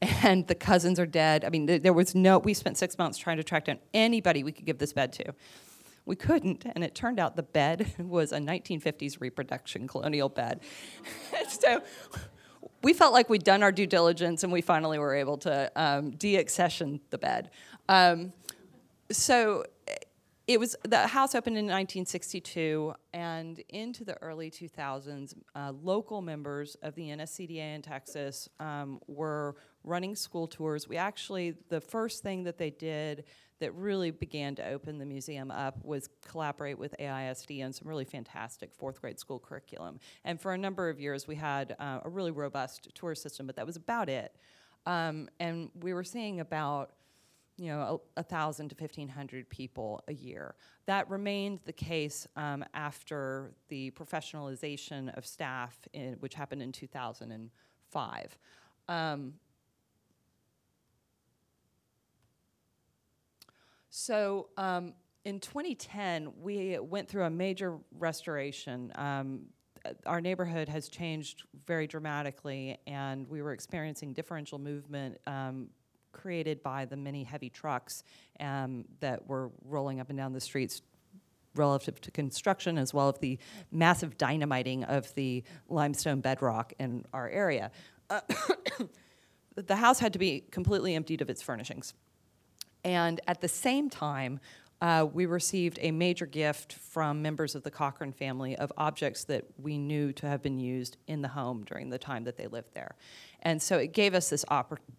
And 0.23 0.47
the 0.47 0.55
cousins 0.55 0.99
are 0.99 1.05
dead. 1.05 1.45
I 1.45 1.49
mean, 1.49 1.67
there 1.67 1.93
was 1.93 2.15
no, 2.15 2.39
we 2.39 2.55
spent 2.55 2.75
six 2.75 2.97
months 2.97 3.19
trying 3.19 3.37
to 3.37 3.43
track 3.43 3.65
down 3.65 3.77
anybody 3.93 4.43
we 4.43 4.51
could 4.51 4.65
give 4.65 4.79
this 4.79 4.93
bed 4.93 5.13
to. 5.13 5.35
We 6.05 6.15
couldn't, 6.15 6.65
and 6.65 6.83
it 6.83 6.95
turned 6.95 7.19
out 7.19 7.35
the 7.35 7.43
bed 7.43 7.93
was 7.99 8.31
a 8.31 8.39
1950s 8.39 9.21
reproduction 9.21 9.87
colonial 9.87 10.27
bed. 10.27 10.61
so 11.47 11.83
we 12.83 12.93
felt 12.93 13.13
like 13.13 13.29
we'd 13.29 13.43
done 13.43 13.63
our 13.63 13.71
due 13.71 13.87
diligence 13.87 14.43
and 14.43 14.51
we 14.51 14.61
finally 14.61 14.99
were 14.99 15.13
able 15.13 15.37
to 15.37 15.71
um, 15.75 16.11
deaccession 16.11 16.99
the 17.09 17.17
bed. 17.17 17.49
Um, 17.87 18.33
so 19.11 19.65
it 20.47 20.59
was 20.59 20.75
the 20.87 21.07
house 21.07 21.35
opened 21.35 21.57
in 21.57 21.65
1962 21.65 22.93
and 23.13 23.63
into 23.69 24.03
the 24.03 24.21
early 24.21 24.49
2000s 24.49 25.33
uh, 25.55 25.71
local 25.81 26.21
members 26.21 26.75
of 26.81 26.95
the 26.95 27.03
nscda 27.03 27.75
in 27.75 27.81
texas 27.81 28.49
um, 28.59 28.99
were 29.07 29.55
running 29.83 30.15
school 30.15 30.47
tours 30.47 30.89
we 30.89 30.97
actually 30.97 31.55
the 31.69 31.79
first 31.79 32.23
thing 32.23 32.43
that 32.43 32.57
they 32.57 32.69
did 32.69 33.23
that 33.61 33.73
really 33.73 34.11
began 34.11 34.53
to 34.55 34.67
open 34.67 34.97
the 34.97 35.05
museum 35.05 35.49
up 35.49 35.83
was 35.83 36.09
collaborate 36.27 36.77
with 36.77 36.93
aisd 36.99 37.63
on 37.63 37.71
some 37.71 37.87
really 37.87 38.05
fantastic 38.05 38.73
fourth 38.73 38.99
grade 39.01 39.19
school 39.19 39.39
curriculum 39.39 39.99
and 40.25 40.39
for 40.41 40.53
a 40.53 40.57
number 40.57 40.89
of 40.89 40.99
years 40.99 41.27
we 41.27 41.35
had 41.35 41.75
uh, 41.79 41.99
a 42.03 42.09
really 42.09 42.31
robust 42.31 42.89
tour 42.93 43.15
system 43.15 43.47
but 43.47 43.55
that 43.55 43.65
was 43.65 43.75
about 43.75 44.09
it 44.09 44.35
um, 44.85 45.29
and 45.39 45.69
we 45.79 45.93
were 45.93 46.03
seeing 46.03 46.39
about 46.39 46.91
you 47.57 47.67
know, 47.67 48.01
a, 48.15 48.21
a 48.21 48.23
thousand 48.23 48.69
to 48.69 48.75
fifteen 48.75 49.07
hundred 49.07 49.47
people 49.49 50.01
a 50.07 50.13
year. 50.13 50.55
That 50.87 51.07
remained 51.11 51.59
the 51.65 51.73
case 51.73 52.27
um, 52.35 52.65
after 52.73 53.51
the 53.67 53.91
professionalization 53.91 55.15
of 55.15 55.27
staff, 55.27 55.77
in, 55.93 56.13
which 56.21 56.33
happened 56.33 56.63
in 56.63 56.71
two 56.71 56.87
thousand 56.87 57.31
and 57.31 57.51
five. 57.91 58.35
Um, 58.87 59.33
So 63.91 64.47
um, 64.57 64.93
in 65.25 65.39
2010, 65.39 66.31
we 66.41 66.79
went 66.79 67.09
through 67.09 67.25
a 67.25 67.29
major 67.29 67.77
restoration. 67.99 68.91
Um, 68.95 69.41
our 70.05 70.21
neighborhood 70.21 70.69
has 70.69 70.87
changed 70.87 71.43
very 71.67 71.87
dramatically, 71.87 72.77
and 72.87 73.27
we 73.29 73.41
were 73.41 73.51
experiencing 73.51 74.13
differential 74.13 74.59
movement 74.59 75.19
um, 75.27 75.67
created 76.13 76.63
by 76.63 76.85
the 76.85 76.95
many 76.95 77.23
heavy 77.23 77.49
trucks 77.49 78.03
um, 78.39 78.85
that 79.01 79.27
were 79.27 79.51
rolling 79.65 79.99
up 79.99 80.09
and 80.09 80.17
down 80.17 80.31
the 80.31 80.41
streets 80.41 80.81
relative 81.55 81.99
to 81.99 82.11
construction, 82.11 82.77
as 82.77 82.93
well 82.93 83.09
as 83.09 83.15
the 83.19 83.37
massive 83.73 84.17
dynamiting 84.17 84.85
of 84.85 85.13
the 85.15 85.43
limestone 85.67 86.21
bedrock 86.21 86.71
in 86.79 87.03
our 87.13 87.27
area. 87.27 87.71
Uh, 88.09 88.21
the 89.55 89.75
house 89.75 89.99
had 89.99 90.13
to 90.13 90.19
be 90.19 90.45
completely 90.49 90.95
emptied 90.95 91.21
of 91.21 91.29
its 91.29 91.41
furnishings. 91.41 91.93
And 92.83 93.21
at 93.27 93.41
the 93.41 93.47
same 93.47 93.89
time, 93.89 94.39
uh, 94.81 95.05
we 95.13 95.27
received 95.27 95.77
a 95.81 95.91
major 95.91 96.25
gift 96.25 96.73
from 96.73 97.21
members 97.21 97.53
of 97.53 97.61
the 97.61 97.69
Cochran 97.69 98.11
family 98.11 98.55
of 98.55 98.73
objects 98.77 99.23
that 99.25 99.45
we 99.57 99.77
knew 99.77 100.11
to 100.13 100.25
have 100.25 100.41
been 100.41 100.59
used 100.59 100.97
in 101.07 101.21
the 101.21 101.27
home 101.27 101.63
during 101.65 101.89
the 101.89 101.99
time 101.99 102.23
that 102.23 102.35
they 102.35 102.47
lived 102.47 102.73
there. 102.73 102.95
And 103.43 103.61
so 103.61 103.77
it 103.77 103.93
gave 103.93 104.15
us 104.15 104.29
this, 104.29 104.43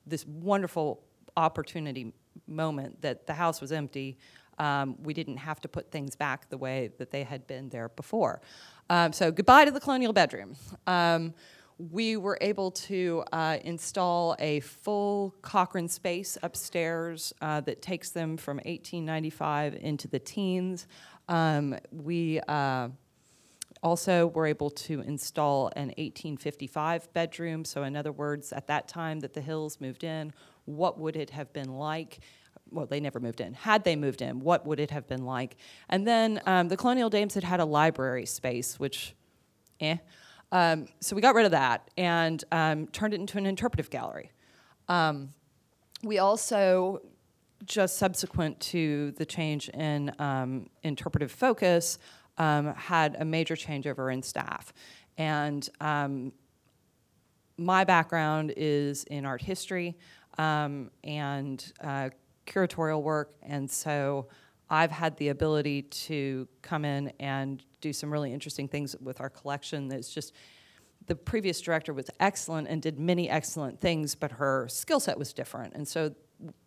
this 0.06 0.24
wonderful 0.26 1.02
opportunity 1.36 2.12
moment 2.46 3.02
that 3.02 3.26
the 3.26 3.34
house 3.34 3.60
was 3.60 3.72
empty. 3.72 4.18
Um, 4.58 4.96
we 5.02 5.14
didn't 5.14 5.38
have 5.38 5.60
to 5.62 5.68
put 5.68 5.90
things 5.90 6.14
back 6.14 6.48
the 6.48 6.58
way 6.58 6.92
that 6.98 7.10
they 7.10 7.24
had 7.24 7.46
been 7.48 7.68
there 7.70 7.88
before. 7.88 8.40
Um, 8.88 9.12
so 9.12 9.32
goodbye 9.32 9.64
to 9.64 9.72
the 9.72 9.80
colonial 9.80 10.12
bedroom. 10.12 10.54
Um, 10.86 11.34
we 11.90 12.16
were 12.16 12.38
able 12.40 12.70
to 12.70 13.24
uh, 13.32 13.58
install 13.64 14.36
a 14.38 14.60
full 14.60 15.34
Cochran 15.42 15.88
space 15.88 16.38
upstairs 16.42 17.32
uh, 17.40 17.60
that 17.62 17.82
takes 17.82 18.10
them 18.10 18.36
from 18.36 18.58
1895 18.58 19.74
into 19.74 20.06
the 20.06 20.18
teens. 20.20 20.86
Um, 21.28 21.76
we 21.90 22.40
uh, 22.46 22.88
also 23.82 24.28
were 24.28 24.46
able 24.46 24.70
to 24.70 25.00
install 25.00 25.68
an 25.74 25.88
1855 25.88 27.12
bedroom. 27.12 27.64
So, 27.64 27.82
in 27.82 27.96
other 27.96 28.12
words, 28.12 28.52
at 28.52 28.68
that 28.68 28.86
time 28.86 29.20
that 29.20 29.34
the 29.34 29.40
Hills 29.40 29.80
moved 29.80 30.04
in, 30.04 30.32
what 30.66 30.98
would 31.00 31.16
it 31.16 31.30
have 31.30 31.52
been 31.52 31.74
like? 31.74 32.20
Well, 32.70 32.86
they 32.86 33.00
never 33.00 33.18
moved 33.18 33.40
in. 33.40 33.54
Had 33.54 33.82
they 33.82 33.96
moved 33.96 34.22
in, 34.22 34.40
what 34.40 34.64
would 34.66 34.78
it 34.78 34.92
have 34.92 35.08
been 35.08 35.24
like? 35.24 35.56
And 35.88 36.06
then 36.06 36.40
um, 36.46 36.68
the 36.68 36.76
Colonial 36.76 37.10
Dames 37.10 37.34
had 37.34 37.44
had 37.44 37.58
a 37.58 37.64
library 37.64 38.26
space, 38.26 38.78
which, 38.78 39.14
eh. 39.80 39.96
Um, 40.52 40.86
so 41.00 41.16
we 41.16 41.22
got 41.22 41.34
rid 41.34 41.46
of 41.46 41.52
that 41.52 41.90
and 41.96 42.44
um, 42.52 42.86
turned 42.88 43.14
it 43.14 43.20
into 43.20 43.38
an 43.38 43.46
interpretive 43.46 43.90
gallery. 43.90 44.30
Um, 44.86 45.30
we 46.04 46.18
also, 46.18 47.00
just 47.64 47.96
subsequent 47.96 48.60
to 48.60 49.12
the 49.12 49.24
change 49.24 49.68
in 49.70 50.12
um, 50.18 50.68
interpretive 50.82 51.32
focus, 51.32 51.98
um, 52.38 52.74
had 52.74 53.16
a 53.18 53.24
major 53.24 53.56
changeover 53.56 54.12
in 54.12 54.22
staff. 54.22 54.72
And 55.16 55.68
um, 55.80 56.32
my 57.56 57.84
background 57.84 58.52
is 58.56 59.04
in 59.04 59.24
art 59.24 59.42
history 59.42 59.96
and 60.38 61.72
uh, 61.82 62.10
curatorial 62.46 63.02
work, 63.02 63.34
and 63.42 63.70
so 63.70 64.26
I've 64.68 64.90
had 64.90 65.16
the 65.18 65.28
ability 65.28 65.82
to 65.82 66.48
come 66.62 66.84
in 66.84 67.12
and 67.20 67.62
do 67.82 67.92
some 67.92 68.10
really 68.10 68.32
interesting 68.32 68.68
things 68.68 68.96
with 69.02 69.20
our 69.20 69.28
collection 69.28 69.88
that's 69.88 70.12
just 70.12 70.32
the 71.06 71.14
previous 71.14 71.60
director 71.60 71.92
was 71.92 72.08
excellent 72.20 72.68
and 72.68 72.80
did 72.80 72.98
many 72.98 73.28
excellent 73.28 73.80
things, 73.80 74.14
but 74.14 74.32
her 74.32 74.68
skill 74.68 75.00
set 75.00 75.18
was 75.18 75.32
different. 75.32 75.74
And 75.74 75.86
so 75.86 76.14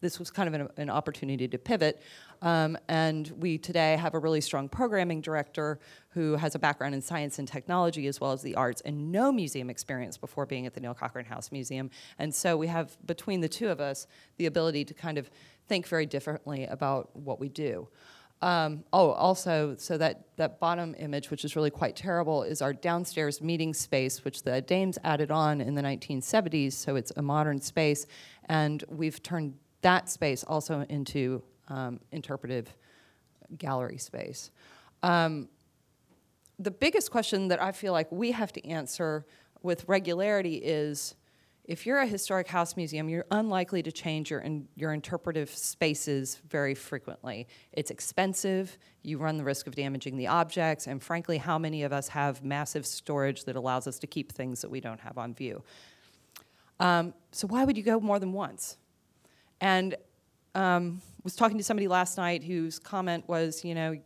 this 0.02 0.20
was 0.20 0.30
kind 0.30 0.48
of 0.48 0.62
an, 0.62 0.70
an 0.78 0.90
opportunity 0.90 1.48
to 1.48 1.58
pivot. 1.58 2.02
Um, 2.42 2.78
and 2.88 3.30
we 3.40 3.58
today 3.58 3.98
have 3.98 4.14
a 4.14 4.20
really 4.20 4.42
strong 4.42 4.70
programming 4.70 5.22
director 5.22 5.80
who 6.10 6.36
has 6.36 6.56
a 6.56 6.60
background 6.60 6.96
in 6.96 7.02
science 7.02 7.40
and 7.40 7.48
technology 7.48 8.08
as 8.08 8.22
well 8.22 8.32
as 8.32 8.42
the 8.42 8.56
arts 8.56 8.82
and 8.82 9.12
no 9.12 9.32
museum 9.32 9.70
experience 9.70 10.18
before 10.18 10.46
being 10.46 10.66
at 10.66 10.74
the 10.74 10.80
Neill-Cochran 10.80 11.26
House 11.26 11.52
Museum. 11.52 11.90
And 12.20 12.34
so 12.34 12.58
we 12.58 12.68
have, 12.68 12.98
between 13.06 13.42
the 13.42 13.50
two 13.50 13.70
of 13.70 13.80
us, 13.80 14.08
the 14.38 14.46
ability 14.46 14.86
to 14.86 14.94
kind 14.94 15.18
of 15.18 15.30
think 15.68 15.88
very 15.88 16.06
differently 16.06 16.66
about 16.66 17.16
what 17.16 17.40
we 17.40 17.50
do. 17.50 17.88
Um, 18.46 18.84
oh, 18.94 19.10
also, 19.10 19.76
so 19.76 19.98
that, 19.98 20.28
that 20.38 20.60
bottom 20.60 20.94
image, 21.00 21.32
which 21.32 21.44
is 21.44 21.56
really 21.56 21.72
quite 21.72 21.96
terrible, 21.96 22.44
is 22.44 22.62
our 22.62 22.74
downstairs 22.74 23.42
meeting 23.42 23.74
space, 23.74 24.24
which 24.24 24.44
the 24.44 24.62
Dames 24.62 25.00
added 25.04 25.32
on 25.32 25.62
in 25.62 25.74
the 25.74 25.82
1970s, 25.82 26.74
so 26.74 26.96
it's 26.96 27.12
a 27.16 27.24
modern 27.24 27.60
space. 27.60 28.06
And 28.48 28.84
we've 28.88 29.24
turned 29.24 29.56
that 29.82 30.10
space 30.10 30.44
also 30.44 30.86
into 30.90 31.42
um, 31.70 32.00
interpretive 32.12 32.72
gallery 33.58 33.98
space. 33.98 34.52
Um, 35.02 35.50
the 36.60 36.70
biggest 36.70 37.10
question 37.10 37.48
that 37.48 37.60
I 37.60 37.72
feel 37.72 37.94
like 37.94 38.12
we 38.12 38.30
have 38.30 38.54
to 38.54 38.68
answer 38.68 39.26
with 39.64 39.90
regularity 39.90 40.58
is 40.58 41.16
if 41.68 41.86
you're 41.86 42.00
a 42.00 42.06
historic 42.06 42.48
house 42.48 42.78
museum, 42.78 43.10
you're 43.10 43.26
unlikely 43.32 43.82
to 43.84 43.92
change 43.92 44.30
your, 44.30 44.40
in, 44.42 44.68
your 44.76 44.94
interpretive 44.94 45.50
spaces 45.50 46.40
very 46.48 46.76
frequently. 46.76 47.48
It's 47.74 47.90
expensive, 47.90 48.78
you 49.02 49.18
run 49.18 49.38
the 49.38 49.44
risk 49.44 49.66
of 49.66 49.74
damaging 49.74 50.16
the 50.16 50.28
objects, 50.28 50.86
and 50.86 51.02
frankly, 51.02 51.40
how 51.40 51.58
many 51.58 51.84
of 51.84 51.92
us 51.92 52.08
have 52.10 52.44
massive 52.44 52.86
storage 52.86 53.46
that 53.46 53.56
allows 53.56 53.88
us 53.88 53.98
to 54.00 54.08
keep 54.08 54.32
things 54.32 54.62
that 54.62 54.70
we 54.70 54.80
don't 54.80 55.00
have 55.00 55.18
on 55.18 55.34
view? 55.34 55.64
Um, 56.80 57.14
so, 57.32 57.48
why 57.48 57.64
would 57.64 57.78
you 57.78 57.84
go 57.84 58.00
more 58.00 58.20
than 58.20 58.32
once? 58.32 58.78
And 59.60 59.96
um, 60.54 61.02
was 61.24 61.36
talking 61.36 61.58
to 61.58 61.64
somebody 61.64 61.88
last 61.88 62.18
night 62.18 62.44
whose 62.44 62.78
comment 62.78 63.28
was, 63.28 63.64
you 63.66 63.74
know, 63.74 63.98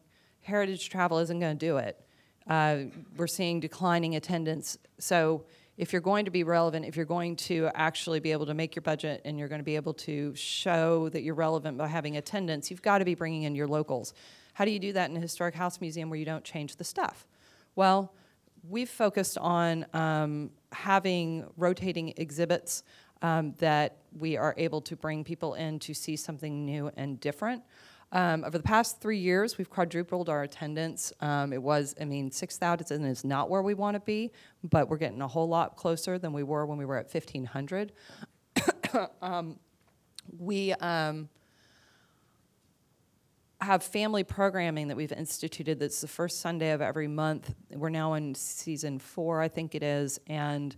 heritage 0.41 0.89
travel 0.89 1.19
isn't 1.19 1.39
going 1.39 1.57
to 1.57 1.65
do 1.65 1.77
it. 1.77 1.99
Uh, 2.47 2.77
we're 3.17 3.27
seeing 3.27 3.59
declining 3.59 4.15
attendance. 4.15 4.77
So, 4.99 5.43
if 5.79 5.93
you're 5.93 6.01
going 6.01 6.25
to 6.25 6.31
be 6.31 6.43
relevant, 6.43 6.85
if 6.85 6.97
you're 6.97 7.05
going 7.05 7.37
to 7.37 7.69
actually 7.73 8.19
be 8.19 8.33
able 8.33 8.45
to 8.45 8.53
make 8.53 8.75
your 8.75 8.81
budget 8.81 9.21
and 9.23 9.39
you're 9.39 9.47
going 9.47 9.61
to 9.61 9.65
be 9.65 9.77
able 9.77 9.93
to 9.93 10.35
show 10.35 11.07
that 11.07 11.23
you're 11.23 11.33
relevant 11.33 11.77
by 11.77 11.87
having 11.87 12.17
attendance, 12.17 12.69
you've 12.69 12.81
got 12.81 12.97
to 12.97 13.05
be 13.05 13.15
bringing 13.15 13.43
in 13.43 13.55
your 13.55 13.65
locals. 13.65 14.13
How 14.55 14.65
do 14.65 14.71
you 14.71 14.79
do 14.79 14.91
that 14.91 15.09
in 15.09 15.15
a 15.15 15.21
historic 15.21 15.55
house 15.55 15.79
museum 15.79 16.09
where 16.09 16.19
you 16.19 16.25
don't 16.25 16.43
change 16.43 16.75
the 16.75 16.83
stuff? 16.83 17.25
Well, 17.77 18.13
we've 18.67 18.89
focused 18.89 19.37
on 19.37 19.85
um, 19.93 20.49
having 20.73 21.45
rotating 21.55 22.13
exhibits 22.17 22.83
um, 23.21 23.55
that 23.59 23.99
we 24.11 24.35
are 24.35 24.53
able 24.57 24.81
to 24.81 24.97
bring 24.97 25.23
people 25.23 25.53
in 25.53 25.79
to 25.79 25.93
see 25.93 26.17
something 26.17 26.65
new 26.65 26.91
and 26.97 27.21
different. 27.21 27.63
Um, 28.11 28.43
over 28.43 28.57
the 28.57 28.63
past 28.63 29.01
three 29.01 29.19
years, 29.19 29.57
we've 29.57 29.69
quadrupled 29.69 30.29
our 30.29 30.41
attendance. 30.41 31.13
Um, 31.21 31.53
it 31.53 31.61
was, 31.61 31.93
I 32.01 32.05
mean, 32.05 32.31
6,000 32.31 33.05
is 33.05 33.23
not 33.23 33.49
where 33.49 33.61
we 33.61 33.75
want 33.75 33.95
to 33.95 33.99
be, 33.99 34.31
but 34.63 34.89
we're 34.89 34.97
getting 34.97 35.21
a 35.21 35.27
whole 35.27 35.47
lot 35.47 35.75
closer 35.75 36.17
than 36.17 36.33
we 36.33 36.41
were 36.41 36.65
when 36.65 36.77
we 36.79 36.85
were 36.85 36.97
at 36.97 37.13
1,500. 37.13 37.91
um, 39.21 39.59
we 40.37 40.73
um, 40.73 41.29
have 43.61 43.83
family 43.83 44.23
programming 44.23 44.87
that 44.87 44.97
we've 44.97 45.11
instituted 45.11 45.79
that's 45.79 46.01
the 46.01 46.07
first 46.07 46.41
Sunday 46.41 46.71
of 46.71 46.81
every 46.81 47.07
month. 47.07 47.53
We're 47.71 47.89
now 47.89 48.13
in 48.13 48.33
season 48.33 48.97
four, 48.97 49.41
I 49.41 49.49
think 49.49 49.75
it 49.75 49.83
is, 49.83 50.19
and 50.27 50.75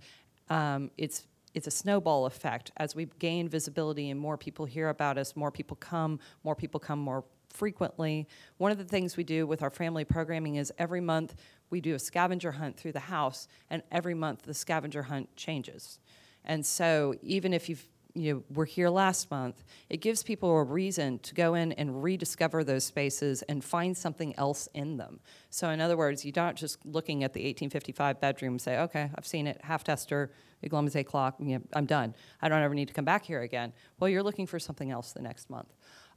um, 0.49 0.91
it's 0.97 1.27
it's 1.53 1.67
a 1.67 1.71
snowball 1.71 2.25
effect. 2.25 2.71
As 2.77 2.95
we 2.95 3.07
gain 3.19 3.49
visibility 3.49 4.09
and 4.09 4.19
more 4.19 4.37
people 4.37 4.65
hear 4.65 4.89
about 4.89 5.17
us, 5.17 5.35
more 5.35 5.51
people 5.51 5.77
come, 5.77 6.19
more 6.43 6.55
people 6.55 6.79
come 6.79 6.99
more 6.99 7.23
frequently. 7.49 8.27
One 8.57 8.71
of 8.71 8.77
the 8.77 8.85
things 8.85 9.17
we 9.17 9.23
do 9.23 9.45
with 9.45 9.61
our 9.61 9.69
family 9.69 10.05
programming 10.05 10.55
is 10.55 10.71
every 10.77 11.01
month 11.01 11.35
we 11.69 11.81
do 11.81 11.95
a 11.95 11.99
scavenger 11.99 12.51
hunt 12.51 12.77
through 12.77 12.93
the 12.93 12.99
house, 12.99 13.47
and 13.69 13.81
every 13.91 14.13
month 14.13 14.43
the 14.43 14.53
scavenger 14.53 15.03
hunt 15.03 15.33
changes. 15.35 15.99
And 16.43 16.65
so 16.65 17.15
even 17.21 17.53
if 17.53 17.69
you've 17.69 17.85
you 18.13 18.43
were 18.53 18.65
here 18.65 18.89
last 18.89 19.31
month, 19.31 19.63
it 19.89 19.97
gives 19.97 20.23
people 20.23 20.49
a 20.49 20.63
reason 20.63 21.19
to 21.19 21.33
go 21.33 21.53
in 21.53 21.71
and 21.73 22.03
rediscover 22.03 22.63
those 22.63 22.83
spaces 22.83 23.41
and 23.43 23.63
find 23.63 23.95
something 23.95 24.35
else 24.37 24.67
in 24.73 24.97
them. 24.97 25.19
So, 25.49 25.69
in 25.69 25.79
other 25.79 25.97
words, 25.97 26.25
you're 26.25 26.33
not 26.35 26.55
just 26.55 26.85
looking 26.85 27.23
at 27.23 27.33
the 27.33 27.39
1855 27.41 28.19
bedroom 28.19 28.53
and 28.53 28.61
say, 28.61 28.79
okay, 28.79 29.09
I've 29.15 29.25
seen 29.25 29.47
it, 29.47 29.59
half 29.63 29.83
tester, 29.83 30.31
Iglesias 30.61 31.07
clock, 31.07 31.35
you 31.39 31.57
know, 31.57 31.61
I'm 31.73 31.85
done. 31.85 32.15
I 32.41 32.49
don't 32.49 32.61
ever 32.61 32.75
need 32.75 32.87
to 32.89 32.93
come 32.93 33.05
back 33.05 33.25
here 33.25 33.41
again. 33.41 33.73
Well, 33.99 34.09
you're 34.09 34.23
looking 34.23 34.47
for 34.47 34.59
something 34.59 34.91
else 34.91 35.13
the 35.13 35.21
next 35.21 35.49
month. 35.49 35.73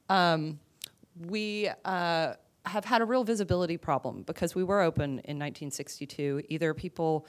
Um, 0.08 0.58
we 1.18 1.70
uh, 1.84 2.34
have 2.66 2.84
had 2.84 3.02
a 3.02 3.04
real 3.04 3.24
visibility 3.24 3.76
problem 3.76 4.22
because 4.22 4.54
we 4.54 4.64
were 4.64 4.80
open 4.80 5.04
in 5.04 5.38
1962. 5.38 6.42
Either 6.48 6.74
people 6.74 7.26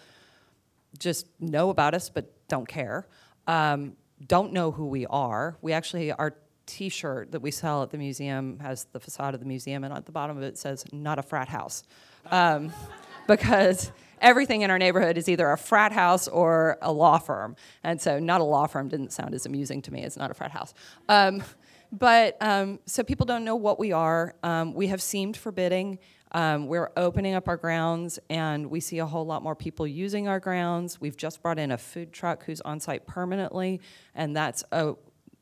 just 0.98 1.28
know 1.40 1.70
about 1.70 1.94
us 1.94 2.10
but 2.10 2.32
don't 2.48 2.68
care, 2.68 3.08
um, 3.48 3.96
don't 4.28 4.54
know 4.54 4.72
who 4.72 4.88
we 4.88 5.06
are. 5.06 5.58
We 5.62 5.74
actually, 5.74 6.12
our 6.12 6.36
T-shirt 6.66 7.32
that 7.32 7.42
we 7.42 7.52
sell 7.52 7.84
at 7.84 7.92
the 7.92 7.98
museum 7.98 8.60
has 8.60 8.86
the 8.92 9.00
facade 9.00 9.34
of 9.34 9.40
the 9.40 9.46
museum, 9.46 9.84
and 9.84 9.94
at 9.94 10.06
the 10.06 10.12
bottom 10.12 10.38
of 10.38 10.44
it 10.44 10.58
says 10.58 10.84
"Not 10.92 11.20
a 11.20 11.24
frat 11.24 11.48
house," 11.48 11.84
um, 12.32 12.72
because 13.28 13.92
everything 14.20 14.62
in 14.62 14.72
our 14.72 14.80
neighborhood 14.80 15.18
is 15.18 15.30
either 15.30 15.52
a 15.52 15.58
frat 15.58 15.92
house 15.92 16.28
or 16.28 16.78
a 16.82 16.92
law 16.92 17.18
firm, 17.18 17.56
and 17.84 18.02
so 18.02 18.20
"Not 18.20 18.42
a 18.42 18.44
law 18.44 18.66
firm" 18.68 18.88
didn't 18.88 19.14
sound 19.14 19.36
as 19.36 19.46
amusing 19.46 19.82
to 19.84 19.94
me 19.94 20.04
as 20.04 20.18
"Not 20.18 20.32
a 20.32 20.34
frat 20.34 20.52
house." 20.52 20.74
Um, 21.08 21.44
but 21.92 22.36
um, 22.42 22.80
so 22.86 23.04
people 23.04 23.26
don't 23.26 23.46
know 23.46 23.56
what 23.56 23.78
we 23.78 23.92
are. 23.92 24.36
Um, 24.42 24.74
we 24.74 24.88
have 24.88 25.02
seemed 25.02 25.38
forbidding. 25.38 26.00
Um, 26.36 26.68
we're 26.68 26.92
opening 26.98 27.34
up 27.34 27.48
our 27.48 27.56
grounds, 27.56 28.20
and 28.30 28.70
we 28.70 28.82
see 28.82 29.00
a 29.00 29.06
whole 29.06 29.26
lot 29.26 29.42
more 29.42 29.56
people 29.56 29.88
using 29.88 30.28
our 30.28 30.42
grounds. 30.42 31.00
We've 31.00 31.16
just 31.16 31.42
brought 31.42 31.58
in 31.58 31.72
a 31.72 31.78
food 31.78 32.12
truck 32.12 32.44
who's 32.44 32.60
on 32.60 32.82
site 32.82 33.08
permanently, 33.08 33.80
and 34.14 34.36
that's 34.36 34.62
a, 34.74 34.96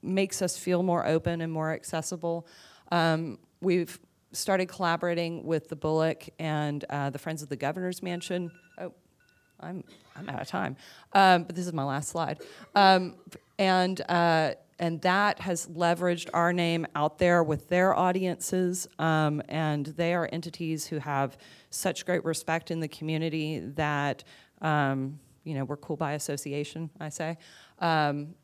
makes 0.03 0.43
us 0.43 0.55
feel 0.55 0.83
more 0.83 1.03
open 1.07 1.41
and 1.41 1.51
more 1.51 1.73
accessible. 1.73 2.45
Um, 2.91 3.39
we've 3.59 3.99
started 4.33 4.67
collaborating 4.67 5.43
with 5.43 5.67
the 5.67 5.75
Bullock 5.75 6.29
and 6.37 6.85
uh, 6.91 7.09
the 7.09 7.17
Friends 7.17 7.41
of 7.41 7.49
the 7.49 7.55
Governor's 7.55 8.03
Mansion. 8.03 8.51
Oh, 8.77 8.93
I'm, 9.59 9.83
I'm 10.15 10.29
out 10.29 10.41
of 10.41 10.47
time, 10.47 10.77
um, 11.13 11.45
but 11.45 11.55
this 11.55 11.65
is 11.65 11.73
my 11.73 11.85
last 11.85 12.09
slide. 12.09 12.39
Um, 12.75 13.15
and, 13.57 13.99
uh, 14.07 14.53
and 14.79 15.01
that 15.01 15.39
has 15.39 15.67
leveraged 15.67 16.29
our 16.33 16.51
name 16.53 16.85
out 16.95 17.17
there 17.17 17.43
with 17.43 17.69
their 17.69 17.95
audiences. 17.95 18.87
Um, 18.99 19.41
and 19.49 19.85
they 19.85 20.13
are 20.13 20.29
entities 20.31 20.87
who 20.87 20.97
have 20.99 21.37
such 21.69 22.05
great 22.05 22.23
respect 22.25 22.71
in 22.71 22.79
the 22.79 22.87
community 22.87 23.59
that, 23.59 24.23
um, 24.61 25.19
you 25.43 25.53
know, 25.53 25.65
we're 25.65 25.77
cool 25.77 25.97
by 25.97 26.13
association, 26.13 26.89
I 26.99 27.09
say. 27.09 27.37
Um, 27.79 28.35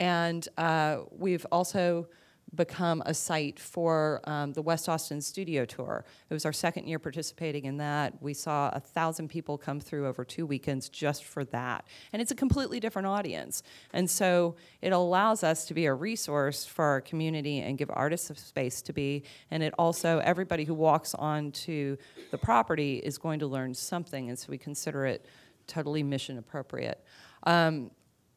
and 0.00 0.46
uh, 0.56 0.98
we've 1.10 1.46
also 1.50 2.08
become 2.54 3.02
a 3.04 3.12
site 3.12 3.58
for 3.58 4.20
um, 4.24 4.52
the 4.52 4.62
West 4.62 4.88
Austin 4.88 5.20
Studio 5.20 5.64
Tour. 5.64 6.04
It 6.30 6.34
was 6.34 6.46
our 6.46 6.52
second 6.52 6.86
year 6.86 6.98
participating 6.98 7.64
in 7.66 7.76
that. 7.78 8.22
We 8.22 8.34
saw 8.34 8.70
a 8.72 8.80
thousand 8.80 9.28
people 9.28 9.58
come 9.58 9.80
through 9.80 10.06
over 10.06 10.24
two 10.24 10.46
weekends 10.46 10.88
just 10.88 11.24
for 11.24 11.44
that. 11.46 11.84
And 12.12 12.22
it's 12.22 12.30
a 12.30 12.34
completely 12.34 12.80
different 12.80 13.06
audience. 13.06 13.62
And 13.92 14.10
so 14.10 14.56
it 14.80 14.92
allows 14.92 15.44
us 15.44 15.66
to 15.66 15.74
be 15.74 15.86
a 15.86 15.94
resource 15.94 16.64
for 16.64 16.84
our 16.84 17.00
community 17.00 17.60
and 17.60 17.76
give 17.76 17.90
artists 17.92 18.30
a 18.30 18.34
space 18.34 18.80
to 18.82 18.92
be. 18.92 19.24
And 19.50 19.62
it 19.62 19.74
also, 19.78 20.18
everybody 20.20 20.64
who 20.64 20.74
walks 20.74 21.14
onto 21.14 21.96
the 22.30 22.38
property 22.38 22.96
is 22.96 23.18
going 23.18 23.40
to 23.40 23.46
learn 23.46 23.74
something. 23.74 24.30
And 24.30 24.38
so 24.38 24.46
we 24.50 24.58
consider 24.58 25.04
it 25.04 25.26
totally 25.66 26.02
mission 26.02 26.38
appropriate. 26.38 27.04
Um, 27.44 27.90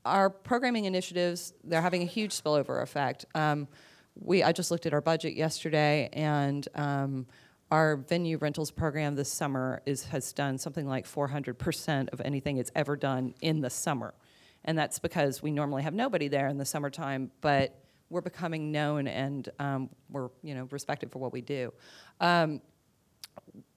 our 0.03 0.29
programming 0.29 0.85
initiatives, 0.85 1.53
they're 1.63 1.81
having 1.81 2.01
a 2.01 2.05
huge 2.05 2.31
spillover 2.31 2.81
effect. 2.81 3.25
Um, 3.35 3.67
we, 4.15 4.43
I 4.43 4.51
just 4.51 4.71
looked 4.71 4.85
at 4.85 4.93
our 4.93 5.01
budget 5.01 5.35
yesterday, 5.35 6.09
and 6.13 6.67
um, 6.75 7.27
our 7.71 7.95
venue 7.95 8.37
rentals 8.37 8.71
program 8.71 9.15
this 9.15 9.31
summer 9.31 9.81
is, 9.85 10.03
has 10.05 10.33
done 10.33 10.57
something 10.57 10.87
like 10.87 11.05
400% 11.05 12.09
of 12.11 12.21
anything 12.21 12.57
it's 12.57 12.71
ever 12.75 12.95
done 12.95 13.33
in 13.41 13.61
the 13.61 13.69
summer. 13.69 14.13
And 14.65 14.77
that's 14.77 14.99
because 14.99 15.41
we 15.41 15.51
normally 15.51 15.83
have 15.83 15.93
nobody 15.93 16.27
there 16.27 16.47
in 16.47 16.57
the 16.57 16.65
summertime, 16.65 17.31
but 17.41 17.81
we're 18.11 18.21
becoming 18.21 18.71
known 18.71 19.07
and 19.07 19.49
um, 19.57 19.89
we're 20.09 20.29
you 20.43 20.53
know 20.53 20.67
respected 20.69 21.11
for 21.11 21.19
what 21.19 21.31
we 21.31 21.41
do. 21.41 21.73
Um, 22.19 22.61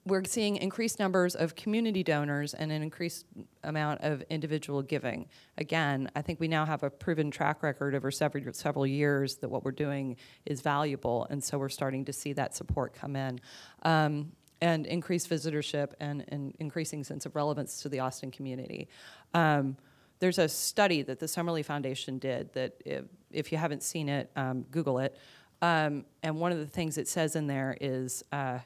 we're 0.05 0.23
seeing 0.23 0.57
increased 0.57 0.99
numbers 0.99 1.35
of 1.35 1.55
community 1.55 2.03
donors 2.03 2.53
and 2.53 2.71
an 2.71 2.83
increased 2.83 3.25
amount 3.63 4.01
of 4.01 4.21
individual 4.29 4.83
giving. 4.83 5.27
Again, 5.57 6.09
I 6.15 6.21
think 6.21 6.39
we 6.39 6.47
now 6.47 6.65
have 6.65 6.83
a 6.83 6.91
proven 6.91 7.31
track 7.31 7.63
record 7.63 7.95
over 7.95 8.11
several, 8.11 8.53
several 8.53 8.85
years 8.85 9.37
that 9.37 9.49
what 9.49 9.65
we're 9.65 9.71
doing 9.71 10.17
is 10.45 10.61
valuable, 10.61 11.25
and 11.29 11.43
so 11.43 11.57
we're 11.57 11.69
starting 11.69 12.05
to 12.05 12.13
see 12.13 12.33
that 12.33 12.55
support 12.55 12.93
come 12.93 13.15
in. 13.15 13.39
Um, 13.81 14.31
and 14.61 14.85
increased 14.85 15.29
visitorship 15.29 15.91
and 15.99 16.23
an 16.29 16.53
increasing 16.59 17.03
sense 17.03 17.25
of 17.25 17.35
relevance 17.35 17.81
to 17.81 17.89
the 17.89 17.99
Austin 17.99 18.31
community. 18.31 18.87
Um, 19.33 19.75
there's 20.19 20.39
a 20.39 20.47
study 20.47 21.01
that 21.01 21.19
the 21.19 21.25
Summerlee 21.25 21.65
Foundation 21.65 22.19
did 22.19 22.53
that, 22.53 22.81
if, 22.85 23.03
if 23.31 23.51
you 23.51 23.57
haven't 23.57 23.83
seen 23.83 24.07
it, 24.07 24.31
um, 24.35 24.63
Google 24.71 24.99
it. 24.99 25.17
Um, 25.61 26.05
and 26.23 26.39
one 26.39 26.51
of 26.51 26.59
the 26.59 26.67
things 26.67 26.97
it 26.97 27.07
says 27.07 27.35
in 27.35 27.47
there 27.47 27.77
is 27.81 28.23
uh, 28.31 28.59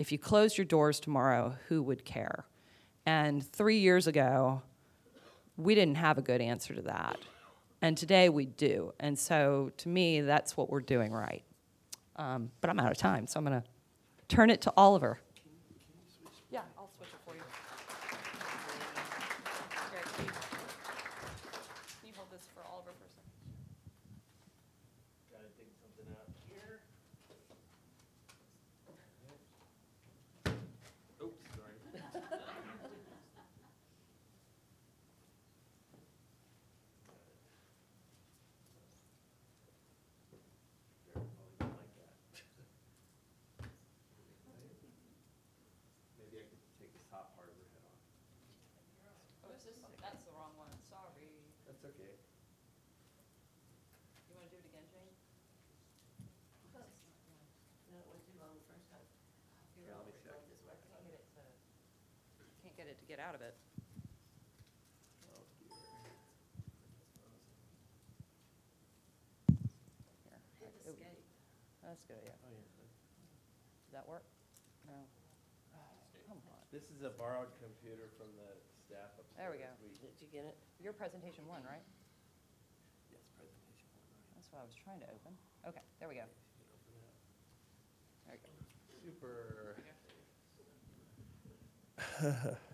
if 0.00 0.10
you 0.10 0.18
closed 0.18 0.56
your 0.56 0.64
doors 0.64 0.98
tomorrow, 0.98 1.56
who 1.68 1.82
would 1.82 2.06
care? 2.06 2.46
And 3.04 3.44
three 3.46 3.78
years 3.78 4.06
ago, 4.06 4.62
we 5.58 5.74
didn't 5.74 5.96
have 5.96 6.16
a 6.16 6.22
good 6.22 6.40
answer 6.40 6.74
to 6.74 6.80
that. 6.82 7.18
And 7.82 7.98
today 7.98 8.30
we 8.30 8.46
do. 8.46 8.94
And 8.98 9.18
so 9.18 9.70
to 9.76 9.88
me, 9.90 10.22
that's 10.22 10.56
what 10.56 10.70
we're 10.70 10.80
doing 10.80 11.12
right. 11.12 11.42
Um, 12.16 12.50
but 12.62 12.70
I'm 12.70 12.80
out 12.80 12.90
of 12.90 12.96
time, 12.96 13.26
so 13.26 13.38
I'm 13.38 13.44
going 13.44 13.60
to 13.60 13.66
turn 14.34 14.48
it 14.48 14.62
to 14.62 14.72
Oliver. 14.74 15.20
Yeah, 16.50 16.60
I'll 16.78 16.90
switch 16.96 17.10
it 17.10 17.20
for 17.26 17.34
you. 17.34 17.42
Here, 19.92 20.02
can 20.16 20.24
you- 20.24 20.32
can 20.32 22.08
you 22.08 22.12
hold 22.16 22.30
this 22.30 22.48
for 22.54 22.62
Oliver 22.72 22.92
for 22.98 23.04
a 23.04 23.12
second? 23.12 23.32
Gotta 25.30 25.48
dig 25.58 25.68
something 25.76 26.08
out 26.16 26.28
here. 26.48 26.80
Oops, 31.22 31.44
sorry. 31.54 31.76
Maybe 46.18 46.36
I 46.38 46.44
could 46.46 46.60
take 46.78 46.92
this 46.92 47.06
top 47.08 47.34
part 47.36 47.48
of 47.50 47.56
her 47.56 47.66
head 47.74 47.84
off. 47.88 48.00
Oh, 49.46 49.52
is 49.56 49.64
this, 49.64 49.76
that's 50.00 50.20
the 50.26 50.32
wrong 50.36 50.52
one, 50.60 50.70
sorry. 50.86 51.30
That's 51.66 51.82
okay. 51.84 52.12
You 54.28 54.32
want 54.36 54.46
to 54.48 54.52
do 54.52 54.58
it 54.60 54.66
again, 54.68 54.86
Jane? 54.92 55.14
No, 57.90 57.98
it 57.98 58.06
went 58.06 58.22
too 58.28 58.36
long 58.38 58.52
the 58.54 58.66
first 58.68 58.86
time. 58.92 59.06
Yeah, 59.80 59.96
let 59.98 60.06
me 60.06 60.14
check. 60.22 60.38
Can't 62.60 62.76
get 62.76 62.86
it 62.86 62.99
to, 62.99 62.99
can't 62.99 62.99
get 63.10 63.18
it 63.18 63.26
to 63.26 63.26
get 63.26 63.26
out 63.26 63.34
of 63.34 63.42
it. 63.42 63.58
Dear. 70.86 70.94
Here. 70.94 71.18
That's 71.82 72.06
good, 72.06 72.22
yeah. 72.22 72.38
Oh, 72.46 72.54
yeah. 72.54 72.62
Does 73.90 73.94
that 73.98 74.06
work? 74.06 74.22
No. 74.86 74.94
Oh, 75.74 75.82
Come 76.30 76.38
on. 76.46 76.62
This 76.70 76.86
is 76.94 77.02
a 77.02 77.10
borrowed 77.18 77.50
computer 77.58 78.14
from 78.14 78.30
the 78.38 78.54
staff 78.86 79.10
upstairs. 79.18 79.38
There 79.38 79.50
we 79.50 79.58
go. 79.58 79.70
Did 79.82 80.18
you 80.22 80.30
get 80.30 80.46
it? 80.46 80.54
Your 80.78 80.94
presentation 80.94 81.46
one, 81.50 81.66
right? 81.66 81.82
Yes, 83.10 83.26
presentation 83.34 83.90
one. 84.06 84.22
That's 84.38 84.46
what 84.54 84.62
I 84.62 84.66
was 84.66 84.78
trying 84.78 85.02
to 85.02 85.10
open. 85.10 85.34
Okay, 85.66 85.82
there 85.98 86.06
we 86.06 86.14
go. 86.14 86.26
You 86.26 86.62
can 86.62 86.70
open 86.78 86.94
it 86.94 87.06
up. 87.10 87.18
There 88.30 88.38
we 88.38 88.46
go. 88.46 88.54
Super. 89.02 89.74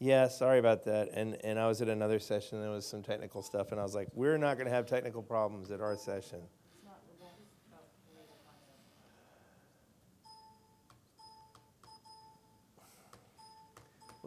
Yeah, 0.00 0.28
sorry 0.28 0.58
about 0.60 0.84
that. 0.84 1.10
And, 1.12 1.36
and 1.44 1.58
I 1.58 1.66
was 1.66 1.82
at 1.82 1.88
another 1.88 2.20
session, 2.20 2.60
there 2.60 2.70
was 2.70 2.86
some 2.86 3.02
technical 3.02 3.42
stuff, 3.42 3.72
and 3.72 3.80
I 3.80 3.82
was 3.82 3.94
like, 3.94 4.08
we're 4.14 4.38
not 4.38 4.56
gonna 4.58 4.70
have 4.70 4.86
technical 4.86 5.22
problems 5.22 5.70
at 5.70 5.80
our 5.80 5.96
session. 5.96 6.40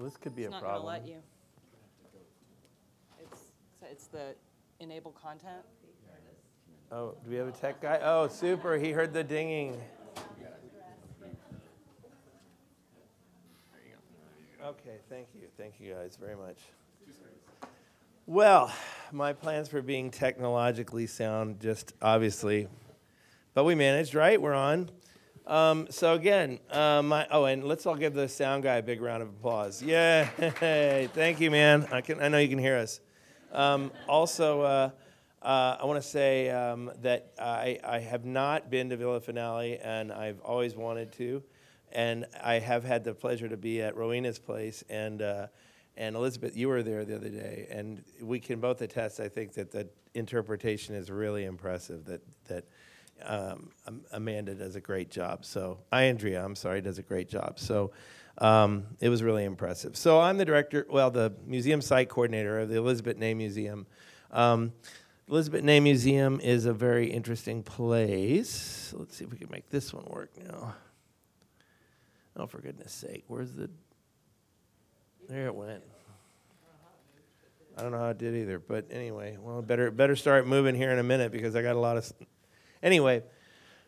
Well, 0.02 0.10
this 0.10 0.18
could 0.18 0.36
be 0.36 0.44
a 0.44 0.46
It's 0.46 0.54
not 0.54 0.64
problem. 0.64 0.84
going 0.84 1.02
to 1.02 1.08
let 1.08 1.16
you. 1.16 1.22
It's, 3.20 3.42
it's 3.84 4.08
the 4.08 4.34
enable 4.80 5.12
content. 5.12 5.62
Oh, 6.92 7.16
do 7.24 7.30
we 7.30 7.36
have 7.36 7.48
a 7.48 7.52
tech 7.52 7.82
guy? 7.82 8.00
Oh, 8.02 8.28
super, 8.28 8.78
he 8.78 8.92
heard 8.92 9.14
the 9.14 9.24
dinging. 9.24 9.80
Okay, 14.64 14.98
thank 15.10 15.28
you, 15.34 15.48
thank 15.58 15.80
you 15.80 15.92
guys 15.92 16.16
very 16.22 16.36
much. 16.36 16.58
Well, 18.28 18.72
my 19.12 19.34
plans 19.34 19.68
for 19.68 19.82
being 19.82 20.12
technologically 20.12 21.08
sound, 21.08 21.60
just 21.60 21.94
obviously, 22.00 22.68
but 23.56 23.64
we 23.64 23.74
managed, 23.74 24.14
right? 24.14 24.40
We're 24.40 24.54
on. 24.54 24.92
Um, 25.48 25.88
so 25.90 26.14
again, 26.14 26.60
uh, 26.70 27.02
my 27.02 27.26
oh, 27.32 27.46
and 27.46 27.64
let's 27.64 27.88
all 27.88 27.96
give 27.96 28.14
the 28.14 28.30
sound 28.30 28.62
guy 28.62 28.76
a 28.76 28.84
big 28.84 29.02
round 29.02 29.24
of 29.24 29.30
applause. 29.30 29.82
Yay! 29.82 30.30
Thank 31.14 31.42
you, 31.42 31.50
man. 31.50 31.88
I 31.92 32.02
can, 32.02 32.22
I 32.22 32.28
know 32.28 32.38
you 32.38 32.48
can 32.48 32.60
hear 32.60 32.78
us. 32.78 33.00
Um, 33.52 33.92
also, 34.08 34.62
uh, 34.62 34.90
uh, 35.42 35.78
I 35.82 35.86
want 35.86 36.02
to 36.02 36.08
say 36.08 36.52
um, 36.52 36.92
that 37.02 37.32
I, 37.40 37.80
I 37.84 37.98
have 37.98 38.26
not 38.26 38.70
been 38.70 38.92
to 38.92 38.98
Villa 38.98 39.22
Finale, 39.22 39.80
and 39.80 40.12
I've 40.14 40.40
always 40.42 40.76
wanted 40.76 41.12
to, 41.14 41.42
and 41.94 42.26
I 42.44 42.60
have 42.60 42.84
had 42.84 43.04
the 43.04 43.14
pleasure 43.14 43.50
to 43.50 43.58
be 43.58 43.82
at 43.82 43.96
Rowena's 43.96 44.40
place, 44.40 44.84
and 44.90 45.22
uh, 45.22 45.48
And 45.98 46.16
Elizabeth, 46.16 46.56
you 46.56 46.70
were 46.70 46.84
there 46.84 47.06
the 47.06 47.16
other 47.16 47.30
day, 47.30 47.68
and 47.70 48.04
we 48.22 48.40
can 48.40 48.60
both 48.60 48.82
attest. 48.82 49.20
I 49.20 49.30
think 49.30 49.54
that 49.54 49.72
the 49.72 49.90
interpretation 50.14 50.96
is 50.96 51.10
really 51.10 51.46
impressive. 51.46 52.06
That 52.06 52.22
that 52.48 52.64
um, 53.24 53.72
Amanda 54.12 54.56
does 54.56 54.76
a 54.76 54.82
great 54.82 55.12
job. 55.12 55.46
So 55.46 55.80
I 55.92 56.04
Andrea, 56.04 56.44
I'm 56.44 56.56
sorry, 56.56 56.82
does 56.82 56.98
a 56.98 57.04
great 57.04 57.30
job. 57.30 57.60
So 57.60 57.92
um, 58.38 58.86
it 59.00 59.10
was 59.10 59.22
really 59.22 59.44
impressive. 59.44 59.96
So 59.96 60.20
I'm 60.20 60.38
the 60.38 60.46
director, 60.46 60.88
well, 60.90 61.12
the 61.12 61.34
museum 61.46 61.82
site 61.82 62.10
coordinator 62.10 62.60
of 62.60 62.70
the 62.70 62.78
Elizabeth 62.78 63.18
Ney 63.18 63.34
Museum. 63.34 63.86
Um, 64.32 64.72
Elizabeth 65.28 65.64
Ney 65.64 65.80
Museum 65.80 66.40
is 66.40 66.66
a 66.66 66.74
very 66.74 67.12
interesting 67.12 67.64
place. 67.64 68.94
Let's 68.98 69.18
see 69.18 69.26
if 69.26 69.32
we 69.32 69.38
can 69.38 69.50
make 69.52 69.70
this 69.70 69.94
one 69.94 70.06
work 70.06 70.32
now. 70.44 70.74
Oh, 72.36 72.48
for 72.48 72.62
goodness 72.62 72.92
sake, 72.92 73.24
where's 73.28 73.54
the. 73.54 73.70
There 75.28 75.48
it 75.48 75.56
went. 75.56 75.84
I 77.78 77.84
don't 77.84 77.92
know 77.92 78.00
how 78.00 78.10
it 78.10 78.18
did 78.18 78.36
either, 78.36 78.60
but 78.60 78.86
anyway, 78.92 79.38
well, 79.42 79.62
better 79.62 79.92
better 79.92 80.16
start 80.16 80.46
moving 80.46 80.76
here 80.76 80.92
in 80.92 81.00
a 81.00 81.04
minute 81.04 81.32
because 81.32 81.56
I 81.56 81.62
got 81.62 81.76
a 81.76 81.80
lot 81.80 81.98
of. 81.98 82.12
Anyway, 82.84 83.24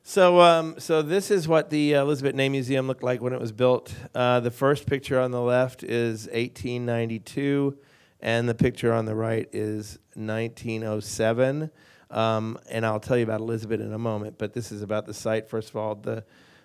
so 0.04 0.42
um, 0.42 0.76
so 0.78 1.02
this 1.02 1.32
is 1.32 1.48
what 1.48 1.70
the 1.70 1.94
Elizabeth 1.94 2.36
Ney 2.36 2.50
Museum 2.50 2.88
looked 2.88 3.04
like 3.04 3.22
when 3.22 3.34
it 3.34 3.40
was 3.40 3.52
built. 3.52 3.94
Uh, 4.14 4.40
the 4.40 4.52
first 4.52 4.86
picture 4.86 5.20
on 5.20 5.32
the 5.32 5.42
left 5.42 5.84
is 5.84 6.26
1892, 6.28 7.78
and 8.20 8.48
the 8.48 8.56
picture 8.56 8.94
on 8.94 9.06
the 9.06 9.16
right 9.16 9.48
is 9.52 10.00
1907. 10.16 11.72
Um, 12.12 12.60
and 12.70 12.86
I'll 12.86 13.00
tell 13.00 13.18
you 13.18 13.24
about 13.24 13.42
Elizabeth 13.42 13.82
in 13.82 13.92
a 13.92 13.98
moment, 13.98 14.38
but 14.38 14.54
this 14.54 14.72
is 14.72 14.82
about 14.82 15.06
the 15.06 15.14
site. 15.14 15.50
First 15.50 15.70
of 15.70 15.78
all, 15.78 15.96
the 15.96 16.24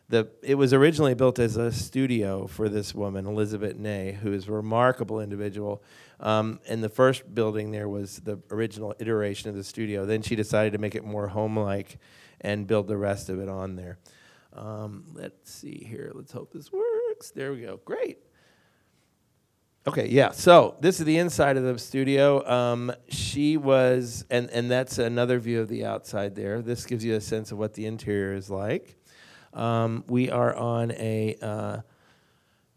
the 0.08 0.28
it 0.42 0.54
was 0.54 0.72
originally 0.72 1.14
built 1.14 1.38
as 1.38 1.56
a 1.56 1.70
studio 1.70 2.46
for 2.46 2.68
this 2.68 2.94
woman, 2.94 3.26
Elizabeth 3.26 3.76
Ney, 3.76 4.12
who 4.12 4.32
is 4.32 4.48
a 4.48 4.52
remarkable 4.52 5.20
individual. 5.20 5.82
Um, 6.20 6.60
and 6.68 6.82
the 6.82 6.88
first 6.88 7.34
building 7.34 7.70
there 7.70 7.88
was 7.88 8.20
the 8.20 8.40
original 8.50 8.94
iteration 8.98 9.50
of 9.50 9.56
the 9.56 9.64
studio. 9.64 10.06
Then 10.06 10.22
she 10.22 10.34
decided 10.34 10.72
to 10.72 10.78
make 10.78 10.94
it 10.94 11.04
more 11.04 11.28
home-like 11.28 11.98
and 12.40 12.66
build 12.66 12.88
the 12.88 12.96
rest 12.96 13.28
of 13.28 13.38
it 13.38 13.48
on 13.48 13.76
there. 13.76 13.98
Um, 14.52 15.04
let's 15.12 15.50
see 15.50 15.84
here. 15.86 16.10
Let's 16.14 16.32
hope 16.32 16.52
this 16.52 16.72
works. 16.72 17.30
There 17.30 17.52
we 17.52 17.60
go. 17.60 17.80
Great. 17.84 18.18
Okay, 19.86 20.08
yeah. 20.08 20.32
So 20.32 20.76
this 20.80 21.00
is 21.00 21.06
the 21.06 21.18
inside 21.18 21.56
of 21.56 21.62
the 21.62 21.78
studio. 21.78 22.46
Um, 22.46 22.92
she 23.08 23.56
was, 23.56 24.24
and 24.30 24.50
and 24.50 24.70
that's 24.70 24.98
another 24.98 25.38
view 25.38 25.60
of 25.60 25.68
the 25.68 25.84
outside 25.84 26.34
there. 26.34 26.60
This 26.60 26.84
gives 26.84 27.04
you 27.04 27.14
a 27.14 27.20
sense 27.20 27.52
of 27.52 27.58
what 27.58 27.74
the 27.74 27.86
interior 27.86 28.34
is 28.34 28.50
like. 28.50 28.97
Um, 29.58 30.04
we 30.06 30.30
are 30.30 30.54
on 30.54 30.92
a. 30.92 31.36
Uh, 31.42 31.80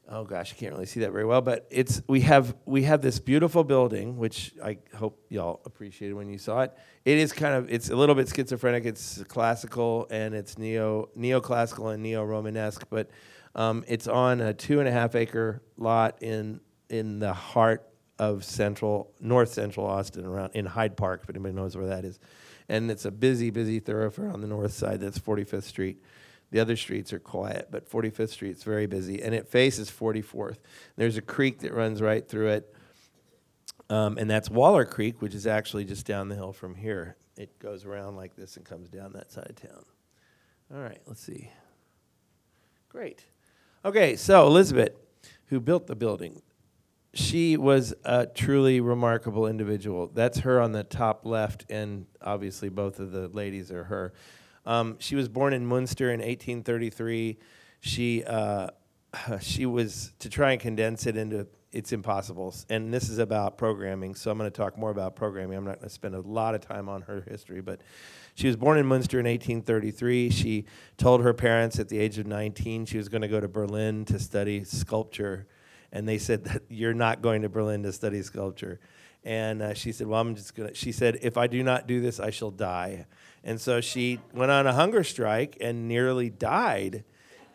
oh 0.09 0.23
gosh, 0.23 0.53
I 0.53 0.55
can't 0.55 0.73
really 0.73 0.87
see 0.87 1.01
that 1.01 1.11
very 1.11 1.25
well, 1.25 1.41
but 1.41 1.67
it's 1.69 2.01
we 2.07 2.21
have 2.21 2.55
we 2.65 2.83
have 2.83 3.01
this 3.01 3.19
beautiful 3.19 3.63
building, 3.63 4.17
which 4.17 4.53
I 4.63 4.79
hope 4.95 5.23
y'all 5.29 5.61
appreciated 5.65 6.15
when 6.15 6.27
you 6.27 6.37
saw 6.37 6.61
it. 6.61 6.73
It 7.05 7.19
is 7.19 7.31
kind 7.31 7.53
of 7.53 7.71
it's 7.71 7.89
a 7.89 7.95
little 7.95 8.15
bit 8.15 8.27
schizophrenic. 8.29 8.85
It's 8.85 9.23
classical 9.27 10.07
and 10.09 10.33
it's 10.33 10.57
neo 10.57 11.09
neoclassical 11.17 11.93
and 11.93 12.01
neo 12.01 12.23
Romanesque, 12.23 12.85
but 12.89 13.09
um, 13.53 13.83
it's 13.87 14.07
on 14.07 14.41
a 14.41 14.53
two 14.53 14.79
and 14.79 14.87
a 14.87 14.91
half 14.91 15.15
acre 15.15 15.61
lot 15.77 16.21
in 16.21 16.59
in 16.89 17.19
the 17.19 17.33
heart 17.33 17.87
of 18.17 18.43
central 18.43 19.13
north 19.19 19.53
central 19.53 19.85
Austin, 19.85 20.25
around 20.25 20.51
in 20.55 20.65
Hyde 20.65 20.97
Park, 20.97 21.21
if 21.23 21.29
anybody 21.29 21.53
knows 21.53 21.77
where 21.77 21.87
that 21.87 22.05
is. 22.05 22.19
And 22.69 22.89
it's 22.89 23.05
a 23.05 23.11
busy, 23.11 23.49
busy 23.49 23.79
thoroughfare 23.79 24.29
on 24.29 24.41
the 24.41 24.47
north 24.47 24.71
side. 24.71 25.01
That's 25.01 25.19
45th 25.19 25.63
Street. 25.63 26.01
The 26.51 26.59
other 26.59 26.75
streets 26.75 27.13
are 27.13 27.19
quiet, 27.19 27.69
but 27.71 27.89
45th 27.89 28.29
Street's 28.29 28.63
very 28.63 28.85
busy, 28.85 29.21
and 29.21 29.33
it 29.33 29.47
faces 29.47 29.89
44th. 29.89 30.57
There's 30.97 31.17
a 31.17 31.21
creek 31.21 31.59
that 31.59 31.73
runs 31.73 32.01
right 32.01 32.27
through 32.27 32.49
it, 32.49 32.75
um, 33.89 34.17
and 34.17 34.29
that's 34.29 34.49
Waller 34.49 34.85
Creek, 34.85 35.21
which 35.21 35.33
is 35.33 35.47
actually 35.47 35.85
just 35.85 36.05
down 36.05 36.29
the 36.29 36.35
hill 36.35 36.51
from 36.53 36.75
here. 36.75 37.15
It 37.37 37.57
goes 37.59 37.85
around 37.85 38.17
like 38.17 38.35
this 38.35 38.57
and 38.57 38.65
comes 38.65 38.89
down 38.89 39.13
that 39.13 39.31
side 39.31 39.49
of 39.49 39.55
town. 39.55 39.85
All 40.73 40.81
right, 40.81 40.99
let's 41.07 41.21
see. 41.21 41.49
Great. 42.89 43.25
Okay, 43.83 44.15
so 44.15 44.45
Elizabeth, 44.45 44.91
who 45.47 45.59
built 45.59 45.87
the 45.87 45.95
building, 45.95 46.41
she 47.13 47.57
was 47.57 47.93
a 48.05 48.25
truly 48.25 48.79
remarkable 48.79 49.47
individual. 49.47 50.07
That's 50.13 50.39
her 50.39 50.61
on 50.61 50.71
the 50.71 50.83
top 50.83 51.25
left, 51.25 51.65
and 51.69 52.05
obviously 52.21 52.69
both 52.69 52.99
of 52.99 53.11
the 53.11 53.27
ladies 53.29 53.71
are 53.71 53.85
her. 53.85 54.13
Um, 54.65 54.97
she 54.99 55.15
was 55.15 55.27
born 55.27 55.53
in 55.53 55.65
Munster 55.65 56.11
in 56.11 56.19
1833. 56.19 57.37
She 57.81 58.23
uh, 58.23 58.69
she 59.41 59.65
was 59.65 60.13
to 60.19 60.29
try 60.29 60.51
and 60.51 60.61
condense 60.61 61.05
it 61.05 61.17
into 61.17 61.47
it's 61.71 61.93
impossible. 61.93 62.53
And 62.69 62.93
this 62.93 63.09
is 63.09 63.17
about 63.17 63.57
programming, 63.57 64.15
so 64.15 64.29
I'm 64.29 64.37
going 64.37 64.49
to 64.49 64.55
talk 64.55 64.77
more 64.77 64.91
about 64.91 65.15
programming. 65.15 65.57
I'm 65.57 65.63
not 65.63 65.77
going 65.77 65.87
to 65.87 65.93
spend 65.93 66.15
a 66.15 66.19
lot 66.19 66.53
of 66.53 66.61
time 66.61 66.89
on 66.89 67.03
her 67.03 67.23
history, 67.29 67.61
but 67.61 67.81
she 68.35 68.47
was 68.47 68.57
born 68.57 68.77
in 68.77 68.85
Munster 68.85 69.19
in 69.19 69.25
1833. 69.25 70.29
She 70.29 70.65
told 70.97 71.21
her 71.21 71.33
parents 71.33 71.79
at 71.79 71.87
the 71.87 71.97
age 71.97 72.17
of 72.17 72.27
19 72.27 72.85
she 72.85 72.97
was 72.97 73.07
going 73.07 73.21
to 73.21 73.27
go 73.27 73.39
to 73.39 73.47
Berlin 73.47 74.05
to 74.05 74.19
study 74.19 74.63
sculpture, 74.63 75.47
and 75.91 76.07
they 76.07 76.17
said 76.17 76.43
that 76.45 76.63
you're 76.69 76.93
not 76.93 77.21
going 77.21 77.41
to 77.43 77.49
Berlin 77.49 77.83
to 77.83 77.93
study 77.93 78.21
sculpture. 78.21 78.79
And 79.23 79.61
uh, 79.61 79.73
she 79.75 79.91
said, 79.91 80.07
"Well, 80.07 80.19
I'm 80.19 80.35
just 80.35 80.55
gonna." 80.55 80.73
She 80.73 80.91
said, 80.91 81.19
"If 81.21 81.37
I 81.37 81.45
do 81.45 81.61
not 81.61 81.85
do 81.85 82.01
this, 82.01 82.19
I 82.19 82.31
shall 82.31 82.49
die." 82.49 83.05
And 83.43 83.59
so 83.59 83.81
she 83.81 84.19
went 84.33 84.51
on 84.51 84.67
a 84.67 84.73
hunger 84.73 85.03
strike 85.03 85.57
and 85.59 85.87
nearly 85.87 86.29
died. 86.29 87.03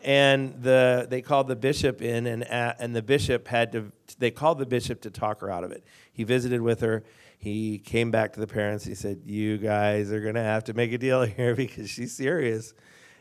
And 0.03 0.62
the 0.62 1.07
they 1.09 1.22
called 1.22 1.49
the 1.49 1.57
bishop 1.57 2.01
in, 2.01 2.26
and 2.26 2.45
uh, 2.45 2.74
and 2.78 2.95
the 2.95 3.03
bishop 3.03 3.49
had 3.49 3.72
to. 3.72 3.91
They 4.18 4.30
called 4.30 4.59
the 4.59 4.66
bishop 4.66 5.01
to 5.03 5.11
talk 5.11 5.41
her 5.41 5.51
out 5.51 5.64
of 5.64 5.72
it. 5.72 5.84
He 6.12 6.22
visited 6.22 6.61
with 6.61 6.80
her. 6.80 7.03
He 7.39 7.78
came 7.78 8.11
back 8.11 8.32
to 8.34 8.41
the 8.41 8.47
parents. 8.47 8.84
He 8.84 8.95
said, 8.95 9.22
"You 9.24 9.59
guys 9.59 10.12
are 10.12 10.20
gonna 10.20 10.45
have 10.45 10.64
to 10.64 10.74
make 10.74 10.93
a 10.93 10.99
deal 10.99 11.22
here 11.24 11.57
because 11.57 11.91
she's 11.91 12.12
serious." 12.12 12.72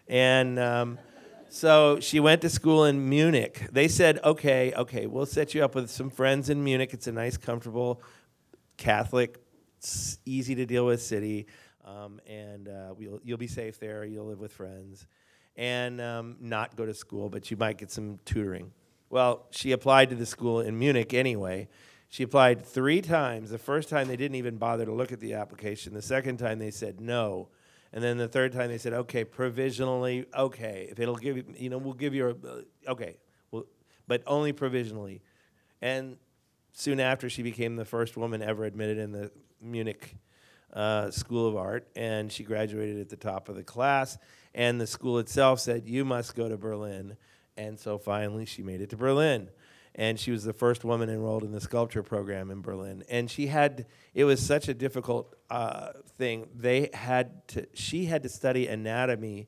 And 0.07 0.59
um, 0.59 0.99
so 1.49 1.99
she 2.01 2.19
went 2.19 2.41
to 2.41 2.49
school 2.49 2.85
in 2.85 3.09
Munich. 3.09 3.67
They 3.71 3.87
said, 3.87 4.19
"Okay, 4.23 4.73
okay, 4.75 5.07
we'll 5.07 5.25
set 5.25 5.55
you 5.55 5.63
up 5.63 5.73
with 5.73 5.89
some 5.89 6.11
friends 6.11 6.49
in 6.49 6.63
Munich. 6.63 6.93
It's 6.93 7.07
a 7.07 7.11
nice, 7.11 7.37
comfortable 7.37 8.03
Catholic, 8.77 9.39
easy 10.25 10.55
to 10.55 10.65
deal 10.65 10.85
with 10.85 11.01
city, 11.01 11.47
um, 11.85 12.19
and 12.27 12.67
uh, 12.67 12.93
we'll, 12.97 13.19
you'll 13.23 13.37
be 13.37 13.47
safe 13.47 13.79
there. 13.79 14.03
You'll 14.03 14.25
live 14.25 14.39
with 14.39 14.51
friends, 14.51 15.07
and 15.55 16.01
um, 16.01 16.37
not 16.41 16.75
go 16.75 16.85
to 16.85 16.93
school, 16.93 17.29
but 17.29 17.49
you 17.49 17.57
might 17.57 17.77
get 17.77 17.91
some 17.91 18.19
tutoring." 18.25 18.71
Well, 19.09 19.45
she 19.51 19.71
applied 19.71 20.09
to 20.09 20.15
the 20.15 20.25
school 20.25 20.59
in 20.59 20.77
Munich 20.77 21.13
anyway. 21.13 21.69
She 22.09 22.23
applied 22.23 22.65
three 22.65 23.01
times. 23.01 23.49
The 23.49 23.57
first 23.57 23.89
time 23.89 24.07
they 24.07 24.15
didn't 24.15 24.35
even 24.35 24.57
bother 24.57 24.85
to 24.85 24.91
look 24.91 25.11
at 25.11 25.19
the 25.19 25.33
application. 25.35 25.93
The 25.93 26.01
second 26.01 26.37
time 26.37 26.59
they 26.59 26.71
said 26.71 26.99
no. 26.99 27.49
And 27.93 28.03
then 28.03 28.17
the 28.17 28.27
third 28.27 28.51
time 28.51 28.69
they 28.69 28.77
said, 28.77 28.93
okay, 28.93 29.23
provisionally, 29.23 30.25
okay, 30.35 30.87
if 30.91 30.99
it'll 30.99 31.15
give 31.15 31.37
you, 31.37 31.45
you 31.57 31.69
know, 31.69 31.77
we'll 31.77 31.93
give 31.93 32.13
you 32.13 32.29
a, 32.29 32.91
okay, 32.91 33.17
well, 33.51 33.65
but 34.07 34.21
only 34.27 34.51
provisionally. 34.51 35.21
And 35.81 36.17
soon 36.73 36.99
after, 36.99 37.29
she 37.29 37.41
became 37.41 37.77
the 37.77 37.85
first 37.85 38.17
woman 38.17 38.41
ever 38.41 38.65
admitted 38.65 38.97
in 38.97 39.11
the 39.11 39.31
Munich 39.61 40.15
uh, 40.75 41.09
School 41.09 41.47
of 41.47 41.55
Art, 41.55 41.87
and 41.95 42.31
she 42.31 42.43
graduated 42.43 42.99
at 42.99 43.09
the 43.09 43.15
top 43.15 43.49
of 43.49 43.55
the 43.55 43.63
class. 43.63 44.17
And 44.53 44.79
the 44.79 44.87
school 44.87 45.19
itself 45.19 45.59
said, 45.59 45.87
you 45.87 46.05
must 46.05 46.35
go 46.35 46.47
to 46.47 46.57
Berlin. 46.57 47.17
And 47.57 47.79
so 47.79 47.97
finally, 47.97 48.45
she 48.45 48.61
made 48.61 48.81
it 48.81 48.89
to 48.91 48.97
Berlin 48.97 49.49
and 49.95 50.19
she 50.19 50.31
was 50.31 50.43
the 50.43 50.53
first 50.53 50.83
woman 50.83 51.09
enrolled 51.09 51.43
in 51.43 51.51
the 51.51 51.61
sculpture 51.61 52.03
program 52.03 52.51
in 52.51 52.61
Berlin. 52.61 53.03
And 53.09 53.31
she 53.31 53.47
had 53.47 53.85
it 54.13 54.25
was 54.25 54.45
such 54.45 54.67
a 54.67 54.73
difficult 54.73 55.33
uh, 55.49 55.93
thing. 56.17 56.47
They 56.53 56.89
had 56.93 57.47
to 57.49 57.65
she 57.73 58.05
had 58.05 58.23
to 58.23 58.29
study 58.29 58.67
anatomy 58.67 59.47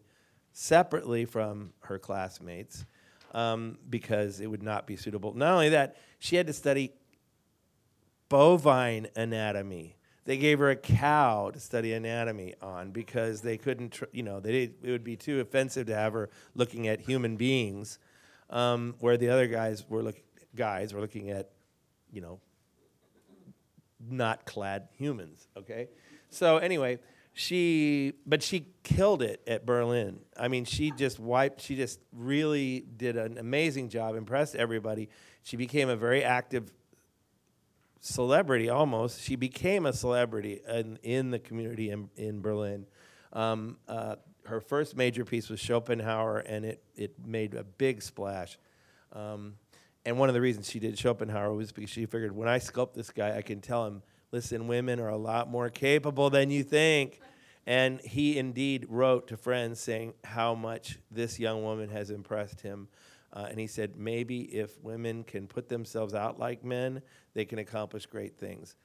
separately 0.53 1.25
from 1.25 1.73
her 1.81 1.99
classmates 1.99 2.85
um, 3.33 3.77
because 3.89 4.39
it 4.39 4.47
would 4.47 4.63
not 4.63 4.87
be 4.87 4.95
suitable. 4.95 5.33
Not 5.33 5.53
only 5.53 5.69
that, 5.69 5.97
she 6.17 6.37
had 6.37 6.47
to 6.47 6.53
study 6.53 6.93
bovine 8.29 9.07
anatomy. 9.15 9.96
They 10.27 10.35
gave 10.35 10.59
her 10.59 10.69
a 10.69 10.75
cow 10.75 11.51
to 11.51 11.59
study 11.59 11.93
anatomy 11.93 12.53
on 12.61 12.91
because 12.91 13.39
they 13.39 13.57
couldn't, 13.57 13.91
tr- 13.91 14.11
you 14.11 14.23
know, 14.23 14.41
they, 14.41 14.63
it 14.83 14.91
would 14.91 15.05
be 15.05 15.15
too 15.15 15.39
offensive 15.39 15.87
to 15.87 15.95
have 15.95 16.11
her 16.11 16.29
looking 16.53 16.89
at 16.89 16.99
human 16.99 17.37
beings, 17.37 17.97
um, 18.49 18.95
where 18.99 19.15
the 19.15 19.29
other 19.29 19.47
guys 19.47 19.85
were 19.87 20.03
look, 20.03 20.17
guys 20.53 20.93
were 20.93 20.99
looking 20.99 21.29
at, 21.29 21.51
you 22.11 22.19
know, 22.19 22.41
not 24.05 24.45
clad 24.45 24.89
humans. 24.97 25.47
Okay, 25.55 25.87
so 26.29 26.57
anyway, 26.57 26.99
she 27.31 28.11
but 28.25 28.43
she 28.43 28.67
killed 28.83 29.21
it 29.21 29.41
at 29.47 29.65
Berlin. 29.65 30.19
I 30.35 30.49
mean, 30.49 30.65
she 30.65 30.91
just 30.91 31.21
wiped. 31.21 31.61
She 31.61 31.77
just 31.77 32.01
really 32.11 32.83
did 32.97 33.15
an 33.15 33.37
amazing 33.37 33.87
job. 33.87 34.15
Impressed 34.15 34.57
everybody. 34.57 35.07
She 35.43 35.55
became 35.55 35.87
a 35.87 35.95
very 35.95 36.21
active 36.21 36.73
celebrity 38.07 38.69
almost. 38.69 39.21
She 39.21 39.35
became 39.35 39.85
a 39.85 39.93
celebrity 39.93 40.61
in, 40.67 40.97
in 41.03 41.31
the 41.31 41.39
community 41.39 41.89
in, 41.91 42.09
in 42.15 42.41
Berlin. 42.41 42.85
Um, 43.33 43.77
uh, 43.87 44.15
her 44.45 44.61
first 44.61 44.95
major 44.95 45.25
piece 45.25 45.49
was 45.49 45.59
Schopenhauer, 45.59 46.39
and 46.39 46.65
it, 46.65 46.83
it 46.95 47.13
made 47.25 47.53
a 47.53 47.63
big 47.63 48.01
splash. 48.01 48.57
Um, 49.11 49.55
and 50.05 50.17
one 50.17 50.29
of 50.29 50.35
the 50.35 50.41
reasons 50.41 50.69
she 50.69 50.79
did 50.79 50.97
Schopenhauer 50.97 51.53
was 51.53 51.71
because 51.71 51.89
she 51.89 52.05
figured 52.05 52.33
when 52.33 52.47
I 52.47 52.59
sculpt 52.59 52.93
this 52.93 53.11
guy, 53.11 53.35
I 53.35 53.41
can 53.41 53.59
tell 53.59 53.85
him, 53.85 54.01
listen, 54.31 54.67
women 54.67 54.99
are 55.01 55.09
a 55.09 55.17
lot 55.17 55.49
more 55.49 55.69
capable 55.69 56.29
than 56.29 56.49
you 56.49 56.63
think. 56.63 57.19
And 57.65 57.99
he 57.99 58.37
indeed 58.37 58.85
wrote 58.87 59.27
to 59.27 59.37
friends 59.37 59.81
saying 59.81 60.13
how 60.23 60.55
much 60.55 60.99
this 61.11 61.37
young 61.37 61.63
woman 61.63 61.89
has 61.89 62.09
impressed 62.09 62.61
him. 62.61 62.87
Uh, 63.33 63.47
and 63.49 63.59
he 63.59 63.67
said, 63.67 63.97
maybe 63.97 64.41
if 64.41 64.81
women 64.81 65.23
can 65.23 65.47
put 65.47 65.69
themselves 65.69 66.13
out 66.13 66.39
like 66.39 66.63
men, 66.63 67.01
they 67.33 67.45
can 67.45 67.59
accomplish 67.59 68.05
great 68.05 68.37
things, 68.37 68.75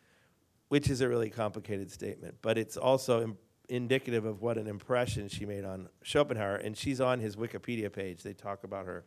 which 0.69 0.91
is 0.91 1.01
a 1.01 1.09
really 1.09 1.31
complicated 1.31 1.91
statement. 1.91 2.35
But 2.43 2.59
it's 2.59 2.77
also 2.77 3.23
Im- 3.23 3.39
indicative 3.69 4.25
of 4.25 4.43
what 4.43 4.59
an 4.59 4.67
impression 4.67 5.29
she 5.29 5.47
made 5.47 5.65
on 5.65 5.89
Schopenhauer. 6.03 6.57
And 6.57 6.77
she's 6.77 7.01
on 7.01 7.21
his 7.21 7.37
Wikipedia 7.37 7.91
page. 7.93 8.23
They 8.23 8.35
talk 8.35 8.65
about 8.65 8.87
her, 8.87 9.05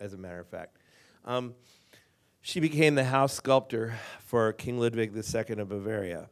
as 0.00 0.14
a 0.14 0.16
matter 0.16 0.40
of 0.40 0.48
fact. 0.48 0.78
Um, 1.24 1.54
she 2.40 2.60
became 2.60 2.94
the 2.94 3.04
house 3.04 3.32
sculptor 3.32 3.96
for 4.20 4.52
King 4.52 4.78
Ludwig 4.78 5.12
II 5.16 5.58
of 5.58 5.68
Bavaria, 5.68 6.30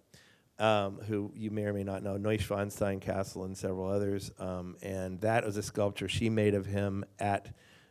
um, 0.61 1.00
who 1.09 1.32
you 1.34 1.50
may 1.50 1.64
or 1.64 1.72
may 1.72 1.82
not 1.82 2.05
know, 2.05 2.16
Neuschwanstein 2.16 3.00
Castle 3.00 3.44
and 3.44 3.59
several 3.59 3.90
others. 3.90 4.30
Um, 4.38 4.76
and 4.80 5.20
that 5.22 5.44
was 5.44 5.57
a 5.57 5.62
sculpture 5.62 6.09
she 6.09 6.30
made 6.30 6.55
of 6.55 6.66
him 6.66 7.05
at 7.18 7.48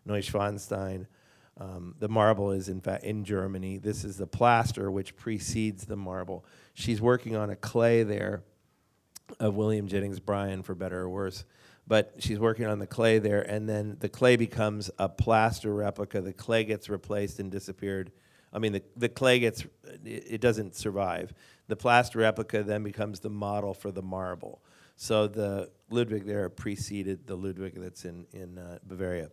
Neuschwanstein. 0.08 1.08
Um, 1.60 1.96
the 2.00 2.10
marble 2.10 2.52
is, 2.52 2.70
in 2.70 2.82
fact, 2.82 3.04
in 3.04 3.24
Germany. 3.24 3.78
This 3.78 4.04
is 4.04 4.18
the 4.18 4.28
plaster 4.28 4.90
which 4.90 5.16
precedes 5.16 5.86
the 5.86 5.96
marble. 5.96 6.46
She's 6.74 7.02
working 7.02 7.36
on 7.36 7.50
a 7.50 7.56
clay 7.56 8.04
there 8.04 8.44
of 9.40 9.56
William 9.56 9.88
Jennings 9.88 10.20
Bryan, 10.20 10.64
for 10.64 10.76
better 10.76 11.02
or 11.02 11.10
worse. 11.10 11.46
But 11.86 12.16
she's 12.20 12.40
working 12.40 12.66
on 12.66 12.80
the 12.80 12.88
clay 12.88 13.20
there, 13.20 13.42
and 13.42 13.68
then 13.68 13.98
the 14.00 14.10
clay 14.10 14.36
becomes 14.36 14.90
a 14.98 15.10
plaster 15.10 15.74
replica. 15.74 16.22
The 16.22 16.34
clay 16.34 16.64
gets 16.64 16.90
replaced 16.90 17.40
and 17.40 17.52
disappeared. 17.52 18.12
I 18.54 18.60
mean, 18.60 18.74
the, 18.74 18.84
the 18.96 19.10
clay 19.10 19.40
gets, 19.40 19.66
it, 20.06 20.24
it 20.32 20.42
doesn't 20.42 20.76
survive. 20.76 21.34
The 21.68 21.76
plaster 21.76 22.20
replica 22.20 22.64
then 22.64 22.84
becomes 22.84 23.20
the 23.20 23.30
model 23.30 23.74
for 23.74 23.92
the 23.92 24.02
marble. 24.02 24.62
So 24.96 25.28
the 25.28 25.72
Ludwig 25.90 26.26
there 26.26 26.50
preceded 26.50 27.28
the 27.28 27.36
Ludwig 27.36 27.74
that's 27.76 28.06
in, 28.06 28.28
in 28.32 28.58
uh, 28.58 28.80
Bavaria. 28.86 29.30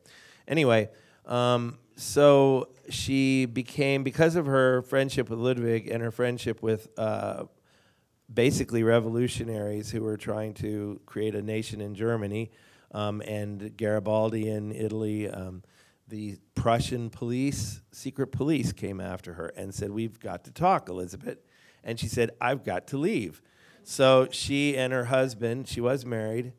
Anyway, 0.50 0.90
um, 1.26 1.78
so 1.94 2.68
she 2.90 3.46
became, 3.46 4.02
because 4.02 4.34
of 4.36 4.46
her 4.46 4.82
friendship 4.82 5.30
with 5.30 5.38
Ludwig 5.38 5.88
and 5.88 6.02
her 6.02 6.10
friendship 6.10 6.60
with 6.62 6.88
uh, 6.98 7.44
basically 8.32 8.82
revolutionaries 8.82 9.90
who 9.90 10.02
were 10.02 10.16
trying 10.16 10.52
to 10.54 11.00
create 11.06 11.34
a 11.34 11.42
nation 11.42 11.80
in 11.80 11.94
Germany, 11.94 12.50
um, 12.92 13.22
and 13.22 13.76
Garibaldi 13.76 14.48
in 14.48 14.72
Italy. 14.72 15.30
Um, 15.30 15.62
the 16.08 16.38
Prussian 16.56 17.08
police, 17.08 17.80
secret 17.92 18.32
police, 18.32 18.72
came 18.72 19.00
after 19.00 19.34
her 19.34 19.52
and 19.56 19.72
said, 19.72 19.90
We've 19.92 20.18
got 20.18 20.44
to 20.44 20.50
talk, 20.50 20.88
Elizabeth. 20.88 21.38
And 21.84 21.98
she 21.98 22.08
said, 22.08 22.32
I've 22.40 22.64
got 22.64 22.88
to 22.88 22.98
leave. 22.98 23.40
So 23.84 24.28
she 24.30 24.76
and 24.76 24.92
her 24.92 25.06
husband, 25.06 25.68
she 25.68 25.80
was 25.80 26.04
married, 26.04 26.52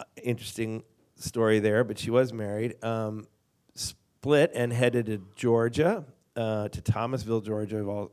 uh, 0.00 0.04
interesting 0.22 0.82
story 1.16 1.58
there, 1.58 1.84
but 1.84 1.98
she 1.98 2.10
was 2.10 2.32
married, 2.32 2.82
um, 2.84 3.26
split 3.74 4.52
and 4.54 4.72
headed 4.72 5.06
to 5.06 5.22
Georgia, 5.34 6.04
uh, 6.36 6.68
to 6.68 6.80
Thomasville, 6.80 7.40
Georgia, 7.40 7.78
of 7.78 7.88
all 7.88 8.12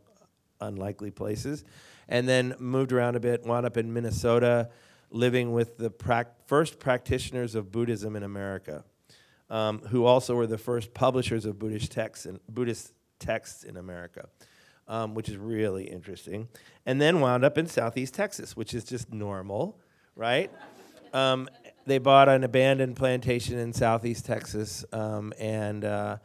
unlikely 0.62 1.12
places 1.12 1.64
and 2.08 2.28
then 2.28 2.56
moved 2.60 2.92
around 2.92 3.16
a 3.16 3.20
bit, 3.20 3.46
wound 3.46 3.66
up 3.66 3.78
in 3.78 3.94
Minnesota, 3.94 4.70
living 5.10 5.52
with 5.52 5.78
the 5.78 5.90
prac- 5.90 6.48
first 6.48 6.80
practitioners 6.80 7.56
of 7.56 7.72
Buddhism 7.72 8.16
in 8.16 8.24
America, 8.24 8.84
um, 9.50 9.80
who 9.90 10.06
also 10.06 10.36
were 10.36 10.48
the 10.48 10.58
first 10.58 10.94
publishers 10.94 11.46
of 11.46 11.60
Buddhist 11.60 11.92
texts 11.92 12.26
in, 12.26 12.40
Buddhist 12.50 12.94
texts 13.20 13.64
in 13.64 13.78
America, 13.78 14.28
um, 14.88 15.14
which 15.14 15.30
is 15.30 15.38
really 15.38 15.86
interesting. 15.86 16.48
And 16.86 17.00
then 17.00 17.20
wound 17.20 17.44
up 17.44 17.58
in 17.58 17.68
Southeast 17.68 18.14
Texas, 18.14 18.58
which 18.58 18.74
is 18.74 18.84
just 18.84 19.14
normal, 19.14 19.80
right? 20.16 20.52
Um, 21.14 21.48
they 21.86 21.98
bought 21.98 22.30
an 22.30 22.44
abandoned 22.44 22.96
plantation 22.96 23.58
in 23.58 23.74
Southeast 23.74 24.26
Texas, 24.26 24.86
um, 24.94 25.34
and 25.38 25.84
uh, 25.84 26.18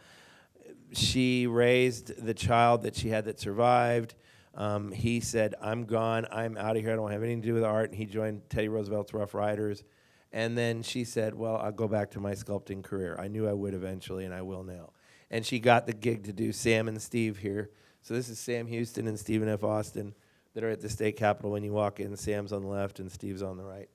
she 0.92 1.46
raised 1.46 2.24
the 2.24 2.34
child 2.34 2.82
that 2.82 2.96
she 2.96 3.08
had 3.08 3.24
that 3.26 3.40
survived. 3.40 4.14
Um, 4.54 4.90
he 4.92 5.20
said, 5.20 5.54
I'm 5.60 5.84
gone. 5.84 6.26
I'm 6.32 6.56
out 6.56 6.76
of 6.76 6.82
here. 6.82 6.92
I 6.92 6.96
don't 6.96 7.10
have 7.10 7.22
anything 7.22 7.42
to 7.42 7.48
do 7.48 7.54
with 7.54 7.64
art. 7.64 7.90
And 7.90 7.98
he 7.98 8.06
joined 8.06 8.48
Teddy 8.50 8.68
Roosevelt's 8.68 9.12
Rough 9.14 9.34
Riders. 9.34 9.84
And 10.32 10.58
then 10.58 10.82
she 10.82 11.04
said, 11.04 11.34
Well, 11.34 11.56
I'll 11.56 11.72
go 11.72 11.88
back 11.88 12.10
to 12.12 12.20
my 12.20 12.32
sculpting 12.32 12.82
career. 12.82 13.16
I 13.18 13.28
knew 13.28 13.48
I 13.48 13.52
would 13.52 13.74
eventually, 13.74 14.24
and 14.24 14.34
I 14.34 14.42
will 14.42 14.64
now. 14.64 14.90
And 15.30 15.44
she 15.44 15.58
got 15.58 15.86
the 15.86 15.92
gig 15.92 16.24
to 16.24 16.32
do 16.32 16.52
Sam 16.52 16.88
and 16.88 17.00
Steve 17.00 17.38
here. 17.38 17.70
So 18.02 18.14
this 18.14 18.28
is 18.28 18.38
Sam 18.38 18.66
Houston 18.66 19.06
and 19.06 19.18
Stephen 19.18 19.48
F. 19.48 19.62
Austin 19.62 20.14
that 20.54 20.64
are 20.64 20.70
at 20.70 20.80
the 20.80 20.88
state 20.88 21.16
capitol 21.16 21.52
when 21.52 21.62
you 21.62 21.72
walk 21.72 22.00
in. 22.00 22.16
Sam's 22.16 22.52
on 22.52 22.62
the 22.62 22.68
left 22.68 22.98
and 22.98 23.12
Steve's 23.12 23.42
on 23.42 23.58
the 23.58 23.64
right. 23.64 23.88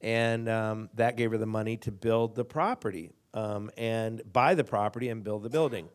And 0.00 0.48
um, 0.48 0.90
that 0.94 1.16
gave 1.16 1.30
her 1.30 1.38
the 1.38 1.46
money 1.46 1.76
to 1.78 1.92
build 1.92 2.34
the 2.34 2.44
property 2.44 3.10
um, 3.34 3.70
and 3.76 4.22
buy 4.32 4.54
the 4.54 4.64
property 4.64 5.08
and 5.08 5.24
build 5.24 5.42
the 5.42 5.50
building. 5.50 5.88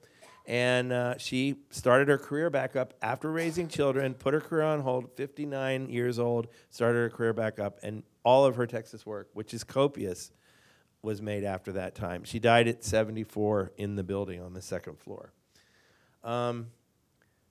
And 0.46 0.92
uh, 0.92 1.18
she 1.18 1.58
started 1.70 2.08
her 2.08 2.18
career 2.18 2.50
back 2.50 2.76
up 2.76 2.94
after 3.02 3.32
raising 3.32 3.68
children, 3.68 4.14
put 4.14 4.34
her 4.34 4.42
career 4.42 4.64
on 4.64 4.82
hold, 4.82 5.16
59 5.16 5.90
years 5.90 6.18
old, 6.18 6.48
started 6.70 6.98
her 6.98 7.10
career 7.10 7.34
back 7.34 7.60
up, 7.60 7.80
and 7.84 8.04
all 8.24 8.46
of 8.46 8.56
her 8.56 8.66
Texas 8.66 9.06
work, 9.06 9.30
which 9.34 9.54
is 9.54 9.64
copious, 9.64 10.32
was 11.04 11.22
made 11.22 11.44
after 11.44 11.72
that 11.74 11.96
time. 11.96 12.24
She 12.24 12.40
died 12.40 12.68
at 12.68 12.84
74 12.84 13.72
in 13.78 13.96
the 13.96 14.04
building 14.04 14.42
on 14.42 14.54
the 14.54 14.62
second 14.62 15.00
floor. 15.00 15.32
Um, 16.24 16.68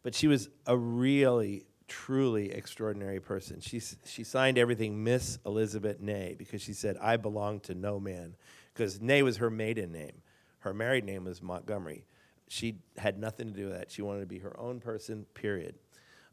but 0.03 0.15
she 0.15 0.29
was 0.29 0.49
a 0.67 0.77
really, 0.77 1.67
truly 1.91 2.53
extraordinary 2.53 3.21
person. 3.21 3.61
She, 3.61 3.83
she 4.07 4.25
signed 4.25 4.57
everything 4.57 5.05
Miss 5.05 5.39
Elizabeth 5.45 6.01
Ney 6.01 6.37
because 6.39 6.63
she 6.63 6.73
said, 6.73 6.97
I 7.03 7.19
belong 7.19 7.61
to 7.61 7.75
no 7.75 8.01
man. 8.01 8.37
Because 8.73 9.01
Ney 9.01 9.23
was 9.23 9.37
her 9.39 9.51
maiden 9.51 9.93
name. 9.93 10.23
Her 10.61 10.73
married 10.73 11.05
name 11.05 11.25
was 11.25 11.43
Montgomery 11.43 12.07
she 12.51 12.79
had 12.99 13.17
nothing 13.17 13.47
to 13.47 13.53
do 13.53 13.69
with 13.69 13.79
that. 13.79 13.93
She 13.93 14.03
wanted 14.03 14.21
to 14.21 14.27
be 14.27 14.41
her 14.41 14.59
own 14.59 14.81
person, 14.81 15.25
period. 15.35 15.77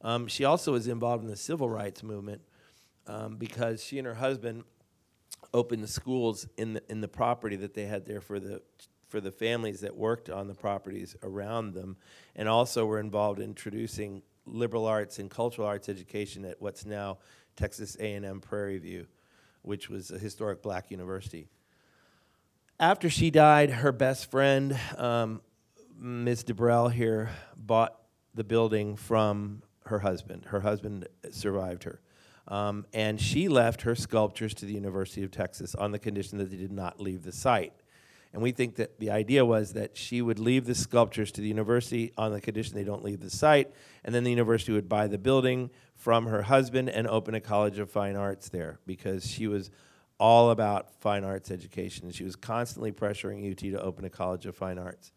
Um, 0.02 0.28
she 0.28 0.46
also 0.46 0.72
was 0.72 0.88
involved 0.88 1.24
in 1.24 1.30
the 1.30 1.36
civil 1.36 1.70
rights 1.70 2.02
movement 2.02 2.42
um, 3.06 3.36
because 3.36 3.84
she 3.84 4.00
and 4.00 4.08
her 4.08 4.16
husband 4.16 4.64
opened 5.54 5.84
the 5.84 5.88
schools 5.88 6.48
in 6.58 6.74
the, 6.74 6.84
in 6.90 7.02
the 7.02 7.08
property 7.08 7.56
that 7.58 7.76
they 7.76 7.86
had 7.86 8.08
there 8.08 8.20
for 8.20 8.40
the, 8.40 8.64
for 9.08 9.22
the 9.22 9.32
families 9.32 9.82
that 9.82 9.96
worked 9.96 10.28
on 10.28 10.48
the 10.48 10.56
properties 10.56 11.16
around 11.22 11.76
them, 11.76 11.98
and 12.36 12.50
also 12.50 12.88
were 12.88 13.00
involved 13.00 13.40
in 13.40 13.50
introducing 13.50 14.24
liberal 14.48 14.86
arts 14.86 15.20
and 15.20 15.30
cultural 15.30 15.68
arts 15.68 15.90
education 15.90 16.46
at 16.46 16.62
what's 16.62 16.86
now 16.86 17.18
Texas 17.56 17.98
A&M 18.00 18.40
Prairie 18.42 18.78
View, 18.78 19.08
which 19.62 19.90
was 19.90 20.12
a 20.12 20.18
historic 20.18 20.62
black 20.62 20.92
university. 20.92 21.48
After 22.80 23.10
she 23.10 23.32
died, 23.32 23.72
her 23.72 23.92
best 23.92 24.30
friend 24.30 24.80
um, 24.98 25.42
Ms. 26.00 26.44
Dibrell 26.44 26.92
here 26.92 27.32
bought 27.56 28.00
the 28.36 28.44
building 28.44 28.96
from 28.96 29.64
her 29.86 30.00
husband. 30.00 30.46
Her 30.46 30.60
husband 30.60 31.08
survived 31.32 31.84
her. 31.86 32.02
Um, 32.48 32.86
and 32.94 33.20
she 33.20 33.50
left 33.50 33.82
her 33.82 33.96
sculptures 33.96 34.54
to 34.56 34.66
the 34.66 34.74
University 34.74 35.24
of 35.24 35.32
Texas 35.32 35.76
on 35.76 35.92
the 35.92 36.00
condition 36.00 36.38
that 36.38 36.50
they 36.50 36.56
did 36.56 36.72
not 36.72 37.02
leave 37.02 37.24
the 37.24 37.32
site. 37.32 37.74
And 38.38 38.44
we 38.44 38.52
think 38.52 38.76
that 38.76 39.00
the 39.00 39.10
idea 39.10 39.44
was 39.44 39.74
that 39.74 39.98
she 39.98 40.22
would 40.22 40.38
leave 40.38 40.66
the 40.66 40.76
sculptures 40.76 41.32
to 41.32 41.42
the 41.42 41.48
university 41.48 42.14
on 42.20 42.34
the 42.34 42.40
condition 42.40 42.76
they 42.76 42.84
don't 42.84 43.04
leave 43.04 43.20
the 43.20 43.32
site, 43.32 43.72
and 44.04 44.14
then 44.14 44.24
the 44.24 44.30
university 44.30 44.72
would 44.72 44.88
buy 44.88 45.08
the 45.08 45.18
building 45.18 45.72
from 45.96 46.28
her 46.28 46.44
husband 46.44 46.88
and 46.88 47.08
open 47.08 47.34
a 47.34 47.42
college 47.42 47.80
of 47.80 47.90
fine 47.90 48.16
arts 48.16 48.50
there 48.50 48.78
because 48.86 49.26
she 49.26 49.48
was 49.48 49.72
all 50.20 50.52
about 50.52 50.94
fine 51.02 51.24
arts 51.24 51.50
education. 51.50 52.12
She 52.12 52.24
was 52.24 52.36
constantly 52.36 52.92
pressuring 52.92 53.52
UT 53.52 53.58
to 53.58 53.82
open 53.82 54.06
a 54.06 54.10
college 54.12 54.46
of 54.46 54.56
fine 54.56 54.78
arts. 54.78 55.14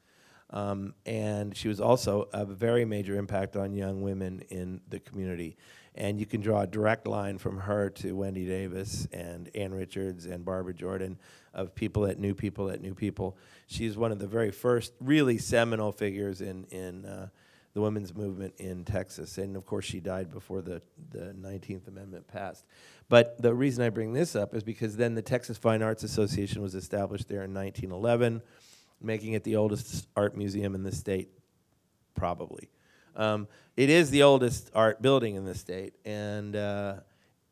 Um, 0.48 0.94
and 1.04 1.54
she 1.54 1.68
was 1.68 1.78
also 1.78 2.26
a 2.32 2.46
very 2.46 2.86
major 2.86 3.16
impact 3.16 3.54
on 3.54 3.74
young 3.74 4.00
women 4.00 4.44
in 4.48 4.80
the 4.88 4.98
community. 4.98 5.58
And 5.94 6.20
you 6.20 6.26
can 6.26 6.40
draw 6.40 6.62
a 6.62 6.66
direct 6.66 7.06
line 7.06 7.38
from 7.38 7.58
her 7.58 7.90
to 7.90 8.14
Wendy 8.14 8.46
Davis 8.46 9.08
and 9.12 9.50
Ann 9.54 9.74
Richards 9.74 10.26
and 10.26 10.44
Barbara 10.44 10.72
Jordan 10.72 11.18
of 11.52 11.74
people 11.74 12.02
that 12.02 12.18
knew 12.18 12.34
people 12.34 12.66
that 12.66 12.80
knew 12.80 12.94
people. 12.94 13.36
She's 13.66 13.96
one 13.96 14.12
of 14.12 14.18
the 14.18 14.26
very 14.26 14.52
first 14.52 14.92
really 15.00 15.36
seminal 15.36 15.90
figures 15.90 16.40
in, 16.40 16.64
in 16.70 17.04
uh, 17.04 17.28
the 17.74 17.80
women's 17.80 18.14
movement 18.14 18.54
in 18.58 18.84
Texas. 18.84 19.36
And 19.38 19.56
of 19.56 19.66
course, 19.66 19.84
she 19.84 19.98
died 19.98 20.30
before 20.30 20.62
the, 20.62 20.80
the 21.10 21.34
19th 21.40 21.88
Amendment 21.88 22.28
passed. 22.28 22.64
But 23.08 23.42
the 23.42 23.52
reason 23.52 23.84
I 23.84 23.90
bring 23.90 24.12
this 24.12 24.36
up 24.36 24.54
is 24.54 24.62
because 24.62 24.96
then 24.96 25.14
the 25.14 25.22
Texas 25.22 25.58
Fine 25.58 25.82
Arts 25.82 26.04
Association 26.04 26.62
was 26.62 26.76
established 26.76 27.28
there 27.28 27.42
in 27.42 27.52
1911 27.52 28.42
making 29.00 29.32
it 29.32 29.44
the 29.44 29.56
oldest 29.56 30.06
art 30.16 30.36
museum 30.36 30.74
in 30.74 30.82
the 30.82 30.92
state, 30.92 31.30
probably. 32.14 32.68
Um, 33.16 33.48
it 33.76 33.90
is 33.90 34.10
the 34.10 34.22
oldest 34.22 34.70
art 34.74 35.00
building 35.02 35.36
in 35.36 35.44
the 35.44 35.54
state, 35.54 35.94
and 36.04 36.54
uh, 36.54 36.96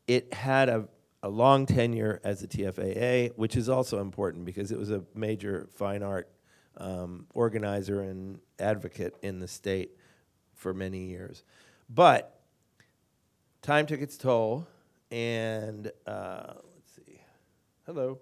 it 0.07 0.33
had 0.33 0.69
a, 0.69 0.87
a 1.23 1.29
long 1.29 1.65
tenure 1.65 2.19
as 2.23 2.43
a 2.43 2.47
TFAA, 2.47 3.33
which 3.35 3.55
is 3.55 3.69
also 3.69 3.99
important 4.01 4.45
because 4.45 4.71
it 4.71 4.77
was 4.77 4.91
a 4.91 5.03
major 5.15 5.69
fine 5.73 6.03
art 6.03 6.29
um, 6.77 7.27
organizer 7.33 8.01
and 8.01 8.39
advocate 8.59 9.15
in 9.21 9.39
the 9.39 9.47
state 9.47 9.91
for 10.55 10.73
many 10.73 11.05
years. 11.05 11.43
But 11.89 12.39
time 13.61 13.85
took 13.85 14.01
its 14.01 14.17
toll, 14.17 14.67
and 15.11 15.91
uh, 16.05 16.53
let's 16.75 16.95
see. 16.95 17.21
Hello. 17.85 18.19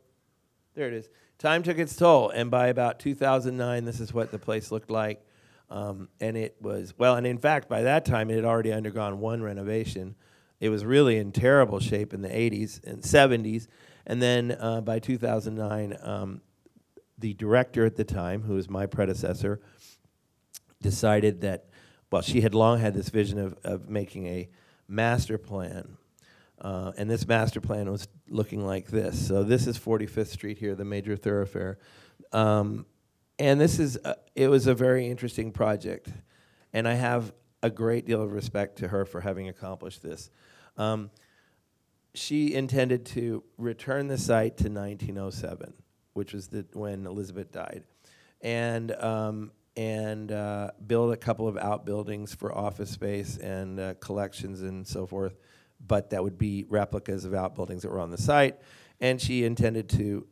There 0.75 0.87
it 0.87 0.93
is. 0.93 1.09
Time 1.39 1.63
took 1.63 1.77
its 1.77 1.95
toll, 1.95 2.29
and 2.29 2.49
by 2.49 2.67
about 2.67 2.99
2009, 2.99 3.85
this 3.85 3.99
is 3.99 4.13
what 4.13 4.31
the 4.31 4.39
place 4.39 4.71
looked 4.71 4.89
like. 4.89 5.26
Um, 5.69 6.09
and 6.19 6.37
it 6.37 6.55
was, 6.61 6.93
well, 6.97 7.15
and 7.15 7.27
in 7.27 7.37
fact, 7.37 7.67
by 7.67 7.81
that 7.83 8.05
time, 8.05 8.29
it 8.29 8.35
had 8.35 8.45
already 8.45 8.71
undergone 8.71 9.19
one 9.19 9.41
renovation. 9.41 10.15
It 10.59 10.69
was 10.69 10.85
really 10.85 11.17
in 11.17 11.31
terrible 11.31 11.79
shape 11.79 12.13
in 12.13 12.21
the 12.21 12.29
80s 12.29 12.83
and 12.85 13.01
70s. 13.01 13.67
And 14.05 14.21
then 14.21 14.57
uh, 14.59 14.81
by 14.81 14.99
2009, 14.99 15.97
um, 16.01 16.41
the 17.17 17.33
director 17.33 17.85
at 17.85 17.95
the 17.95 18.05
time, 18.05 18.43
who 18.43 18.53
was 18.53 18.69
my 18.69 18.85
predecessor, 18.85 19.59
decided 20.81 21.41
that, 21.41 21.65
well, 22.11 22.21
she 22.21 22.41
had 22.41 22.53
long 22.53 22.79
had 22.79 22.93
this 22.93 23.09
vision 23.09 23.37
of, 23.37 23.57
of 23.63 23.89
making 23.89 24.27
a 24.27 24.49
master 24.87 25.37
plan. 25.37 25.97
Uh, 26.59 26.91
and 26.97 27.09
this 27.09 27.27
master 27.27 27.59
plan 27.59 27.91
was 27.91 28.07
looking 28.29 28.65
like 28.65 28.87
this. 28.87 29.27
So 29.27 29.43
this 29.43 29.67
is 29.67 29.77
45th 29.77 30.27
Street 30.27 30.57
here, 30.57 30.75
the 30.75 30.85
major 30.85 31.15
thoroughfare. 31.15 31.77
Um, 32.31 32.85
and 33.39 33.59
this 33.59 33.79
is, 33.79 33.97
a, 34.03 34.15
it 34.35 34.47
was 34.47 34.67
a 34.67 34.73
very 34.73 35.07
interesting 35.07 35.51
project. 35.51 36.09
And 36.73 36.87
I 36.87 36.93
have 36.93 37.33
a 37.63 37.69
great 37.69 38.05
deal 38.05 38.21
of 38.21 38.31
respect 38.31 38.77
to 38.79 38.87
her 38.89 39.05
for 39.05 39.21
having 39.21 39.47
accomplished 39.49 40.03
this. 40.03 40.29
Um, 40.77 41.09
she 42.13 42.53
intended 42.53 43.05
to 43.07 43.43
return 43.57 44.07
the 44.07 44.17
site 44.17 44.57
to 44.57 44.69
1907, 44.69 45.73
which 46.13 46.33
was 46.33 46.47
the, 46.47 46.65
when 46.73 47.05
Elizabeth 47.05 47.51
died, 47.51 47.83
and 48.41 48.91
um, 48.93 49.51
and 49.77 50.31
uh, 50.31 50.71
build 50.87 51.13
a 51.13 51.17
couple 51.17 51.47
of 51.47 51.55
outbuildings 51.55 52.33
for 52.33 52.51
office 52.51 52.89
space 52.89 53.37
and 53.37 53.79
uh, 53.79 53.93
collections 53.99 54.63
and 54.63 54.85
so 54.87 55.05
forth. 55.05 55.37
But 55.85 56.09
that 56.09 56.23
would 56.23 56.39
be 56.39 56.65
replicas 56.67 57.25
of 57.25 57.35
outbuildings 57.35 57.83
that 57.83 57.91
were 57.91 57.99
on 57.99 58.09
the 58.09 58.17
site. 58.17 58.57
And 58.99 59.21
she 59.21 59.45
intended 59.45 59.87
to 59.89 60.25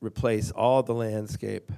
replace 0.00 0.50
all 0.50 0.82
the 0.82 0.94
landscape, 0.94 1.70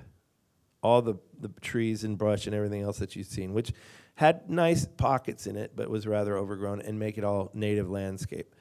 all 0.83 1.03
the, 1.03 1.14
the 1.41 1.49
trees 1.61 2.05
and 2.05 2.16
brush 2.16 2.47
and 2.47 2.55
everything 2.55 2.83
else 2.83 2.99
that 2.99 3.16
you've 3.16 3.26
seen, 3.26 3.53
which 3.53 3.72
had 4.14 4.49
nice 4.51 4.85
pockets 4.85 5.47
in 5.47 5.57
it, 5.57 5.72
but 5.76 5.89
was 5.89 6.07
rather 6.07 6.37
overgrown, 6.37 6.81
and 6.81 6.99
make 6.99 7.18
it 7.18 7.24
all 7.24 7.51
native 7.55 7.89
landscape. 7.89 8.55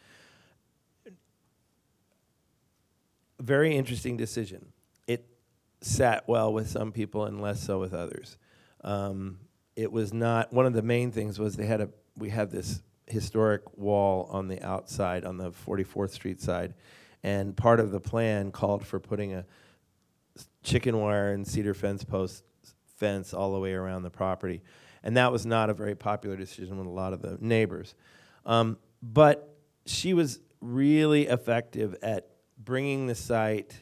Very 3.40 3.76
interesting 3.76 4.18
decision. 4.18 4.68
It 5.08 5.26
sat 5.82 6.28
well 6.28 6.52
with 6.54 6.70
some 6.70 6.92
people 6.92 7.26
and 7.26 7.42
less 7.42 7.62
so 7.62 7.80
with 7.80 7.94
others. 7.94 8.38
Um, 8.84 9.40
it 9.76 9.92
was 9.92 10.14
not 10.14 10.52
one 10.52 10.66
of 10.66 10.74
the 10.74 10.82
main 10.82 11.12
things 11.12 11.40
was 11.40 11.56
they 11.56 11.66
had 11.66 11.82
a 11.82 11.90
we 12.18 12.30
had 12.30 12.50
this 12.50 12.82
historic 13.06 13.62
wall 13.78 14.28
on 14.32 14.48
the 14.48 14.62
outside 14.64 15.24
on 15.24 15.38
the 15.38 15.52
44th 15.52 16.10
Street 16.10 16.42
side, 16.42 16.74
and 17.24 17.56
part 17.56 17.80
of 17.80 17.92
the 17.92 18.00
plan 18.00 18.52
called 18.52 18.86
for 18.86 19.00
putting 19.00 19.34
a 19.34 19.46
chicken 20.64 20.98
wire 21.00 21.32
and 21.32 21.48
cedar 21.48 21.74
fence 21.74 22.04
post 22.04 22.44
fence 22.98 23.34
all 23.34 23.54
the 23.54 23.60
way 23.60 23.74
around 23.74 24.04
the 24.04 24.10
property, 24.10 24.62
and 25.04 25.18
that 25.18 25.32
was 25.32 25.46
not 25.46 25.70
a 25.70 25.74
very 25.74 25.96
popular 25.96 26.36
decision 26.36 26.78
with 26.78 26.88
a 26.88 26.92
lot 26.92 27.14
of 27.14 27.22
the 27.22 27.38
neighbors. 27.40 27.96
Um, 28.46 28.78
but 29.02 29.56
she 29.86 30.14
was 30.14 30.40
really 30.62 31.28
effective 31.28 31.96
at 32.02 32.30
bringing 32.58 33.08
the 33.08 33.16
site. 33.16 33.80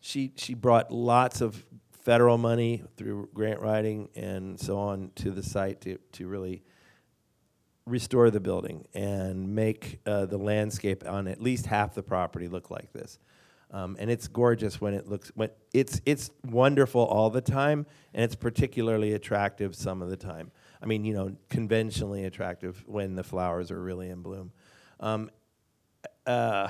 She 0.00 0.32
she 0.36 0.54
brought 0.54 0.90
lots 0.90 1.40
of 1.40 1.64
federal 2.02 2.36
money 2.36 2.82
through 2.96 3.28
grant 3.32 3.60
writing 3.60 4.08
and 4.16 4.58
so 4.58 4.78
on 4.78 5.12
to 5.14 5.30
the 5.30 5.42
site 5.42 5.80
to, 5.82 5.98
to 6.12 6.26
really 6.26 6.64
restore 7.86 8.30
the 8.30 8.40
building 8.40 8.86
and 8.94 9.54
make 9.54 10.00
uh, 10.06 10.26
the 10.26 10.36
landscape 10.36 11.04
on 11.08 11.28
at 11.28 11.40
least 11.40 11.66
half 11.66 11.94
the 11.94 12.02
property 12.02 12.48
look 12.48 12.70
like 12.70 12.92
this. 12.92 13.18
Um, 13.72 13.96
and 13.98 14.10
it's 14.10 14.28
gorgeous 14.28 14.80
when 14.82 14.92
it 14.92 15.08
looks 15.08 15.32
when 15.34 15.48
it's 15.72 16.02
it's 16.04 16.30
wonderful 16.44 17.00
all 17.00 17.30
the 17.30 17.40
time, 17.40 17.86
and 18.12 18.22
it's 18.22 18.34
particularly 18.34 19.14
attractive 19.14 19.74
some 19.74 20.02
of 20.02 20.10
the 20.10 20.16
time. 20.16 20.50
I 20.82 20.86
mean, 20.86 21.04
you 21.04 21.14
know, 21.14 21.34
conventionally 21.48 22.24
attractive 22.24 22.84
when 22.86 23.14
the 23.14 23.22
flowers 23.22 23.70
are 23.70 23.80
really 23.80 24.10
in 24.10 24.20
bloom. 24.20 24.52
Um, 25.00 25.30
uh, 26.26 26.68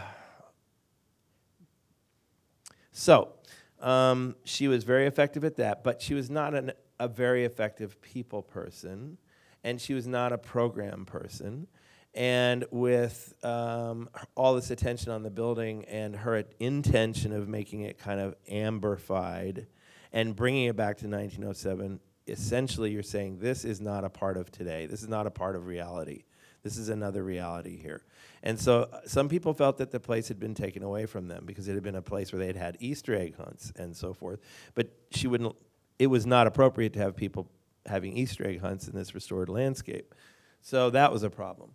so 2.93 3.33
um, 3.81 4.37
she 4.45 4.69
was 4.69 4.85
very 4.85 5.07
effective 5.07 5.45
at 5.45 5.57
that, 5.57 5.83
but 5.83 6.01
she 6.01 6.15
was 6.15 6.31
not 6.31 6.55
an, 6.55 6.73
a 7.01 7.09
very 7.09 7.45
effective 7.45 8.01
people 8.01 8.43
person, 8.43 9.19
and 9.65 9.81
she 9.81 9.93
was 9.93 10.07
not 10.07 10.33
a 10.33 10.39
program 10.39 11.05
person. 11.05 11.67
And 12.15 12.67
with 12.71 13.35
um, 13.43 14.11
all 14.35 14.55
this 14.55 14.71
attention 14.71 15.13
on 15.13 15.23
the 15.23 15.31
building 15.31 15.85
and 15.87 16.15
her 16.15 16.45
intention 16.61 17.33
of 17.33 17.49
making 17.49 17.83
it 17.83 17.99
kind 17.99 18.21
of 18.21 18.35
amberfied 18.51 19.67
and 20.13 20.37
bringing 20.37 20.67
it 20.67 20.77
back 20.77 20.99
to 20.99 21.09
1907, 21.09 22.01
essentially 22.27 22.91
you're 22.91 23.03
saying 23.03 23.39
this 23.39 23.65
is 23.65 23.81
not 23.81 24.05
a 24.05 24.11
part 24.11 24.37
of 24.37 24.51
today. 24.51 24.87
This 24.87 25.03
is 25.03 25.09
not 25.09 25.27
a 25.27 25.31
part 25.31 25.57
of 25.57 25.67
reality. 25.67 26.25
This 26.63 26.77
is 26.77 26.91
another 26.91 27.25
reality 27.25 27.77
here. 27.77 28.03
And 28.43 28.59
so 28.59 28.89
uh, 28.93 29.01
some 29.07 29.29
people 29.29 29.53
felt 29.55 29.79
that 29.79 29.91
the 29.91 29.99
place 29.99 30.29
had 30.29 30.39
been 30.39 30.55
taken 30.55 30.83
away 30.83 31.07
from 31.07 31.29
them 31.29 31.45
because 31.47 31.67
it 31.67 31.75
had 31.75 31.83
been 31.83 31.97
a 31.97 32.03
place 32.03 32.33
where 32.33 32.39
they 32.39 32.47
had 32.47 32.57
had 32.57 32.77
Easter 32.79 33.15
egg 33.15 33.37
hunts 33.37 33.73
and 33.77 33.97
so 33.97 34.13
forth. 34.13 34.41
But 34.75 34.91
she 35.11 35.27
wouldn't, 35.27 35.57
it 35.99 36.07
was 36.07 36.27
not 36.27 36.47
appropriate 36.47 36.93
to 36.93 36.99
have 37.01 37.17
people 37.17 37.49
having 37.87 38.17
Easter 38.17 38.47
egg 38.47 38.61
hunts 38.61 38.87
in 38.87 38.95
this 38.95 39.15
restored 39.15 39.49
landscape. 39.49 40.15
So 40.61 40.91
that 40.91 41.13
was 41.13 41.25
a 41.25 41.31
problem. 41.31 41.73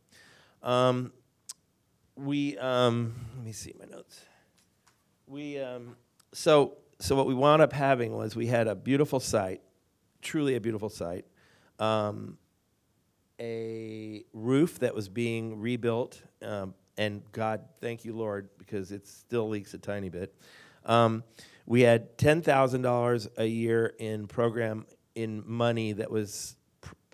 Um, 0.63 1.11
we, 2.15 2.57
um, 2.57 3.13
let 3.35 3.45
me 3.45 3.51
see 3.51 3.73
my 3.79 3.85
notes. 3.85 4.21
We, 5.27 5.59
um, 5.59 5.95
so, 6.33 6.77
so 6.99 7.15
what 7.15 7.27
we 7.27 7.33
wound 7.33 7.61
up 7.61 7.73
having 7.73 8.15
was 8.15 8.35
we 8.35 8.47
had 8.47 8.67
a 8.67 8.75
beautiful 8.75 9.19
site, 9.19 9.61
truly 10.21 10.55
a 10.55 10.61
beautiful 10.61 10.89
site. 10.89 11.25
Um, 11.79 12.37
a 13.39 14.23
roof 14.33 14.79
that 14.79 14.95
was 14.95 15.09
being 15.09 15.59
rebuilt, 15.59 16.21
um, 16.41 16.73
and 16.97 17.21
God, 17.31 17.61
thank 17.79 18.03
you, 18.03 18.13
Lord, 18.13 18.49
because 18.57 18.91
it 18.91 19.07
still 19.07 19.47
leaks 19.47 19.75
a 19.75 19.77
tiny 19.77 20.09
bit. 20.09 20.33
Um, 20.85 21.23
we 21.67 21.81
had 21.81 22.17
ten 22.17 22.41
thousand 22.41 22.81
dollars 22.81 23.27
a 23.37 23.45
year 23.45 23.93
in 23.99 24.27
program 24.27 24.87
in 25.13 25.43
money 25.45 25.91
that 25.93 26.09
was 26.09 26.55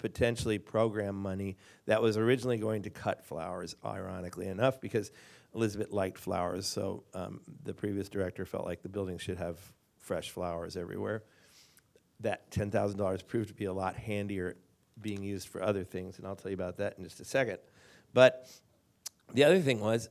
potentially 0.04 0.60
program 0.60 1.16
money 1.16 1.56
that 1.86 2.02
was 2.02 2.18
originally 2.18 2.58
going 2.58 2.84
to 2.84 2.90
cut 2.90 3.24
flowers. 3.26 3.74
Ironically 3.86 4.48
enough, 4.48 4.82
because 4.82 5.12
Elizabeth 5.56 5.92
liked 5.92 6.18
flowers, 6.18 6.68
so 6.68 7.06
um, 7.14 7.40
the 7.64 7.74
previous 7.74 8.10
director 8.10 8.46
felt 8.46 8.66
like 8.66 8.84
the 8.84 8.90
building 8.90 9.18
should 9.18 9.38
have 9.38 9.58
fresh 9.98 10.30
flowers 10.30 10.76
everywhere. 10.76 11.24
That 12.20 12.52
ten 12.52 12.70
thousand 12.70 13.00
dollars 13.00 13.22
proved 13.22 13.48
to 13.48 13.54
be 13.54 13.64
a 13.64 13.74
lot 13.74 13.96
handier 13.96 14.58
being 15.02 15.24
used 15.24 15.48
for 15.48 15.64
other 15.64 15.86
things, 15.86 16.18
and 16.18 16.28
I'll 16.28 16.36
tell 16.36 16.52
you 16.52 16.56
about 16.56 16.78
that 16.78 16.98
in 16.98 17.06
just 17.06 17.22
a 17.22 17.26
second. 17.26 17.60
But 18.14 18.50
the 19.34 19.46
other 19.46 19.62
thing 19.62 19.80
was, 19.80 20.10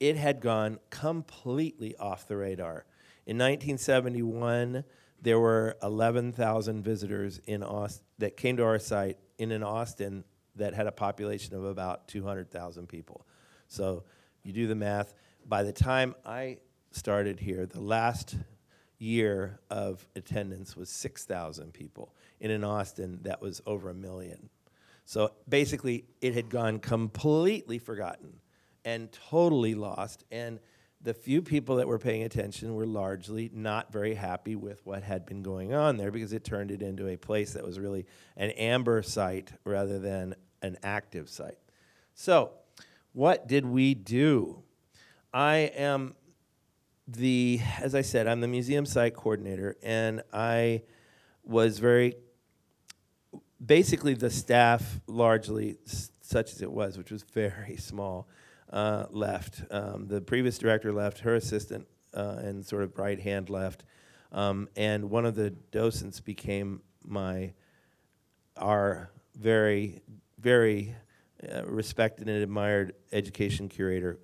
it 0.00 0.16
had 0.16 0.40
gone 0.40 0.80
completely 0.90 1.96
off 1.98 2.26
the 2.26 2.36
radar. 2.36 2.84
In 3.26 3.38
1971, 3.38 4.82
there 5.20 5.38
were 5.40 5.76
11,000 5.82 6.82
visitors 6.82 7.40
in 7.46 7.62
Austin 7.62 8.04
that 8.18 8.36
came 8.36 8.56
to 8.58 8.64
our 8.64 8.78
site 8.78 9.18
in 9.38 9.52
an 9.52 9.62
Austin 9.62 10.24
that 10.56 10.74
had 10.74 10.86
a 10.86 10.92
population 10.92 11.54
of 11.54 11.64
about 11.64 12.06
200,000 12.08 12.86
people. 12.88 13.26
So 13.68 14.04
you 14.42 14.52
do 14.52 14.66
the 14.66 14.74
math. 14.74 15.14
By 15.46 15.62
the 15.62 15.72
time 15.72 16.14
I 16.24 16.58
started 16.90 17.40
here, 17.40 17.66
the 17.66 17.80
last 17.80 18.36
year 18.98 19.58
of 19.70 20.06
attendance 20.14 20.76
was 20.76 20.88
6,000 20.88 21.72
people 21.72 22.14
in 22.40 22.50
an 22.50 22.64
Austin 22.64 23.18
that 23.22 23.40
was 23.40 23.60
over 23.66 23.90
a 23.90 23.94
million. 23.94 24.48
So 25.04 25.32
basically, 25.48 26.04
it 26.20 26.34
had 26.34 26.48
gone 26.48 26.78
completely 26.78 27.78
forgotten 27.78 28.40
and 28.84 29.10
totally 29.30 29.74
lost. 29.74 30.24
And 30.30 30.60
the 31.04 31.14
few 31.14 31.42
people 31.42 31.76
that 31.76 31.86
were 31.86 31.98
paying 31.98 32.22
attention 32.22 32.74
were 32.74 32.86
largely 32.86 33.50
not 33.52 33.92
very 33.92 34.14
happy 34.14 34.56
with 34.56 34.84
what 34.86 35.02
had 35.02 35.26
been 35.26 35.42
going 35.42 35.74
on 35.74 35.98
there 35.98 36.10
because 36.10 36.32
it 36.32 36.44
turned 36.44 36.70
it 36.70 36.80
into 36.80 37.08
a 37.08 37.16
place 37.16 37.52
that 37.52 37.62
was 37.62 37.78
really 37.78 38.06
an 38.38 38.50
amber 38.52 39.02
site 39.02 39.52
rather 39.64 39.98
than 39.98 40.34
an 40.62 40.78
active 40.82 41.28
site. 41.28 41.58
So, 42.14 42.52
what 43.12 43.46
did 43.46 43.66
we 43.66 43.92
do? 43.92 44.62
I 45.32 45.70
am 45.76 46.14
the, 47.06 47.60
as 47.82 47.94
I 47.94 48.00
said, 48.00 48.26
I'm 48.26 48.40
the 48.40 48.48
museum 48.48 48.86
site 48.86 49.14
coordinator, 49.14 49.76
and 49.82 50.22
I 50.32 50.82
was 51.44 51.78
very, 51.80 52.14
basically, 53.64 54.14
the 54.14 54.30
staff 54.30 55.00
largely, 55.06 55.76
such 56.22 56.52
as 56.52 56.62
it 56.62 56.72
was, 56.72 56.96
which 56.96 57.10
was 57.10 57.24
very 57.24 57.76
small, 57.78 58.26
uh, 58.74 59.06
left. 59.10 59.62
Um, 59.70 60.08
the 60.08 60.20
previous 60.20 60.58
director 60.58 60.92
left, 60.92 61.20
her 61.20 61.36
assistant 61.36 61.86
uh, 62.12 62.36
and 62.40 62.66
sort 62.66 62.82
of 62.82 62.98
right 62.98 63.18
hand 63.18 63.48
left. 63.48 63.84
Um, 64.32 64.68
and 64.76 65.10
one 65.10 65.24
of 65.24 65.36
the 65.36 65.50
docents 65.50 66.20
became 66.20 66.82
my 67.06 67.52
our 68.56 69.10
very 69.36 70.00
very 70.38 70.94
uh, 71.52 71.64
respected 71.64 72.28
and 72.28 72.42
admired 72.42 72.94
education 73.12 73.68
curator. 73.68 74.18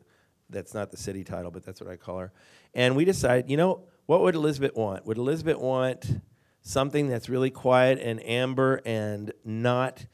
That's 0.51 0.74
not 0.74 0.90
the 0.90 0.96
city 0.96 1.22
title, 1.22 1.51
but 1.51 1.64
that's 1.64 1.80
what 1.80 1.88
I 1.88 1.96
call 1.96 2.18
her. 2.18 2.32
And 2.74 2.96
we 2.96 3.05
decided, 3.05 3.48
you 3.48 3.57
know, 3.57 3.84
what 4.07 4.20
would 4.22 4.34
Elizabeth 4.34 4.74
want? 4.74 5.07
Would 5.07 5.18
Elizabeth 5.18 5.59
want 5.59 6.20
something 6.62 7.09
that's 7.09 7.28
really 7.28 7.51
quiet 7.51 8.01
and 8.01 8.24
amber 8.24 8.82
and 8.84 9.32
not 9.44 10.07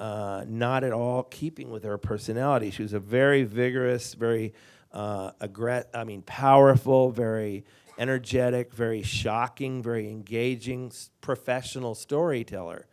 uh, 0.00 0.44
not 0.48 0.82
at 0.82 0.92
all 0.92 1.22
keeping 1.22 1.70
with 1.70 1.84
her 1.84 1.98
personality? 1.98 2.70
She 2.70 2.82
was 2.82 2.92
a 2.92 2.98
very 2.98 3.44
vigorous, 3.44 4.14
very 4.14 4.54
uh, 4.92 5.30
aggr- 5.40 5.84
I 5.94 6.02
mean, 6.02 6.22
powerful, 6.22 7.12
very 7.12 7.64
energetic, 7.98 8.72
very 8.72 9.02
shocking, 9.02 9.82
very 9.82 10.10
engaging, 10.10 10.90
professional 11.20 11.94
storyteller 11.94 12.86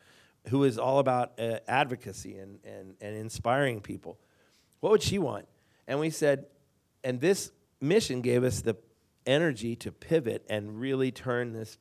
who 0.50 0.64
is 0.64 0.78
all 0.78 1.00
about 1.00 1.40
uh, 1.40 1.60
advocacy 1.68 2.38
and, 2.38 2.60
and, 2.64 2.96
and 3.02 3.16
inspiring 3.16 3.82
people. 3.82 4.20
What 4.80 4.92
would 4.92 5.02
she 5.02 5.18
want? 5.18 5.48
And 5.88 6.00
we 6.00 6.10
said, 6.10 6.46
and 7.04 7.20
this 7.20 7.52
mission 7.82 8.22
gave 8.22 8.44
us 8.44 8.62
the 8.62 8.76
energy 9.26 9.76
to 9.78 9.92
pivot 9.92 10.46
and 10.50 10.80
really 10.80 11.12
turn 11.12 11.54
this 11.54 11.78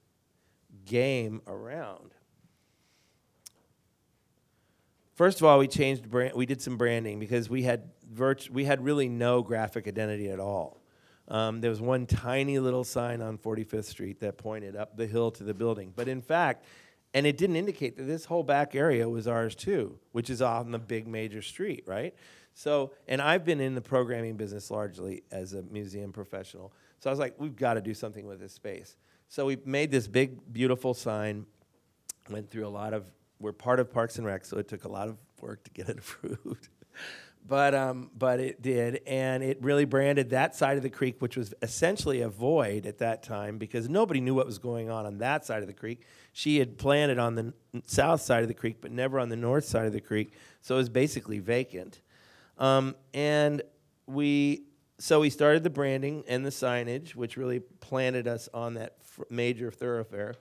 game 0.85 1.43
around. 1.47 2.15
First 5.17 5.41
of 5.41 5.47
all, 5.47 5.59
we 5.59 5.67
changed 5.67 6.11
brand. 6.11 6.35
We 6.35 6.45
did 6.45 6.61
some 6.61 6.77
branding 6.77 7.19
because 7.19 7.49
we 7.49 7.63
had 7.63 7.91
virt- 8.15 8.51
we 8.51 8.65
had 8.65 8.85
really 8.85 9.09
no 9.09 9.43
graphic 9.43 9.89
identity 9.89 10.29
at 10.29 10.39
all. 10.39 10.83
Um, 11.29 11.63
there 11.63 11.71
was 11.71 11.81
one 11.81 12.07
tiny 12.07 12.59
little 12.59 12.85
sign 12.85 13.23
on 13.23 13.39
45th 13.39 13.87
Street 13.87 14.21
that 14.21 14.37
pointed 14.37 14.77
up 14.77 14.97
the 14.97 15.07
hill 15.07 15.31
to 15.33 15.43
the 15.43 15.55
building, 15.55 15.93
but 15.97 16.07
in 16.07 16.21
fact, 16.21 16.67
and 17.15 17.27
it 17.27 17.39
didn't 17.39 17.57
indicate 17.57 17.97
that 17.97 18.03
this 18.03 18.27
whole 18.27 18.43
back 18.43 18.75
area 18.75 19.09
was 19.09 19.27
ours 19.27 19.55
too, 19.55 19.99
which 20.13 20.29
is 20.29 20.43
on 20.43 20.71
the 20.71 20.79
big 20.79 21.09
major 21.09 21.41
street, 21.41 21.83
right? 21.87 22.15
So, 22.53 22.93
and 23.09 23.23
I've 23.23 23.45
been 23.45 23.61
in 23.61 23.75
the 23.75 23.81
programming 23.81 24.37
business 24.37 24.71
largely 24.71 25.23
as 25.31 25.55
a 25.55 25.63
museum 25.63 26.13
professional. 26.13 26.73
So 27.01 27.09
I 27.09 27.13
was 27.13 27.19
like, 27.19 27.35
we've 27.39 27.57
got 27.57 27.75
to 27.75 27.81
do 27.81 27.95
something 27.95 28.27
with 28.27 28.39
this 28.39 28.53
space. 28.53 28.97
So 29.29 29.47
we 29.47 29.57
made 29.65 29.91
this 29.91 30.07
big, 30.07 30.53
beautiful 30.53 30.93
sign. 30.93 31.47
Went 32.29 32.51
through 32.51 32.67
a 32.67 32.69
lot 32.69 32.93
of. 32.93 33.05
We're 33.39 33.53
part 33.53 33.81
of 33.81 33.93
Parks 33.93 34.17
and 34.17 34.27
Rec, 34.27 34.45
so 34.45 34.59
it 34.59 34.69
took 34.69 34.85
a 34.85 34.89
lot 34.89 35.09
of 35.09 35.17
work 35.41 35.63
to 35.65 35.71
get 35.71 35.89
it 35.89 35.99
approved. 35.99 36.69
but 37.47 37.75
um, 37.75 38.11
but 38.17 38.41
it 38.41 38.63
did, 38.63 39.01
and 39.07 39.43
it 39.43 39.59
really 39.63 39.85
branded 39.85 40.31
that 40.31 40.55
side 40.57 40.77
of 40.77 40.83
the 40.83 40.91
creek, 40.91 41.17
which 41.21 41.37
was 41.37 41.53
essentially 41.63 42.23
a 42.23 42.29
void 42.29 42.87
at 42.87 42.99
that 42.99 43.23
time 43.23 43.59
because 43.59 43.89
nobody 43.89 44.21
knew 44.21 44.35
what 44.35 44.47
was 44.47 44.59
going 44.59 44.91
on 44.91 45.07
on 45.07 45.19
that 45.19 45.45
side 45.45 45.61
of 45.63 45.69
the 45.69 45.75
creek. 45.75 46.03
She 46.33 46.59
had 46.59 46.79
planted 46.79 47.19
on 47.19 47.35
the 47.35 47.53
n- 47.75 47.83
south 47.87 48.23
side 48.23 48.43
of 48.43 48.49
the 48.49 48.55
creek, 48.55 48.79
but 48.81 48.91
never 48.91 49.19
on 49.21 49.29
the 49.29 49.37
north 49.37 49.65
side 49.65 49.87
of 49.87 49.93
the 49.93 50.01
creek, 50.01 50.33
so 50.61 50.75
it 50.75 50.79
was 50.79 50.89
basically 50.89 51.39
vacant. 51.39 52.01
Um, 52.59 52.95
and 53.13 53.63
we 54.07 54.63
so 54.99 55.21
we 55.21 55.29
started 55.29 55.63
the 55.63 55.71
branding 55.71 56.25
and 56.27 56.45
the 56.45 56.51
signage, 56.51 57.15
which 57.15 57.37
really 57.37 57.61
planted 57.61 58.27
us 58.27 58.49
on 58.55 58.75
that 58.75 58.97
f- 59.03 59.25
major 59.29 59.71
thoroughfare. 59.71 60.35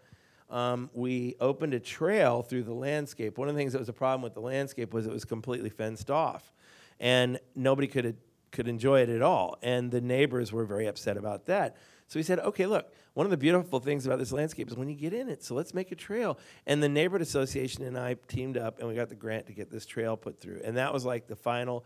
Um, 0.49 0.89
we 0.93 1.35
opened 1.39 1.73
a 1.73 1.79
trail 1.79 2.41
through 2.43 2.63
the 2.63 2.73
landscape. 2.73 3.37
One 3.37 3.49
of 3.49 3.55
the 3.55 3.59
things 3.59 3.73
that 3.73 3.79
was 3.79 3.89
a 3.89 3.93
problem 3.93 4.21
with 4.21 4.33
the 4.33 4.41
landscape 4.41 4.93
was 4.93 5.07
it 5.07 5.11
was 5.11 5.25
completely 5.25 5.69
fenced 5.69 6.11
off, 6.11 6.53
and 6.99 7.39
nobody 7.55 7.87
could 7.87 8.17
could 8.51 8.67
enjoy 8.67 9.01
it 9.01 9.09
at 9.09 9.21
all. 9.21 9.57
And 9.61 9.91
the 9.91 10.01
neighbors 10.01 10.51
were 10.51 10.65
very 10.65 10.87
upset 10.87 11.17
about 11.17 11.45
that. 11.47 11.75
So 12.07 12.19
we 12.19 12.23
said, 12.23 12.39
okay, 12.39 12.65
look, 12.67 12.93
one 13.13 13.25
of 13.25 13.31
the 13.31 13.37
beautiful 13.37 13.79
things 13.79 14.05
about 14.05 14.19
this 14.19 14.31
landscape 14.31 14.69
is 14.69 14.77
when 14.77 14.87
you 14.87 14.95
get 14.95 15.13
in 15.13 15.27
it. 15.29 15.43
So 15.43 15.55
let's 15.55 15.73
make 15.73 15.91
a 15.91 15.95
trail. 15.95 16.37
And 16.65 16.81
the 16.81 16.89
neighborhood 16.89 17.21
association 17.21 17.83
and 17.83 17.97
I 17.97 18.15
teamed 18.27 18.57
up, 18.57 18.79
and 18.79 18.87
we 18.87 18.95
got 18.95 19.09
the 19.09 19.15
grant 19.15 19.47
to 19.47 19.53
get 19.53 19.69
this 19.69 19.85
trail 19.85 20.15
put 20.15 20.39
through. 20.39 20.61
And 20.63 20.77
that 20.77 20.93
was 20.93 21.05
like 21.05 21.27
the 21.27 21.35
final. 21.35 21.85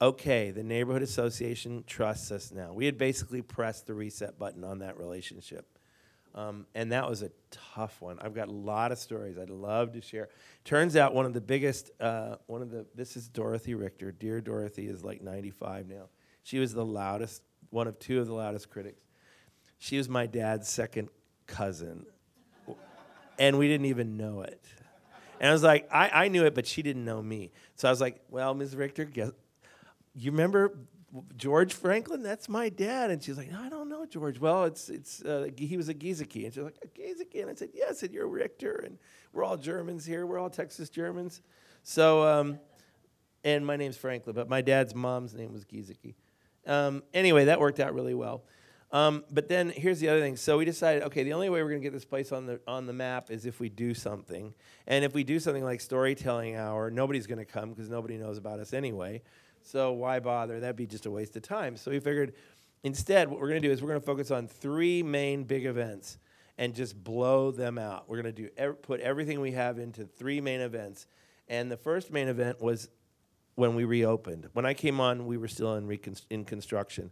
Okay, 0.00 0.50
the 0.50 0.64
neighborhood 0.64 1.02
association 1.02 1.84
trusts 1.86 2.32
us 2.32 2.50
now. 2.50 2.72
We 2.72 2.86
had 2.86 2.98
basically 2.98 3.40
pressed 3.40 3.86
the 3.86 3.94
reset 3.94 4.38
button 4.38 4.64
on 4.64 4.80
that 4.80 4.98
relationship. 4.98 5.71
Um, 6.34 6.66
and 6.74 6.92
that 6.92 7.08
was 7.08 7.22
a 7.22 7.30
tough 7.50 8.00
one. 8.00 8.18
I've 8.20 8.34
got 8.34 8.48
a 8.48 8.52
lot 8.52 8.90
of 8.90 8.98
stories 8.98 9.36
I'd 9.38 9.50
love 9.50 9.92
to 9.92 10.00
share. 10.00 10.30
Turns 10.64 10.96
out 10.96 11.14
one 11.14 11.26
of 11.26 11.34
the 11.34 11.40
biggest, 11.40 11.90
uh, 12.00 12.36
one 12.46 12.62
of 12.62 12.70
the, 12.70 12.86
this 12.94 13.16
is 13.16 13.28
Dorothy 13.28 13.74
Richter. 13.74 14.12
Dear 14.12 14.40
Dorothy 14.40 14.86
is 14.86 15.04
like 15.04 15.20
95 15.22 15.88
now. 15.88 16.08
She 16.42 16.58
was 16.58 16.72
the 16.72 16.84
loudest, 16.84 17.42
one 17.70 17.86
of 17.86 17.98
two 17.98 18.18
of 18.20 18.26
the 18.26 18.34
loudest 18.34 18.70
critics. 18.70 19.02
She 19.78 19.98
was 19.98 20.08
my 20.08 20.26
dad's 20.26 20.68
second 20.68 21.10
cousin. 21.46 22.06
and 23.38 23.58
we 23.58 23.68
didn't 23.68 23.86
even 23.86 24.16
know 24.16 24.42
it. 24.42 24.64
And 25.38 25.50
I 25.50 25.52
was 25.52 25.62
like, 25.62 25.88
I, 25.92 26.08
I 26.24 26.28
knew 26.28 26.46
it, 26.46 26.54
but 26.54 26.66
she 26.66 26.82
didn't 26.82 27.04
know 27.04 27.20
me. 27.20 27.50
So 27.74 27.88
I 27.88 27.90
was 27.90 28.00
like, 28.00 28.20
well, 28.30 28.54
Ms. 28.54 28.76
Richter, 28.76 29.04
guess, 29.04 29.32
you 30.14 30.30
remember 30.30 30.78
George 31.36 31.74
Franklin? 31.74 32.22
That's 32.22 32.48
my 32.48 32.68
dad. 32.68 33.10
And 33.10 33.22
she's 33.22 33.36
like, 33.36 33.50
no, 33.50 33.60
I 33.60 33.68
don't 33.68 33.88
know 33.88 34.06
George. 34.06 34.38
Well, 34.38 34.64
it's 34.64 34.88
it's 34.88 35.22
uh, 35.22 35.48
he 35.56 35.76
was 35.76 35.88
a 35.88 35.94
Giesecke. 35.94 36.44
And 36.44 36.54
she's 36.54 36.62
like, 36.62 36.78
a 36.82 36.88
Giesecke? 36.88 37.42
And 37.42 37.50
I 37.50 37.54
said, 37.54 37.70
yes. 37.74 38.02
and 38.02 38.12
you're 38.12 38.28
Richter, 38.28 38.82
and 38.84 38.98
we're 39.32 39.44
all 39.44 39.56
Germans 39.56 40.04
here. 40.04 40.26
We're 40.26 40.38
all 40.38 40.50
Texas 40.50 40.88
Germans. 40.88 41.42
So, 41.82 42.22
um, 42.22 42.58
and 43.44 43.66
my 43.66 43.76
name's 43.76 43.96
Franklin, 43.96 44.34
but 44.34 44.48
my 44.48 44.62
dad's 44.62 44.94
mom's 44.94 45.34
name 45.34 45.52
was 45.52 45.64
Giesecke. 45.64 46.14
Um, 46.66 47.02
anyway, 47.12 47.46
that 47.46 47.60
worked 47.60 47.80
out 47.80 47.94
really 47.94 48.14
well. 48.14 48.44
Um, 48.92 49.24
but 49.30 49.48
then 49.48 49.70
here's 49.70 50.00
the 50.00 50.10
other 50.10 50.20
thing. 50.20 50.36
So 50.36 50.58
we 50.58 50.66
decided, 50.66 51.02
okay, 51.04 51.22
the 51.22 51.32
only 51.32 51.48
way 51.48 51.62
we're 51.62 51.70
going 51.70 51.80
to 51.80 51.84
get 51.84 51.94
this 51.94 52.04
place 52.04 52.30
on 52.30 52.44
the 52.44 52.60
on 52.66 52.86
the 52.86 52.92
map 52.92 53.30
is 53.30 53.46
if 53.46 53.58
we 53.58 53.70
do 53.70 53.94
something. 53.94 54.54
And 54.86 55.04
if 55.04 55.14
we 55.14 55.24
do 55.24 55.40
something 55.40 55.64
like 55.64 55.80
storytelling 55.80 56.56
hour, 56.56 56.90
nobody's 56.90 57.26
going 57.26 57.38
to 57.38 57.46
come 57.46 57.70
because 57.70 57.88
nobody 57.88 58.18
knows 58.18 58.36
about 58.36 58.60
us 58.60 58.74
anyway. 58.74 59.22
So 59.64 59.92
why 59.92 60.20
bother? 60.20 60.60
That'd 60.60 60.76
be 60.76 60.86
just 60.86 61.06
a 61.06 61.10
waste 61.10 61.36
of 61.36 61.42
time. 61.42 61.76
So 61.76 61.90
we 61.90 62.00
figured 62.00 62.34
instead, 62.82 63.28
what 63.28 63.40
we're 63.40 63.48
going 63.48 63.62
to 63.62 63.68
do 63.68 63.72
is 63.72 63.82
we're 63.82 63.88
going 63.88 64.00
to 64.00 64.06
focus 64.06 64.30
on 64.30 64.48
three 64.48 65.02
main 65.02 65.44
big 65.44 65.66
events 65.66 66.18
and 66.58 66.74
just 66.74 67.02
blow 67.02 67.50
them 67.50 67.78
out. 67.78 68.08
We're 68.08 68.22
going 68.22 68.34
to 68.34 68.48
do 68.48 68.72
put 68.74 69.00
everything 69.00 69.40
we 69.40 69.52
have 69.52 69.78
into 69.78 70.04
three 70.04 70.40
main 70.40 70.60
events. 70.60 71.06
And 71.48 71.70
the 71.70 71.76
first 71.76 72.12
main 72.12 72.28
event 72.28 72.60
was 72.60 72.88
when 73.54 73.74
we 73.74 73.84
reopened. 73.84 74.48
When 74.52 74.64
I 74.64 74.74
came 74.74 75.00
on, 75.00 75.26
we 75.26 75.36
were 75.36 75.48
still 75.48 75.74
in, 75.74 75.86
recon- 75.86 76.16
in 76.30 76.44
construction. 76.44 77.10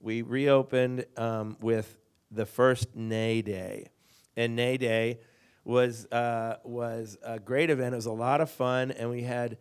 We 0.00 0.22
reopened 0.22 1.06
um, 1.16 1.56
with 1.60 1.98
the 2.30 2.46
first 2.46 2.96
Ney 2.96 3.42
Day. 3.42 3.90
And 4.36 4.56
Ney 4.56 4.78
Day 4.78 5.20
was, 5.64 6.06
uh, 6.06 6.56
was 6.64 7.18
a 7.22 7.38
great 7.38 7.70
event. 7.70 7.92
It 7.92 7.96
was 7.96 8.06
a 8.06 8.12
lot 8.12 8.40
of 8.40 8.50
fun, 8.50 8.90
and 8.90 9.10
we 9.10 9.22
had, 9.22 9.58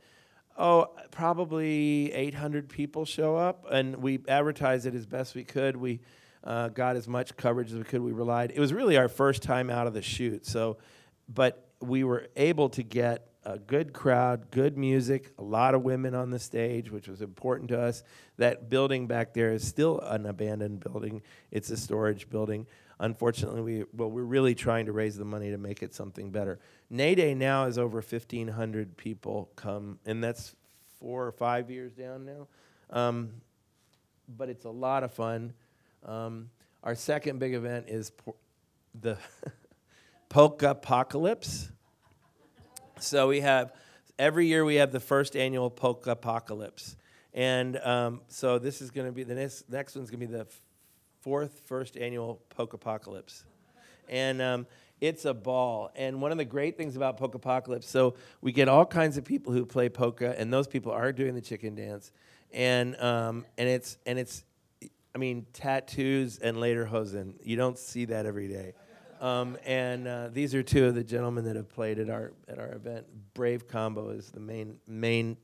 oh, 0.61 0.91
probably 1.09 2.13
800 2.13 2.69
people 2.69 3.03
show 3.03 3.35
up, 3.35 3.65
and 3.69 3.97
we 3.97 4.19
advertised 4.27 4.85
it 4.85 4.93
as 4.93 5.05
best 5.05 5.33
we 5.33 5.43
could. 5.43 5.75
We 5.75 5.99
uh, 6.43 6.69
got 6.69 6.95
as 6.95 7.07
much 7.07 7.35
coverage 7.35 7.71
as 7.71 7.77
we 7.77 7.83
could. 7.83 8.01
We 8.01 8.11
relied. 8.11 8.51
It 8.51 8.59
was 8.59 8.71
really 8.71 8.95
our 8.95 9.09
first 9.09 9.41
time 9.41 9.69
out 9.69 9.87
of 9.87 9.93
the 9.93 10.01
chute. 10.03 10.45
So, 10.45 10.77
but 11.27 11.67
we 11.81 12.03
were 12.03 12.27
able 12.35 12.69
to 12.69 12.83
get 12.83 13.27
a 13.43 13.57
good 13.57 13.91
crowd, 13.91 14.51
good 14.51 14.77
music, 14.77 15.33
a 15.39 15.43
lot 15.43 15.73
of 15.73 15.81
women 15.81 16.13
on 16.13 16.29
the 16.29 16.37
stage, 16.37 16.91
which 16.91 17.07
was 17.07 17.23
important 17.23 17.69
to 17.69 17.81
us. 17.81 18.03
That 18.37 18.69
building 18.69 19.07
back 19.07 19.33
there 19.33 19.51
is 19.51 19.67
still 19.67 19.99
an 19.99 20.27
abandoned 20.27 20.79
building. 20.79 21.23
It's 21.49 21.71
a 21.71 21.77
storage 21.77 22.29
building. 22.29 22.67
Unfortunately, 23.01 23.61
we 23.61 23.83
well, 23.93 24.11
we're 24.11 24.21
really 24.21 24.53
trying 24.53 24.85
to 24.85 24.91
raise 24.91 25.17
the 25.17 25.25
money 25.25 25.49
to 25.49 25.57
make 25.57 25.81
it 25.81 25.95
something 25.95 26.29
better. 26.29 26.59
Ney 26.87 27.15
Day 27.15 27.33
now 27.33 27.65
is 27.65 27.79
over 27.79 27.97
1,500 27.97 28.95
people 28.95 29.49
come, 29.55 29.97
and 30.05 30.23
that's 30.23 30.55
four 30.99 31.25
or 31.25 31.31
five 31.31 31.71
years 31.71 31.93
down 31.93 32.25
now. 32.25 32.47
Um, 32.91 33.31
but 34.29 34.49
it's 34.49 34.65
a 34.65 34.69
lot 34.69 35.03
of 35.03 35.11
fun. 35.11 35.53
Um, 36.05 36.51
our 36.83 36.93
second 36.93 37.39
big 37.39 37.55
event 37.55 37.85
is 37.87 38.11
the 38.93 39.17
Polka 40.29 40.69
Apocalypse. 40.69 41.71
So 42.99 43.27
we 43.29 43.41
have 43.41 43.73
every 44.19 44.45
year 44.45 44.63
we 44.63 44.75
have 44.75 44.91
the 44.91 44.99
first 44.99 45.35
annual 45.35 45.71
Polka 45.71 46.11
Apocalypse, 46.11 46.95
and 47.33 47.77
um, 47.77 48.21
so 48.27 48.59
this 48.59 48.79
is 48.79 48.91
going 48.91 49.07
to 49.07 49.11
be 49.11 49.23
the 49.23 49.33
next 49.33 49.67
next 49.71 49.95
one's 49.95 50.11
going 50.11 50.19
to 50.19 50.27
be 50.27 50.31
the 50.31 50.45
fourth 51.21 51.61
first 51.65 51.97
annual 51.97 52.41
Polka 52.49 52.75
Apocalypse, 52.75 53.45
and 54.09 54.41
um, 54.41 54.67
it's 54.99 55.25
a 55.25 55.33
ball. 55.33 55.91
And 55.95 56.21
one 56.21 56.31
of 56.31 56.37
the 56.37 56.45
great 56.45 56.77
things 56.77 56.95
about 56.95 57.17
Polka 57.17 57.37
Apocalypse, 57.37 57.89
so 57.89 58.15
we 58.41 58.51
get 58.51 58.67
all 58.67 58.85
kinds 58.85 59.17
of 59.17 59.25
people 59.25 59.51
who 59.53 59.65
play 59.65 59.89
polka, 59.89 60.35
and 60.39 60.53
those 60.53 60.67
people 60.67 60.91
are 60.91 61.11
doing 61.11 61.33
the 61.33 61.41
chicken 61.41 61.75
dance, 61.75 62.11
and 62.51 62.95
um, 63.01 63.45
and 63.57 63.67
it's 63.67 63.97
and 64.05 64.19
it's, 64.19 64.43
I 65.13 65.17
mean 65.17 65.45
tattoos 65.53 66.37
and 66.37 66.57
lederhosen. 66.57 67.33
You 67.43 67.55
don't 67.55 67.77
see 67.77 68.05
that 68.05 68.25
every 68.25 68.47
day. 68.47 68.73
Um, 69.19 69.55
and 69.65 70.07
uh, 70.07 70.29
these 70.33 70.55
are 70.55 70.63
two 70.63 70.87
of 70.87 70.95
the 70.95 71.03
gentlemen 71.03 71.45
that 71.45 71.55
have 71.55 71.69
played 71.69 71.99
at 71.99 72.09
our 72.09 72.33
at 72.47 72.57
our 72.57 72.73
event. 72.73 73.05
Brave 73.33 73.67
Combo 73.67 74.09
is 74.09 74.31
the 74.31 74.39
main 74.39 74.77
main 74.87 75.37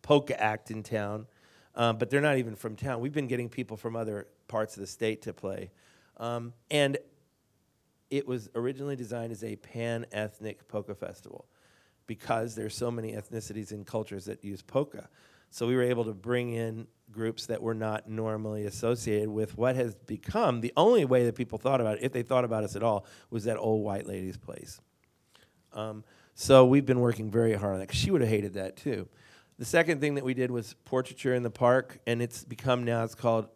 polka 0.00 0.40
act 0.40 0.70
in 0.70 0.82
town, 0.82 1.26
um, 1.74 1.98
but 1.98 2.08
they're 2.08 2.22
not 2.22 2.38
even 2.38 2.56
from 2.56 2.74
town. 2.76 3.00
We've 3.00 3.12
been 3.12 3.26
getting 3.26 3.48
people 3.48 3.76
from 3.76 3.96
other 3.96 4.26
parts 4.48 4.76
of 4.76 4.80
the 4.80 4.86
state 4.86 5.22
to 5.22 5.32
play, 5.32 5.70
um, 6.16 6.52
and 6.70 6.98
it 8.10 8.26
was 8.26 8.48
originally 8.54 8.96
designed 8.96 9.30
as 9.30 9.44
a 9.44 9.56
pan 9.56 10.06
ethnic 10.12 10.66
polka 10.66 10.94
festival 10.94 11.46
because 12.06 12.54
there's 12.54 12.74
so 12.74 12.90
many 12.90 13.12
ethnicities 13.12 13.70
and 13.70 13.86
cultures 13.86 14.24
that 14.24 14.42
use 14.42 14.62
polka. 14.62 15.08
So 15.50 15.66
we 15.66 15.76
were 15.76 15.82
able 15.82 16.04
to 16.04 16.14
bring 16.14 16.52
in 16.52 16.86
groups 17.10 17.46
that 17.46 17.62
were 17.62 17.74
not 17.74 18.08
normally 18.08 18.64
associated 18.64 19.28
with 19.28 19.56
what 19.56 19.76
has 19.76 19.94
become 19.94 20.60
the 20.60 20.72
only 20.76 21.04
way 21.04 21.24
that 21.24 21.34
people 21.34 21.58
thought 21.58 21.80
about 21.80 21.98
it, 21.98 22.02
if 22.02 22.12
they 22.12 22.22
thought 22.22 22.44
about 22.44 22.64
us 22.64 22.76
at 22.76 22.82
all, 22.82 23.06
was 23.30 23.44
that 23.44 23.56
old 23.56 23.82
white 23.84 24.06
lady's 24.06 24.36
place. 24.36 24.80
Um, 25.72 26.04
so 26.34 26.64
we've 26.66 26.86
been 26.86 27.00
working 27.00 27.30
very 27.30 27.54
hard 27.54 27.74
on 27.74 27.80
that 27.80 27.88
'cause 27.88 27.96
she 27.96 28.10
would 28.10 28.20
have 28.20 28.30
hated 28.30 28.54
that 28.54 28.76
too. 28.76 29.08
The 29.58 29.64
second 29.64 30.00
thing 30.00 30.14
that 30.14 30.24
we 30.24 30.34
did 30.34 30.50
was 30.50 30.74
portraiture 30.84 31.34
in 31.34 31.42
the 31.42 31.50
park, 31.50 31.98
and 32.06 32.22
it's 32.22 32.44
become 32.44 32.84
now 32.84 33.04
it's 33.04 33.14
called 33.14 33.48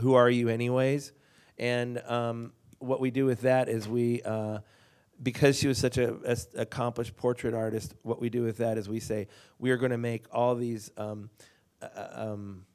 "Who 0.00 0.14
Are 0.14 0.30
You 0.30 0.48
Anyways?" 0.48 1.12
And 1.58 2.00
um, 2.06 2.52
what 2.78 3.00
we 3.00 3.10
do 3.10 3.24
with 3.24 3.42
that 3.42 3.68
is 3.68 3.88
we, 3.88 4.22
uh, 4.22 4.58
because 5.22 5.58
she 5.58 5.68
was 5.68 5.78
such 5.78 5.98
a, 5.98 6.16
accomplished 6.56 7.16
portrait 7.16 7.54
artist, 7.54 7.94
what 8.02 8.20
we 8.20 8.28
do 8.28 8.42
with 8.42 8.58
that 8.58 8.78
is 8.78 8.88
we 8.88 9.00
say 9.00 9.28
we 9.58 9.70
are 9.70 9.76
going 9.76 9.92
to 9.92 9.98
make 9.98 10.26
all 10.32 10.54
these. 10.54 10.90
Um, 10.96 11.30
uh, 11.80 12.08
um, 12.12 12.66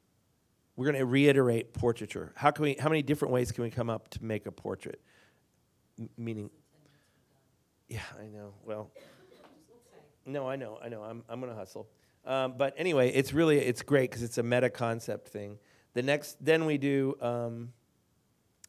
we're 0.76 0.86
going 0.86 0.98
to 0.98 1.04
reiterate 1.04 1.74
portraiture. 1.74 2.32
How 2.36 2.50
can 2.50 2.62
we? 2.62 2.76
How 2.78 2.88
many 2.88 3.02
different 3.02 3.34
ways 3.34 3.52
can 3.52 3.64
we 3.64 3.70
come 3.70 3.90
up 3.90 4.08
to 4.10 4.24
make 4.24 4.46
a 4.46 4.52
portrait? 4.52 5.00
M- 5.98 6.08
meaning, 6.16 6.50
yeah, 7.88 8.00
I 8.18 8.26
know. 8.28 8.54
Well, 8.64 8.90
no, 10.24 10.48
I 10.48 10.56
know, 10.56 10.78
I 10.82 10.88
know. 10.88 11.02
I'm, 11.02 11.22
I'm 11.28 11.40
gonna 11.40 11.54
hustle. 11.54 11.88
Um, 12.24 12.54
but 12.56 12.74
anyway, 12.78 13.10
it's 13.10 13.32
really 13.32 13.58
it's 13.58 13.82
great 13.82 14.10
because 14.10 14.22
it's 14.22 14.38
a 14.38 14.42
meta 14.42 14.70
concept 14.70 15.28
thing. 15.28 15.58
The 15.94 16.02
next, 16.02 16.44
then 16.44 16.66
we 16.66 16.78
do. 16.78 17.16
Um, 17.20 17.72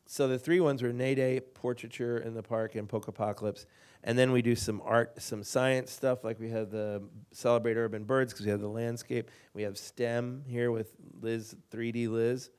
so 0.08 0.28
the 0.28 0.40
three 0.40 0.60
ones 0.60 0.84
were 0.84 0.92
Ney 0.92 1.16
Day, 1.16 1.40
Portraiture 1.40 2.18
in 2.18 2.34
the 2.34 2.44
Park, 2.44 2.76
and 2.76 2.88
Pokepocalypse. 2.88 3.66
And 4.04 4.18
then 4.18 4.32
we 4.32 4.42
do 4.42 4.56
some 4.56 4.82
art, 4.84 5.22
some 5.22 5.44
science 5.44 5.92
stuff, 5.92 6.24
like 6.24 6.40
we 6.40 6.50
have 6.50 6.72
the 6.72 7.04
Celebrate 7.32 7.78
Urban 7.78 8.04
Birds 8.04 8.34
because 8.34 8.46
we 8.46 8.52
have 8.52 8.62
the 8.62 8.68
landscape. 8.68 9.30
We 9.54 9.62
have 9.64 9.78
STEM 9.78 10.44
here 10.48 10.72
with 10.72 10.96
Liz, 11.22 11.56
3D 11.72 12.10
Liz. 12.10 12.50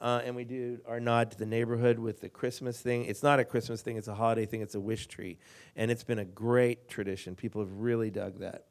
Uh, 0.00 0.20
and 0.24 0.36
we 0.36 0.44
do 0.44 0.78
our 0.86 1.00
nod 1.00 1.30
to 1.30 1.38
the 1.38 1.46
neighborhood 1.46 1.98
with 1.98 2.20
the 2.20 2.28
Christmas 2.28 2.80
thing. 2.80 3.04
It's 3.04 3.22
not 3.22 3.40
a 3.40 3.44
Christmas 3.44 3.80
thing, 3.80 3.96
it's 3.96 4.08
a 4.08 4.14
holiday 4.14 4.44
thing, 4.44 4.60
it's 4.60 4.74
a 4.74 4.80
wish 4.80 5.06
tree. 5.06 5.38
And 5.74 5.90
it's 5.90 6.04
been 6.04 6.18
a 6.18 6.24
great 6.24 6.88
tradition. 6.88 7.34
People 7.34 7.62
have 7.62 7.72
really 7.72 8.10
dug 8.10 8.40
that. 8.40 8.66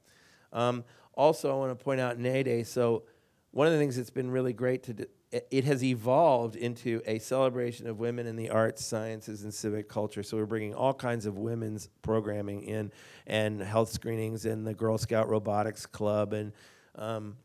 Um, 0.54 0.84
also, 1.14 1.52
I 1.52 1.56
want 1.56 1.78
to 1.78 1.84
point 1.84 2.00
out 2.00 2.20
Ney 2.20 2.43
Day. 2.43 2.64
So, 2.64 3.04
one 3.52 3.68
of 3.68 3.74
the 3.74 3.80
things 3.80 3.96
that's 3.96 4.10
been 4.10 4.30
really 4.30 4.52
great 4.52 4.84
to 4.84 4.93
do, 4.93 5.06
it- 5.52 5.64
has 5.66 5.84
evolved 5.84 6.56
into 6.56 7.02
a 7.06 7.20
celebration 7.20 7.88
of 7.88 8.00
women 8.00 8.28
in 8.28 8.36
the 8.36 8.50
arts, 8.50 8.84
sciences, 8.84 9.44
and 9.44 9.54
civic 9.54 9.90
culture. 9.90 10.24
So 10.24 10.38
we're 10.38 10.46
bringing 10.46 10.74
all 10.74 10.94
kinds 10.94 11.26
of 11.26 11.38
women's 11.38 11.90
programming 12.02 12.64
in, 12.64 12.92
and 13.28 13.62
health 13.62 13.90
screenings, 13.90 14.46
and 14.46 14.66
the 14.66 14.74
Girl 14.74 14.98
Scout 14.98 15.28
Robotics 15.28 15.86
Club, 15.86 16.34
and 16.34 16.54
um, 16.96 17.38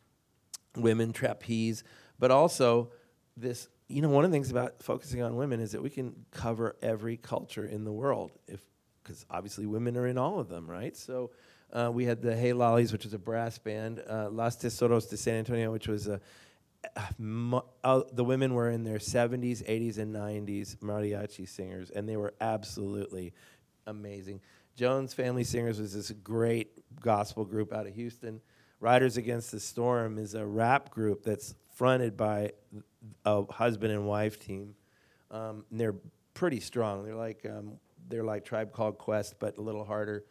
women 0.76 1.12
trapeze, 1.12 1.82
but 2.18 2.30
also 2.30 2.90
this. 3.36 3.68
You 3.88 4.02
know, 4.02 4.08
one 4.08 4.24
of 4.24 4.30
the 4.30 4.34
things 4.36 4.52
about 4.52 4.82
focusing 4.82 5.20
on 5.20 5.34
women 5.34 5.58
is 5.58 5.72
that 5.72 5.82
we 5.82 5.90
can 5.90 6.14
cover 6.30 6.76
every 6.80 7.16
culture 7.16 7.66
in 7.66 7.84
the 7.84 7.92
world, 7.92 8.30
if 8.46 8.60
because 9.02 9.26
obviously 9.28 9.66
women 9.66 9.96
are 9.96 10.06
in 10.06 10.18
all 10.18 10.38
of 10.38 10.48
them, 10.48 10.70
right? 10.70 10.96
So. 10.96 11.30
Uh, 11.72 11.88
we 11.88 12.04
had 12.04 12.20
the 12.20 12.34
Hey 12.34 12.52
Lollies, 12.52 12.90
which 12.90 13.04
was 13.04 13.14
a 13.14 13.18
brass 13.18 13.56
band, 13.56 14.02
uh, 14.10 14.28
Las 14.28 14.56
Tesoros 14.56 15.08
de 15.08 15.16
San 15.16 15.36
Antonio, 15.36 15.70
which 15.70 15.86
was 15.86 16.08
a 16.08 16.20
uh, 17.84 18.00
the 18.12 18.24
women 18.24 18.54
were 18.54 18.70
in 18.70 18.84
their 18.84 18.98
70s, 18.98 19.62
80s, 19.64 19.98
and 19.98 20.14
90s 20.14 20.76
mariachi 20.78 21.48
singers, 21.48 21.90
and 21.90 22.08
they 22.08 22.16
were 22.16 22.34
absolutely 22.40 23.34
amazing. 23.86 24.40
Jones 24.76 25.12
Family 25.12 25.44
Singers 25.44 25.78
was 25.80 25.92
this 25.92 26.10
great 26.22 26.70
gospel 27.00 27.44
group 27.44 27.72
out 27.72 27.86
of 27.86 27.94
Houston. 27.94 28.40
Riders 28.80 29.18
Against 29.18 29.50
the 29.50 29.60
Storm 29.60 30.16
is 30.16 30.34
a 30.34 30.46
rap 30.46 30.90
group 30.90 31.22
that's 31.22 31.54
fronted 31.74 32.16
by 32.16 32.52
a 33.26 33.44
husband 33.52 33.92
and 33.92 34.06
wife 34.06 34.38
team. 34.38 34.74
Um, 35.30 35.64
and 35.70 35.78
they're 35.78 35.96
pretty 36.32 36.60
strong. 36.60 37.04
They're 37.04 37.14
like 37.14 37.44
um, 37.44 37.74
they're 38.08 38.24
like 38.24 38.44
Tribe 38.44 38.72
Called 38.72 38.96
Quest, 38.98 39.34
but 39.38 39.58
a 39.58 39.60
little 39.60 39.84
harder 39.84 40.24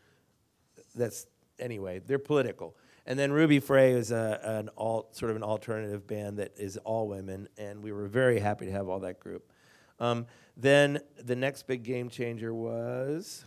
that's 0.95 1.27
anyway 1.59 1.99
they're 1.99 2.19
political 2.19 2.75
and 3.05 3.17
then 3.17 3.31
ruby 3.31 3.59
frey 3.59 3.91
is 3.91 4.11
a, 4.11 4.39
an 4.43 4.69
alt 4.77 5.15
sort 5.15 5.31
of 5.31 5.37
an 5.37 5.43
alternative 5.43 6.07
band 6.07 6.37
that 6.37 6.53
is 6.57 6.77
all 6.77 7.07
women 7.07 7.47
and 7.57 7.83
we 7.83 7.91
were 7.91 8.07
very 8.07 8.39
happy 8.39 8.65
to 8.65 8.71
have 8.71 8.87
all 8.87 8.99
that 8.99 9.19
group. 9.19 9.51
Um, 9.99 10.27
then 10.55 10.99
the 11.21 11.35
next 11.35 11.67
big 11.67 11.83
game 11.83 12.09
changer 12.09 12.53
was 12.53 13.45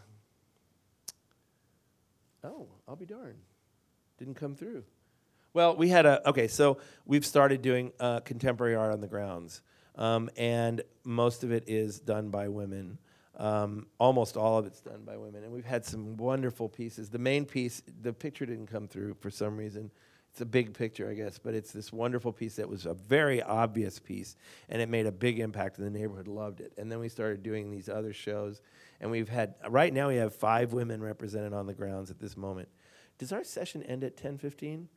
oh 2.45 2.69
i'll 2.89 2.97
be 2.97 3.07
darned. 3.07 3.39
Didn't 4.19 4.35
come 4.35 4.55
through. 4.55 4.85
Well 5.55 5.77
we 5.77 5.89
had 5.89 6.07
a 6.07 6.29
okay 6.29 6.49
so 6.49 6.79
we've 7.07 7.27
started 7.27 7.63
doing 7.63 7.93
uh, 8.01 8.21
contemporary 8.21 8.75
art 8.75 8.93
on 8.93 9.01
the 9.01 9.09
grounds. 9.09 9.63
Um, 9.95 10.31
and 10.39 10.83
most 11.05 11.45
of 11.45 11.53
it 11.53 11.65
is 11.67 12.01
done 12.01 12.31
by 12.31 12.49
women 12.49 12.99
um, 13.43 13.87
almost 13.99 14.37
all 14.37 14.57
of 14.59 14.67
it's 14.67 14.81
done 14.81 15.03
by 15.05 15.17
women, 15.17 15.43
and 15.43 15.53
we've 15.53 15.65
had 15.65 15.85
some 15.85 16.17
wonderful 16.17 16.69
pieces. 16.69 17.11
The 17.11 17.19
main 17.19 17.45
piece, 17.45 17.83
the 18.03 18.13
picture 18.13 18.47
didn't 18.47 18.69
come 18.69 18.87
through 18.87 19.17
for 19.21 19.31
some 19.31 19.57
reason. 19.57 19.91
It's 20.31 20.41
a 20.41 20.47
big 20.47 20.73
picture, 20.73 21.11
I 21.11 21.15
guess, 21.15 21.39
but 21.39 21.53
it's 21.53 21.73
this 21.73 21.93
wonderful 21.93 22.33
piece 22.33 22.57
that 22.57 22.69
was 22.69 22.87
a 22.87 22.95
very 22.95 23.43
obvious 23.43 23.99
piece, 23.99 24.37
and 24.69 24.81
it 24.81 24.89
made 24.89 25.07
a 25.07 25.13
big 25.13 25.41
impact, 25.41 25.79
and 25.79 25.87
the 25.87 25.99
neighborhood 25.99 26.29
loved 26.29 26.61
it. 26.61 26.73
And 26.79 26.91
then 26.91 27.01
we 27.01 27.09
started 27.09 27.43
doing 27.43 27.71
these 27.71 27.89
other 27.89 28.13
shows, 28.13 28.63
and 29.01 29.11
we've 29.11 29.29
had 29.29 29.57
right 29.69 29.93
now 29.93 30.07
we 30.09 30.17
have 30.17 30.35
five 30.35 30.73
women 30.73 31.03
represented 31.03 31.53
on 31.53 31.67
the 31.67 31.75
grounds 31.75 32.11
at 32.11 32.21
this 32.21 32.37
moment. 32.37 32.69
Does 33.19 33.33
our 33.33 33.45
session 33.45 33.83
end 33.83 34.05
at 34.05 34.17
ten 34.17 34.39
fifteen? 34.39 34.89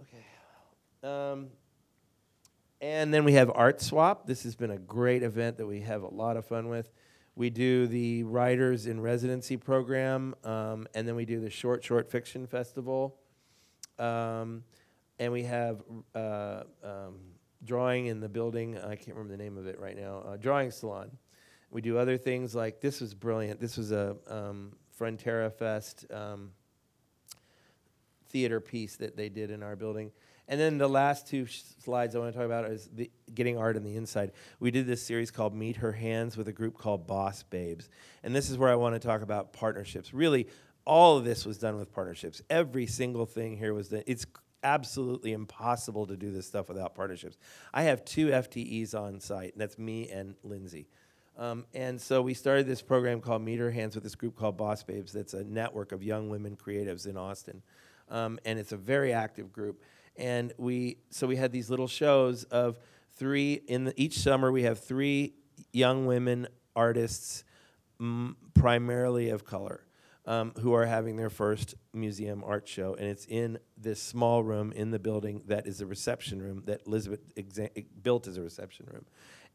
Okay. 0.00 1.08
Um, 1.08 1.50
and 2.80 3.14
then 3.14 3.24
we 3.24 3.34
have 3.34 3.50
Art 3.54 3.80
Swap. 3.80 4.26
This 4.26 4.42
has 4.42 4.56
been 4.56 4.72
a 4.72 4.78
great 4.78 5.22
event 5.22 5.56
that 5.58 5.66
we 5.66 5.80
have 5.82 6.02
a 6.02 6.08
lot 6.08 6.36
of 6.36 6.44
fun 6.44 6.68
with. 6.68 6.90
We 7.34 7.48
do 7.48 7.86
the 7.86 8.24
Writers 8.24 8.86
in 8.86 9.00
Residency 9.00 9.56
program, 9.56 10.34
um, 10.44 10.86
and 10.94 11.08
then 11.08 11.14
we 11.14 11.24
do 11.24 11.40
the 11.40 11.50
Short 11.50 11.82
Short 11.82 12.10
Fiction 12.10 12.46
Festival. 12.46 13.16
Um, 13.98 14.64
and 15.18 15.32
we 15.32 15.44
have 15.44 15.82
uh, 16.14 16.64
um, 16.82 17.18
drawing 17.64 18.06
in 18.06 18.20
the 18.20 18.28
building. 18.28 18.76
I 18.78 18.96
can't 18.96 19.16
remember 19.16 19.36
the 19.36 19.42
name 19.42 19.56
of 19.56 19.66
it 19.66 19.78
right 19.78 19.96
now. 19.96 20.18
Uh, 20.26 20.36
drawing 20.36 20.70
salon. 20.70 21.10
We 21.70 21.80
do 21.80 21.96
other 21.96 22.18
things 22.18 22.54
like 22.54 22.80
this 22.80 23.00
was 23.00 23.14
brilliant. 23.14 23.60
This 23.60 23.76
was 23.76 23.92
a 23.92 24.16
um, 24.28 24.72
Frontera 24.98 25.52
Fest 25.52 26.04
um, 26.12 26.50
theater 28.28 28.60
piece 28.60 28.96
that 28.96 29.16
they 29.16 29.28
did 29.28 29.50
in 29.50 29.62
our 29.62 29.76
building. 29.76 30.10
And 30.48 30.60
then 30.60 30.78
the 30.78 30.88
last 30.88 31.28
two 31.28 31.46
slides 31.46 32.14
I 32.14 32.18
want 32.18 32.32
to 32.32 32.38
talk 32.38 32.46
about 32.46 32.66
is 32.66 32.88
the 32.92 33.10
getting 33.32 33.56
art 33.56 33.76
on 33.76 33.84
the 33.84 33.96
inside. 33.96 34.32
We 34.60 34.70
did 34.70 34.86
this 34.86 35.02
series 35.02 35.30
called 35.30 35.54
Meet 35.54 35.76
Her 35.76 35.92
Hands 35.92 36.36
with 36.36 36.48
a 36.48 36.52
group 36.52 36.76
called 36.76 37.06
Boss 37.06 37.42
Babes. 37.44 37.88
And 38.22 38.34
this 38.34 38.50
is 38.50 38.58
where 38.58 38.70
I 38.70 38.74
want 38.74 38.94
to 38.94 38.98
talk 38.98 39.22
about 39.22 39.52
partnerships. 39.52 40.12
Really, 40.12 40.48
all 40.84 41.16
of 41.16 41.24
this 41.24 41.46
was 41.46 41.58
done 41.58 41.76
with 41.76 41.92
partnerships. 41.92 42.42
Every 42.50 42.86
single 42.86 43.26
thing 43.26 43.56
here 43.56 43.72
was 43.72 43.88
done. 43.88 44.02
It's 44.06 44.26
absolutely 44.64 45.32
impossible 45.32 46.06
to 46.06 46.16
do 46.16 46.30
this 46.30 46.46
stuff 46.46 46.68
without 46.68 46.94
partnerships. 46.94 47.36
I 47.72 47.82
have 47.82 48.04
two 48.04 48.28
FTEs 48.28 48.94
on 48.94 49.20
site, 49.20 49.52
and 49.52 49.60
that's 49.60 49.78
me 49.78 50.10
and 50.10 50.34
Lindsay. 50.42 50.88
Um, 51.38 51.64
and 51.72 52.00
so 52.00 52.20
we 52.20 52.34
started 52.34 52.66
this 52.66 52.82
program 52.82 53.20
called 53.20 53.42
Meet 53.42 53.58
Her 53.58 53.70
Hands 53.70 53.94
with 53.94 54.04
this 54.04 54.14
group 54.14 54.36
called 54.36 54.56
Boss 54.56 54.82
Babes. 54.82 55.12
That's 55.12 55.34
a 55.34 55.44
network 55.44 55.92
of 55.92 56.02
young 56.02 56.28
women 56.28 56.56
creatives 56.56 57.06
in 57.06 57.16
Austin, 57.16 57.62
um, 58.10 58.38
and 58.44 58.58
it's 58.58 58.72
a 58.72 58.76
very 58.76 59.12
active 59.12 59.52
group. 59.52 59.82
And 60.16 60.52
we 60.58 60.98
so 61.10 61.26
we 61.26 61.36
had 61.36 61.52
these 61.52 61.70
little 61.70 61.88
shows 61.88 62.44
of 62.44 62.78
three 63.16 63.62
in 63.66 63.84
the, 63.84 63.94
each 63.96 64.18
summer. 64.18 64.52
We 64.52 64.62
have 64.64 64.78
three 64.78 65.34
young 65.72 66.06
women 66.06 66.48
artists, 66.74 67.44
m- 68.00 68.36
primarily 68.54 69.30
of 69.30 69.44
color, 69.44 69.84
um, 70.26 70.52
who 70.60 70.74
are 70.74 70.86
having 70.86 71.16
their 71.16 71.30
first 71.30 71.74
museum 71.92 72.42
art 72.44 72.68
show, 72.68 72.94
and 72.94 73.08
it's 73.08 73.26
in 73.26 73.58
this 73.76 74.02
small 74.02 74.42
room 74.42 74.72
in 74.72 74.90
the 74.90 74.98
building 74.98 75.42
that 75.46 75.66
is 75.66 75.80
a 75.80 75.86
reception 75.86 76.40
room 76.40 76.62
that 76.66 76.82
Elizabeth 76.86 77.34
exa- 77.34 77.84
built 78.02 78.26
as 78.26 78.36
a 78.36 78.42
reception 78.42 78.86
room. 78.92 79.04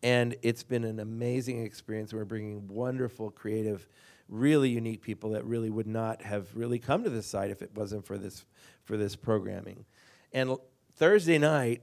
And 0.04 0.36
it's 0.44 0.64
been 0.64 0.84
an 0.84 1.00
amazing 1.00 1.64
experience. 1.64 2.14
We're 2.14 2.26
bringing 2.26 2.68
wonderful, 2.68 3.32
creative, 3.32 3.88
really 4.30 4.70
unique 4.70 5.02
people 5.02 5.32
that 5.32 5.44
really 5.46 5.70
would 5.70 5.88
not 5.88 6.22
have 6.22 6.48
really 6.56 6.78
come 6.78 7.04
to 7.04 7.10
this 7.10 7.26
site 7.26 7.50
if 7.50 7.62
it 7.62 7.72
wasn't 7.76 8.06
for 8.06 8.18
this 8.18 8.46
for 8.84 8.96
this 8.96 9.16
programming. 9.16 9.86
And 10.34 10.58
Thursday 10.96 11.38
night, 11.38 11.82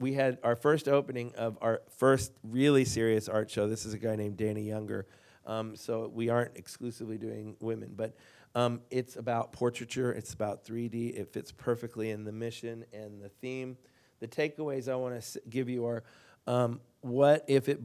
we 0.00 0.14
had 0.14 0.38
our 0.42 0.56
first 0.56 0.88
opening 0.88 1.34
of 1.36 1.58
our 1.60 1.82
first 1.96 2.32
really 2.42 2.84
serious 2.84 3.28
art 3.28 3.50
show. 3.50 3.68
This 3.68 3.84
is 3.84 3.94
a 3.94 3.98
guy 3.98 4.16
named 4.16 4.36
Danny 4.36 4.62
Younger. 4.62 5.06
Um, 5.46 5.76
so 5.76 6.10
we 6.12 6.28
aren't 6.28 6.56
exclusively 6.56 7.16
doing 7.16 7.56
women, 7.60 7.94
but 7.96 8.14
um, 8.54 8.80
it's 8.90 9.16
about 9.16 9.52
portraiture. 9.52 10.12
It's 10.12 10.34
about 10.34 10.64
3D. 10.64 11.18
It 11.18 11.32
fits 11.32 11.52
perfectly 11.52 12.10
in 12.10 12.24
the 12.24 12.32
mission 12.32 12.84
and 12.92 13.20
the 13.20 13.28
theme. 13.28 13.76
The 14.20 14.28
takeaways 14.28 14.88
I 14.88 14.96
want 14.96 15.20
to 15.20 15.40
give 15.48 15.68
you 15.68 15.86
are: 15.86 16.04
um, 16.46 16.80
what 17.00 17.44
if 17.48 17.68
it 17.68 17.84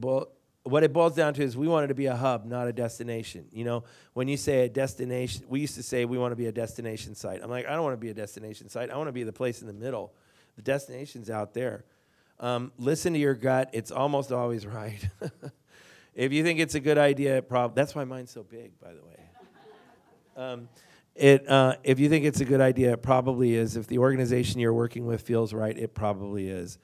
what 0.64 0.82
it 0.82 0.92
boils 0.92 1.14
down 1.14 1.34
to 1.34 1.42
is 1.42 1.56
we 1.56 1.68
wanted 1.68 1.88
to 1.88 1.94
be 1.94 2.06
a 2.06 2.16
hub, 2.16 2.46
not 2.46 2.66
a 2.66 2.72
destination. 2.72 3.46
You 3.52 3.64
know, 3.64 3.84
when 4.14 4.28
you 4.28 4.38
say 4.38 4.64
a 4.64 4.68
destination, 4.68 5.44
we 5.46 5.60
used 5.60 5.74
to 5.74 5.82
say 5.82 6.06
we 6.06 6.16
want 6.16 6.32
to 6.32 6.36
be 6.36 6.46
a 6.46 6.52
destination 6.52 7.14
site. 7.14 7.42
I'm 7.42 7.50
like, 7.50 7.66
I 7.66 7.74
don't 7.74 7.82
want 7.82 7.92
to 7.92 8.00
be 8.00 8.08
a 8.08 8.14
destination 8.14 8.70
site. 8.70 8.90
I 8.90 8.96
want 8.96 9.08
to 9.08 9.12
be 9.12 9.24
the 9.24 9.32
place 9.32 9.60
in 9.60 9.66
the 9.66 9.74
middle. 9.74 10.14
The 10.56 10.62
destination's 10.62 11.28
out 11.28 11.52
there. 11.52 11.84
Um, 12.40 12.72
listen 12.78 13.12
to 13.12 13.18
your 13.18 13.34
gut. 13.34 13.70
It's 13.74 13.90
almost 13.90 14.32
always 14.32 14.66
right. 14.66 15.06
if 16.14 16.32
you 16.32 16.42
think 16.42 16.60
it's 16.60 16.74
a 16.74 16.80
good 16.80 16.98
idea, 16.98 17.42
prob- 17.42 17.74
that's 17.74 17.94
why 17.94 18.04
mine's 18.04 18.30
so 18.30 18.42
big, 18.42 18.80
by 18.80 18.94
the 18.94 19.02
way. 19.02 19.14
Um, 20.36 20.68
it, 21.14 21.48
uh, 21.48 21.76
if 21.84 22.00
you 22.00 22.08
think 22.08 22.24
it's 22.24 22.40
a 22.40 22.44
good 22.44 22.60
idea, 22.60 22.92
it 22.94 23.02
probably 23.02 23.54
is. 23.54 23.76
If 23.76 23.86
the 23.86 23.98
organization 23.98 24.60
you're 24.60 24.72
working 24.72 25.06
with 25.06 25.22
feels 25.22 25.52
right, 25.52 25.76
it 25.76 25.94
probably 25.94 26.48
is. 26.48 26.78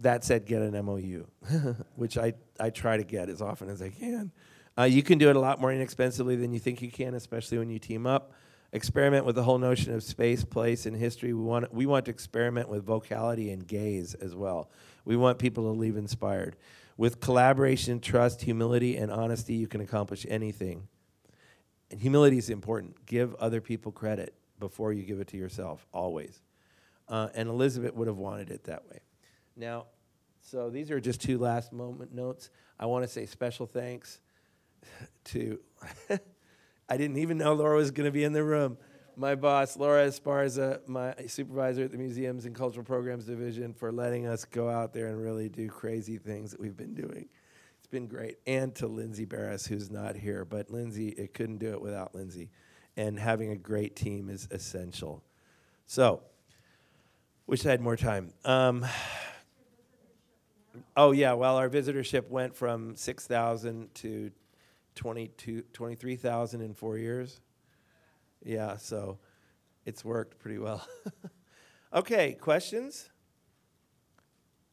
That 0.00 0.24
said, 0.24 0.44
get 0.44 0.60
an 0.62 0.72
MOU, 0.84 1.26
which 1.96 2.18
I, 2.18 2.34
I 2.60 2.70
try 2.70 2.96
to 2.96 3.04
get 3.04 3.30
as 3.30 3.40
often 3.40 3.70
as 3.70 3.80
I 3.80 3.88
can. 3.88 4.30
Uh, 4.78 4.84
you 4.84 5.02
can 5.02 5.16
do 5.16 5.30
it 5.30 5.36
a 5.36 5.40
lot 5.40 5.58
more 5.60 5.72
inexpensively 5.72 6.36
than 6.36 6.52
you 6.52 6.58
think 6.58 6.82
you 6.82 6.90
can, 6.90 7.14
especially 7.14 7.58
when 7.58 7.70
you 7.70 7.78
team 7.78 8.06
up. 8.06 8.32
Experiment 8.72 9.24
with 9.24 9.36
the 9.36 9.42
whole 9.42 9.58
notion 9.58 9.94
of 9.94 10.02
space, 10.02 10.44
place, 10.44 10.84
and 10.84 10.94
history. 10.94 11.32
We 11.32 11.42
want, 11.42 11.72
we 11.72 11.86
want 11.86 12.04
to 12.06 12.10
experiment 12.10 12.68
with 12.68 12.84
vocality 12.84 13.50
and 13.50 13.66
gaze 13.66 14.14
as 14.14 14.34
well. 14.34 14.70
We 15.06 15.16
want 15.16 15.38
people 15.38 15.64
to 15.64 15.78
leave 15.78 15.96
inspired. 15.96 16.56
With 16.98 17.20
collaboration, 17.20 18.00
trust, 18.00 18.42
humility, 18.42 18.96
and 18.96 19.10
honesty, 19.10 19.54
you 19.54 19.66
can 19.66 19.80
accomplish 19.80 20.26
anything. 20.28 20.88
And 21.90 22.00
humility 22.00 22.36
is 22.36 22.50
important. 22.50 23.06
Give 23.06 23.34
other 23.36 23.60
people 23.60 23.92
credit 23.92 24.34
before 24.58 24.92
you 24.92 25.04
give 25.04 25.20
it 25.20 25.28
to 25.28 25.36
yourself, 25.36 25.86
always. 25.92 26.42
Uh, 27.08 27.28
and 27.34 27.48
Elizabeth 27.48 27.94
would 27.94 28.08
have 28.08 28.16
wanted 28.16 28.50
it 28.50 28.64
that 28.64 28.86
way. 28.90 28.98
Now, 29.56 29.86
so 30.40 30.70
these 30.70 30.90
are 30.90 31.00
just 31.00 31.20
two 31.20 31.38
last 31.38 31.72
moment 31.72 32.14
notes. 32.14 32.50
I 32.78 32.86
want 32.86 33.04
to 33.04 33.08
say 33.08 33.26
special 33.26 33.66
thanks 33.66 34.20
to, 35.24 35.58
I 36.88 36.96
didn't 36.96 37.16
even 37.16 37.38
know 37.38 37.54
Laura 37.54 37.76
was 37.76 37.90
going 37.90 38.04
to 38.04 38.12
be 38.12 38.22
in 38.22 38.32
the 38.32 38.44
room. 38.44 38.76
My 39.16 39.34
boss, 39.34 39.78
Laura 39.78 40.06
Esparza, 40.06 40.86
my 40.86 41.14
supervisor 41.26 41.84
at 41.84 41.90
the 41.90 41.96
Museums 41.96 42.44
and 42.44 42.54
Cultural 42.54 42.84
Programs 42.84 43.24
Division, 43.24 43.72
for 43.72 43.90
letting 43.90 44.26
us 44.26 44.44
go 44.44 44.68
out 44.68 44.92
there 44.92 45.06
and 45.06 45.20
really 45.20 45.48
do 45.48 45.68
crazy 45.68 46.18
things 46.18 46.50
that 46.50 46.60
we've 46.60 46.76
been 46.76 46.94
doing. 46.94 47.26
It's 47.78 47.86
been 47.86 48.06
great. 48.08 48.36
And 48.46 48.74
to 48.74 48.86
Lindsay 48.86 49.24
Barris, 49.24 49.66
who's 49.66 49.90
not 49.90 50.16
here. 50.16 50.44
But 50.44 50.70
Lindsay, 50.70 51.08
it 51.08 51.32
couldn't 51.32 51.58
do 51.58 51.72
it 51.72 51.80
without 51.80 52.14
Lindsay. 52.14 52.50
And 52.96 53.18
having 53.18 53.50
a 53.52 53.56
great 53.56 53.96
team 53.96 54.28
is 54.28 54.48
essential. 54.50 55.22
So, 55.86 56.20
wish 57.46 57.64
I 57.64 57.70
had 57.70 57.80
more 57.80 57.96
time. 57.96 58.32
Um, 58.44 58.84
oh, 60.96 61.12
yeah, 61.12 61.32
well, 61.32 61.56
our 61.56 61.68
visitorship 61.68 62.28
went 62.28 62.54
from 62.56 62.96
6,000 62.96 63.94
to 63.94 64.30
22, 64.94 65.62
23,000 65.72 66.60
in 66.60 66.74
four 66.74 66.98
years. 66.98 67.40
Yeah, 68.44 68.76
so 68.76 69.18
it's 69.84 70.04
worked 70.04 70.38
pretty 70.38 70.58
well. 70.58 70.86
okay, 71.94 72.32
questions? 72.32 73.10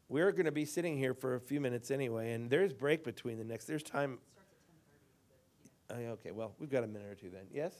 We're 0.09 0.31
going 0.31 0.45
to 0.45 0.51
be 0.51 0.65
sitting 0.65 0.97
here 0.97 1.13
for 1.13 1.35
a 1.35 1.39
few 1.39 1.59
minutes 1.59 1.91
anyway, 1.91 2.33
and 2.33 2.49
there's 2.49 2.73
break 2.73 3.03
between 3.03 3.37
the 3.37 3.43
next. 3.43 3.65
There's 3.65 3.83
time. 3.83 4.19
Uh, 5.89 5.95
okay, 6.17 6.31
well, 6.31 6.53
we've 6.59 6.69
got 6.69 6.83
a 6.83 6.87
minute 6.87 7.09
or 7.09 7.15
two 7.15 7.29
then. 7.29 7.45
Yes? 7.51 7.73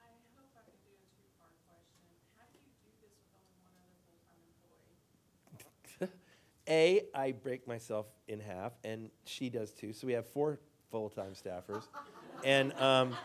I 0.00 0.08
hope 0.36 0.48
I 0.56 0.64
can 0.64 0.78
do 0.84 0.92
a 0.92 1.04
two-part 1.12 1.52
question. 1.68 2.00
How 2.36 2.48
do 2.52 2.58
you 2.58 2.72
do 2.80 2.88
this 3.04 3.12
with 3.20 3.28
only 3.36 3.52
one 3.60 3.76
other 3.76 4.00
full-time 4.08 4.40
employee? 4.48 6.16
A, 6.68 7.02
I 7.14 7.32
break 7.32 7.66
myself 7.68 8.06
in 8.28 8.40
half, 8.40 8.72
and 8.84 9.10
she 9.24 9.48
does 9.48 9.72
too. 9.72 9.92
So 9.92 10.06
we 10.06 10.12
have 10.14 10.26
four 10.26 10.58
full-time 10.90 11.32
staffers, 11.32 11.84
and 12.44 12.72
um, 12.74 13.16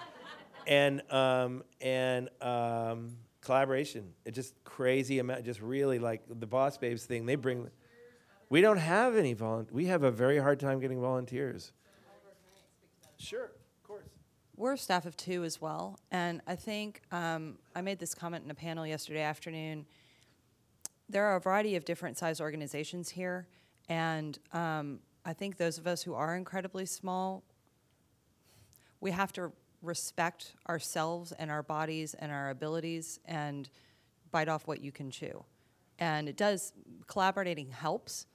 and 0.68 1.02
um, 1.12 1.64
and 1.80 2.30
um, 2.42 3.18
collaboration. 3.42 4.14
It's 4.26 4.36
just 4.36 4.64
crazy 4.64 5.20
amount. 5.20 5.44
Just 5.44 5.62
really 5.62 6.00
like 6.00 6.22
the 6.28 6.46
Boss 6.46 6.78
Babes 6.78 7.06
thing. 7.06 7.26
They 7.26 7.36
bring. 7.36 7.70
We 8.50 8.62
don't 8.62 8.78
have 8.78 9.16
any 9.16 9.34
volunteers. 9.34 9.74
We 9.74 9.86
have 9.86 10.04
a 10.04 10.12
very 10.12 10.38
hard 10.38 10.60
time 10.60 10.80
getting 10.80 11.00
volunteers. 11.00 11.72
Sure, 13.18 13.46
of 13.46 13.84
course. 13.88 14.10
We're 14.58 14.74
a 14.74 14.78
staff 14.78 15.06
of 15.06 15.16
two 15.16 15.44
as 15.44 15.62
well, 15.62 16.00
and 16.12 16.42
I 16.48 16.56
think 16.56 17.02
um, 17.12 17.60
I 17.76 17.82
made 17.82 18.00
this 18.00 18.14
comment 18.14 18.44
in 18.44 18.52
a 18.52 18.56
panel 18.56 18.86
yesterday 18.86 19.22
afternoon. 19.22 19.86
There 21.12 21.26
are 21.26 21.36
a 21.36 21.42
variety 21.42 21.76
of 21.76 21.84
different 21.84 22.18
size 22.18 22.40
organizations 22.40 23.10
here, 23.10 23.46
and 23.90 24.40
um, 24.54 25.00
I 25.26 25.34
think 25.34 25.58
those 25.58 25.78
of 25.78 25.86
us 25.86 26.02
who 26.02 26.14
are 26.14 26.38
incredibly 26.38 26.86
small, 26.86 27.44
we 29.02 29.12
have 29.12 29.34
to 29.34 29.52
respect 29.82 30.54
ourselves 30.70 31.34
and 31.34 31.52
our 31.52 31.64
bodies 31.64 32.14
and 32.14 32.32
our 32.32 32.50
abilities 32.50 33.20
and 33.26 33.70
bite 34.32 34.48
off 34.48 34.68
what 34.68 34.80
you 34.80 34.94
can 34.94 35.12
chew. 35.12 35.44
And 36.00 36.30
it 36.30 36.38
does, 36.38 36.72
collaborating 37.08 37.72
helps, 37.72 38.26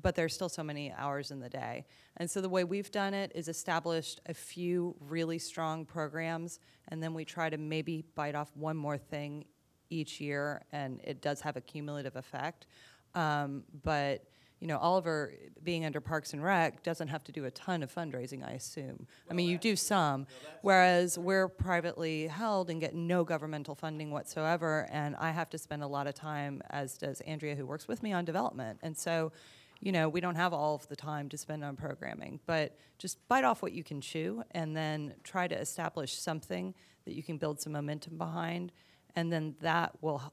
but 0.00 0.14
there's 0.14 0.34
still 0.34 0.48
so 0.48 0.62
many 0.62 0.92
hours 0.92 1.32
in 1.32 1.40
the 1.40 1.48
day. 1.48 1.84
And 2.16 2.30
so 2.30 2.40
the 2.40 2.48
way 2.48 2.62
we've 2.62 2.92
done 2.92 3.12
it 3.12 3.32
is 3.34 3.48
established 3.48 4.20
a 4.26 4.34
few 4.34 4.94
really 5.00 5.40
strong 5.40 5.84
programs, 5.84 6.60
and 6.88 7.02
then 7.02 7.12
we 7.12 7.24
try 7.24 7.50
to 7.50 7.58
maybe 7.58 8.04
bite 8.14 8.36
off 8.36 8.52
one 8.54 8.76
more 8.76 8.98
thing 8.98 9.46
each 9.92 10.20
year, 10.20 10.62
and 10.72 11.00
it 11.04 11.20
does 11.20 11.40
have 11.42 11.56
a 11.56 11.60
cumulative 11.60 12.16
effect. 12.16 12.66
Um, 13.14 13.64
but 13.82 14.24
you 14.62 14.68
know, 14.68 14.78
Oliver 14.78 15.34
being 15.64 15.84
under 15.84 16.00
Parks 16.00 16.34
and 16.34 16.42
Rec 16.42 16.84
doesn't 16.84 17.08
have 17.08 17.24
to 17.24 17.32
do 17.32 17.46
a 17.46 17.50
ton 17.50 17.82
of 17.82 17.92
fundraising, 17.92 18.48
I 18.48 18.52
assume. 18.52 19.08
I 19.28 19.34
mean, 19.34 19.48
you 19.48 19.58
do 19.58 19.74
some, 19.74 20.28
whereas 20.60 21.18
we're 21.18 21.48
privately 21.48 22.28
held 22.28 22.70
and 22.70 22.80
get 22.80 22.94
no 22.94 23.24
governmental 23.24 23.74
funding 23.74 24.12
whatsoever, 24.12 24.86
and 24.92 25.16
I 25.16 25.32
have 25.32 25.50
to 25.50 25.58
spend 25.58 25.82
a 25.82 25.88
lot 25.88 26.06
of 26.06 26.14
time, 26.14 26.62
as 26.70 26.96
does 26.96 27.20
Andrea, 27.22 27.56
who 27.56 27.66
works 27.66 27.88
with 27.88 28.04
me 28.04 28.12
on 28.12 28.24
development. 28.24 28.78
And 28.82 28.96
so, 28.96 29.32
you 29.80 29.90
know, 29.90 30.08
we 30.08 30.20
don't 30.20 30.36
have 30.36 30.52
all 30.52 30.76
of 30.76 30.86
the 30.86 30.94
time 30.94 31.28
to 31.30 31.36
spend 31.36 31.64
on 31.64 31.74
programming, 31.74 32.38
but 32.46 32.78
just 32.98 33.18
bite 33.26 33.42
off 33.42 33.62
what 33.62 33.72
you 33.72 33.82
can 33.82 34.00
chew 34.00 34.44
and 34.52 34.76
then 34.76 35.14
try 35.24 35.48
to 35.48 35.58
establish 35.58 36.16
something 36.16 36.72
that 37.04 37.14
you 37.14 37.24
can 37.24 37.36
build 37.36 37.60
some 37.60 37.72
momentum 37.72 38.16
behind, 38.16 38.70
and 39.16 39.32
then 39.32 39.54
that 39.60 39.92
will 40.00 40.32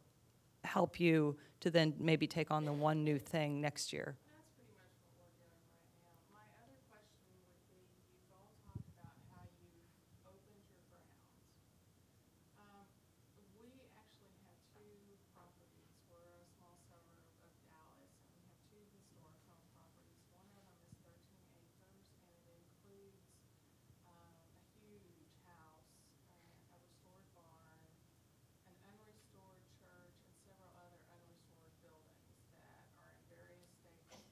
help 0.64 1.00
you 1.00 1.38
to 1.62 1.70
then 1.70 1.94
maybe 2.00 2.28
take 2.28 2.52
on 2.52 2.66
the 2.66 2.74
one 2.74 3.04
new 3.04 3.20
thing 3.20 3.60
next 3.62 3.92
year. 3.92 4.16
That's 4.32 4.48
pretty 4.56 4.72
much 4.80 4.92
what 5.04 5.20
we're 5.20 5.36
doing 5.36 5.60
right 5.68 5.92
now. 6.00 6.16
My 6.32 6.48
other 6.64 6.80
question 6.88 7.36
would 7.44 7.60
be, 7.68 7.84
you've 8.16 8.32
all 8.32 8.56
talked 8.64 8.88
about 8.96 9.16
how 9.28 9.44
you 9.60 9.68
opened 10.24 10.64
your 10.72 10.84
grounds. 10.88 11.28
Um, 12.60 12.88
we 13.60 13.76
actually 14.00 14.32
have 14.40 14.64
two 15.04 15.20
properties. 15.36 16.00
We're 16.08 16.40
a 16.40 16.48
small 16.56 16.80
suburb 16.88 17.28
of 17.44 17.52
Dallas, 17.68 18.16
and 18.24 18.40
we 18.40 18.48
have 18.48 18.56
two 18.72 18.84
historic 18.96 19.36
home 19.44 19.68
properties. 19.76 20.24
One 20.32 20.48
of 20.48 20.56
them 20.56 20.80
is 20.80 20.96
thirteen 21.04 21.52
acres, 21.60 22.00
and 22.32 22.48
it 22.48 22.56
includes, 22.56 23.28
um, 24.08 24.40
a 24.40 24.80
huge 24.80 25.28
house, 25.44 25.92
uh, 26.56 26.72
a 26.72 26.80
restored 26.80 27.28
barn, 27.36 27.84
an 28.72 28.76
unrestored 28.96 29.68
church, 29.84 30.16
and 30.24 30.32
several 30.48 30.72
other 30.80 31.04
unrestored 31.12 31.76
buildings 31.84 32.32
that 32.56 32.80
are 32.96 33.12
in 33.12 33.20
various 33.28 33.76
states 33.84 34.08
of 34.08 34.24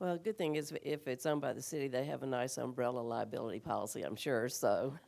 Well, 0.00 0.18
good 0.18 0.36
thing 0.36 0.56
is 0.56 0.72
if 0.82 1.06
it's 1.06 1.24
owned 1.24 1.40
by 1.40 1.52
the 1.52 1.62
city, 1.62 1.88
they 1.88 2.04
have 2.04 2.22
a 2.22 2.26
nice 2.26 2.58
umbrella 2.58 3.00
liability 3.00 3.60
policy, 3.60 4.02
I'm 4.02 4.16
sure, 4.16 4.48
so 4.48 4.98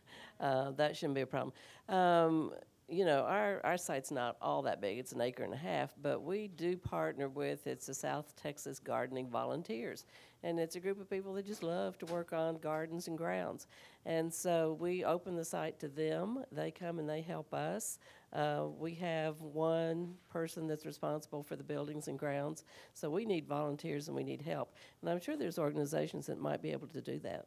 uh, 0.41 0.71
that 0.73 0.97
shouldn't 0.97 1.17
be 1.17 1.23
a 1.23 1.27
problem. 1.27 1.53
Um, 1.89 2.53
you 2.89 3.05
know, 3.05 3.23
our, 3.23 3.61
our 3.65 3.77
site's 3.77 4.13
not 4.13 4.37
all 4.41 4.63
that 4.63 4.81
big, 4.81 4.99
it's 4.99 5.13
an 5.13 5.21
acre 5.21 5.43
and 5.43 5.53
a 5.53 5.57
half, 5.57 5.93
but 6.01 6.23
we 6.23 6.47
do 6.49 6.77
partner 6.77 7.29
with, 7.29 7.67
it's 7.67 7.87
the 7.87 7.95
South 7.95 8.35
Texas 8.37 8.79
Gardening 8.79 9.29
Volunteers. 9.29 10.05
And 10.45 10.61
it's 10.61 10.77
a 10.77 10.81
group 10.81 11.01
of 11.01 11.11
people 11.11 11.35
that 11.35 11.47
just 11.47 11.65
love 11.65 11.99
to 11.99 12.07
work 12.07 12.33
on 12.33 12.59
gardens 12.59 13.09
and 13.09 13.19
grounds. 13.19 13.67
And 14.05 14.33
so 14.33 14.77
we 14.79 15.05
open 15.05 15.35
the 15.35 15.45
site 15.45 15.81
to 15.81 15.89
them, 15.89 16.45
they 16.53 16.71
come 16.71 17.01
and 17.01 17.09
they 17.09 17.23
help 17.23 17.53
us. 17.53 17.99
Uh, 18.33 18.67
we 18.79 18.95
have 18.95 19.41
one 19.41 20.15
person 20.31 20.69
that's 20.69 20.87
responsible 20.87 21.43
for 21.43 21.57
the 21.57 21.65
buildings 21.65 22.07
and 22.07 22.19
grounds, 22.19 22.65
so 22.95 23.11
we 23.11 23.25
need 23.25 23.49
volunteers 23.49 24.07
and 24.07 24.17
we 24.17 24.23
need 24.23 24.43
help. 24.43 24.75
And 25.01 25.11
I'm 25.11 25.21
sure 25.21 25.37
there's 25.37 25.59
organizations 25.59 26.27
that 26.27 26.39
might 26.39 26.63
be 26.63 26.71
able 26.71 26.89
to 26.89 27.01
do 27.01 27.19
that. 27.21 27.47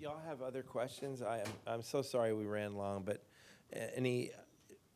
Y'all 0.00 0.20
have 0.26 0.40
other 0.40 0.62
questions, 0.62 1.20
I 1.20 1.40
am, 1.40 1.46
I'm 1.66 1.82
so 1.82 2.00
sorry 2.00 2.32
we 2.32 2.46
ran 2.46 2.74
long, 2.74 3.02
but 3.04 3.22
uh, 3.74 3.80
any, 3.94 4.30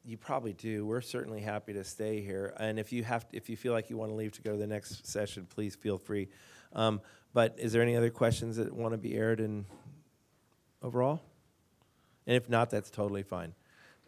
you 0.05 0.17
probably 0.17 0.55
do. 0.55 0.87
We're 0.87 1.03
certainly 1.03 1.41
happy 1.41 1.75
to 1.75 1.85
stay 1.85 2.23
here. 2.23 2.55
And 2.59 2.79
if 2.79 2.93
you 2.93 3.05
have, 3.05 3.27
if 3.33 3.51
you 3.51 3.57
feel 3.57 3.73
like 3.75 3.91
you 3.91 3.99
want 3.99 4.11
to 4.11 4.15
leave 4.15 4.33
to 4.33 4.43
go 4.43 4.53
to 4.53 4.57
the 4.57 4.67
next 4.67 5.07
session, 5.07 5.47
please 5.55 5.75
feel 5.75 5.99
free. 5.99 6.29
Um, 6.73 7.01
But 7.35 7.57
is 7.59 7.73
there 7.73 7.83
any 7.83 7.97
other 7.97 8.11
questions 8.11 8.57
that 8.57 8.73
want 8.73 8.93
to 8.93 8.99
be 8.99 9.15
aired 9.15 9.41
in 9.41 9.67
overall? 10.83 11.21
And 12.27 12.37
if 12.37 12.49
not, 12.49 12.71
that's 12.71 12.91
totally 12.91 13.23
fine. 13.23 13.55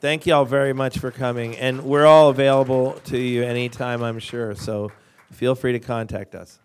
Thank 0.00 0.26
y'all 0.26 0.44
very 0.44 0.72
much 0.72 0.98
for 0.98 1.10
coming, 1.10 1.56
and 1.56 1.84
we're 1.84 2.06
all 2.06 2.30
available 2.30 2.92
to 3.04 3.18
you 3.18 3.42
anytime, 3.42 4.02
I'm 4.02 4.18
sure, 4.18 4.54
so 4.54 4.92
feel 5.32 5.54
free 5.54 5.72
to 5.72 5.80
contact 5.80 6.34
us. 6.34 6.58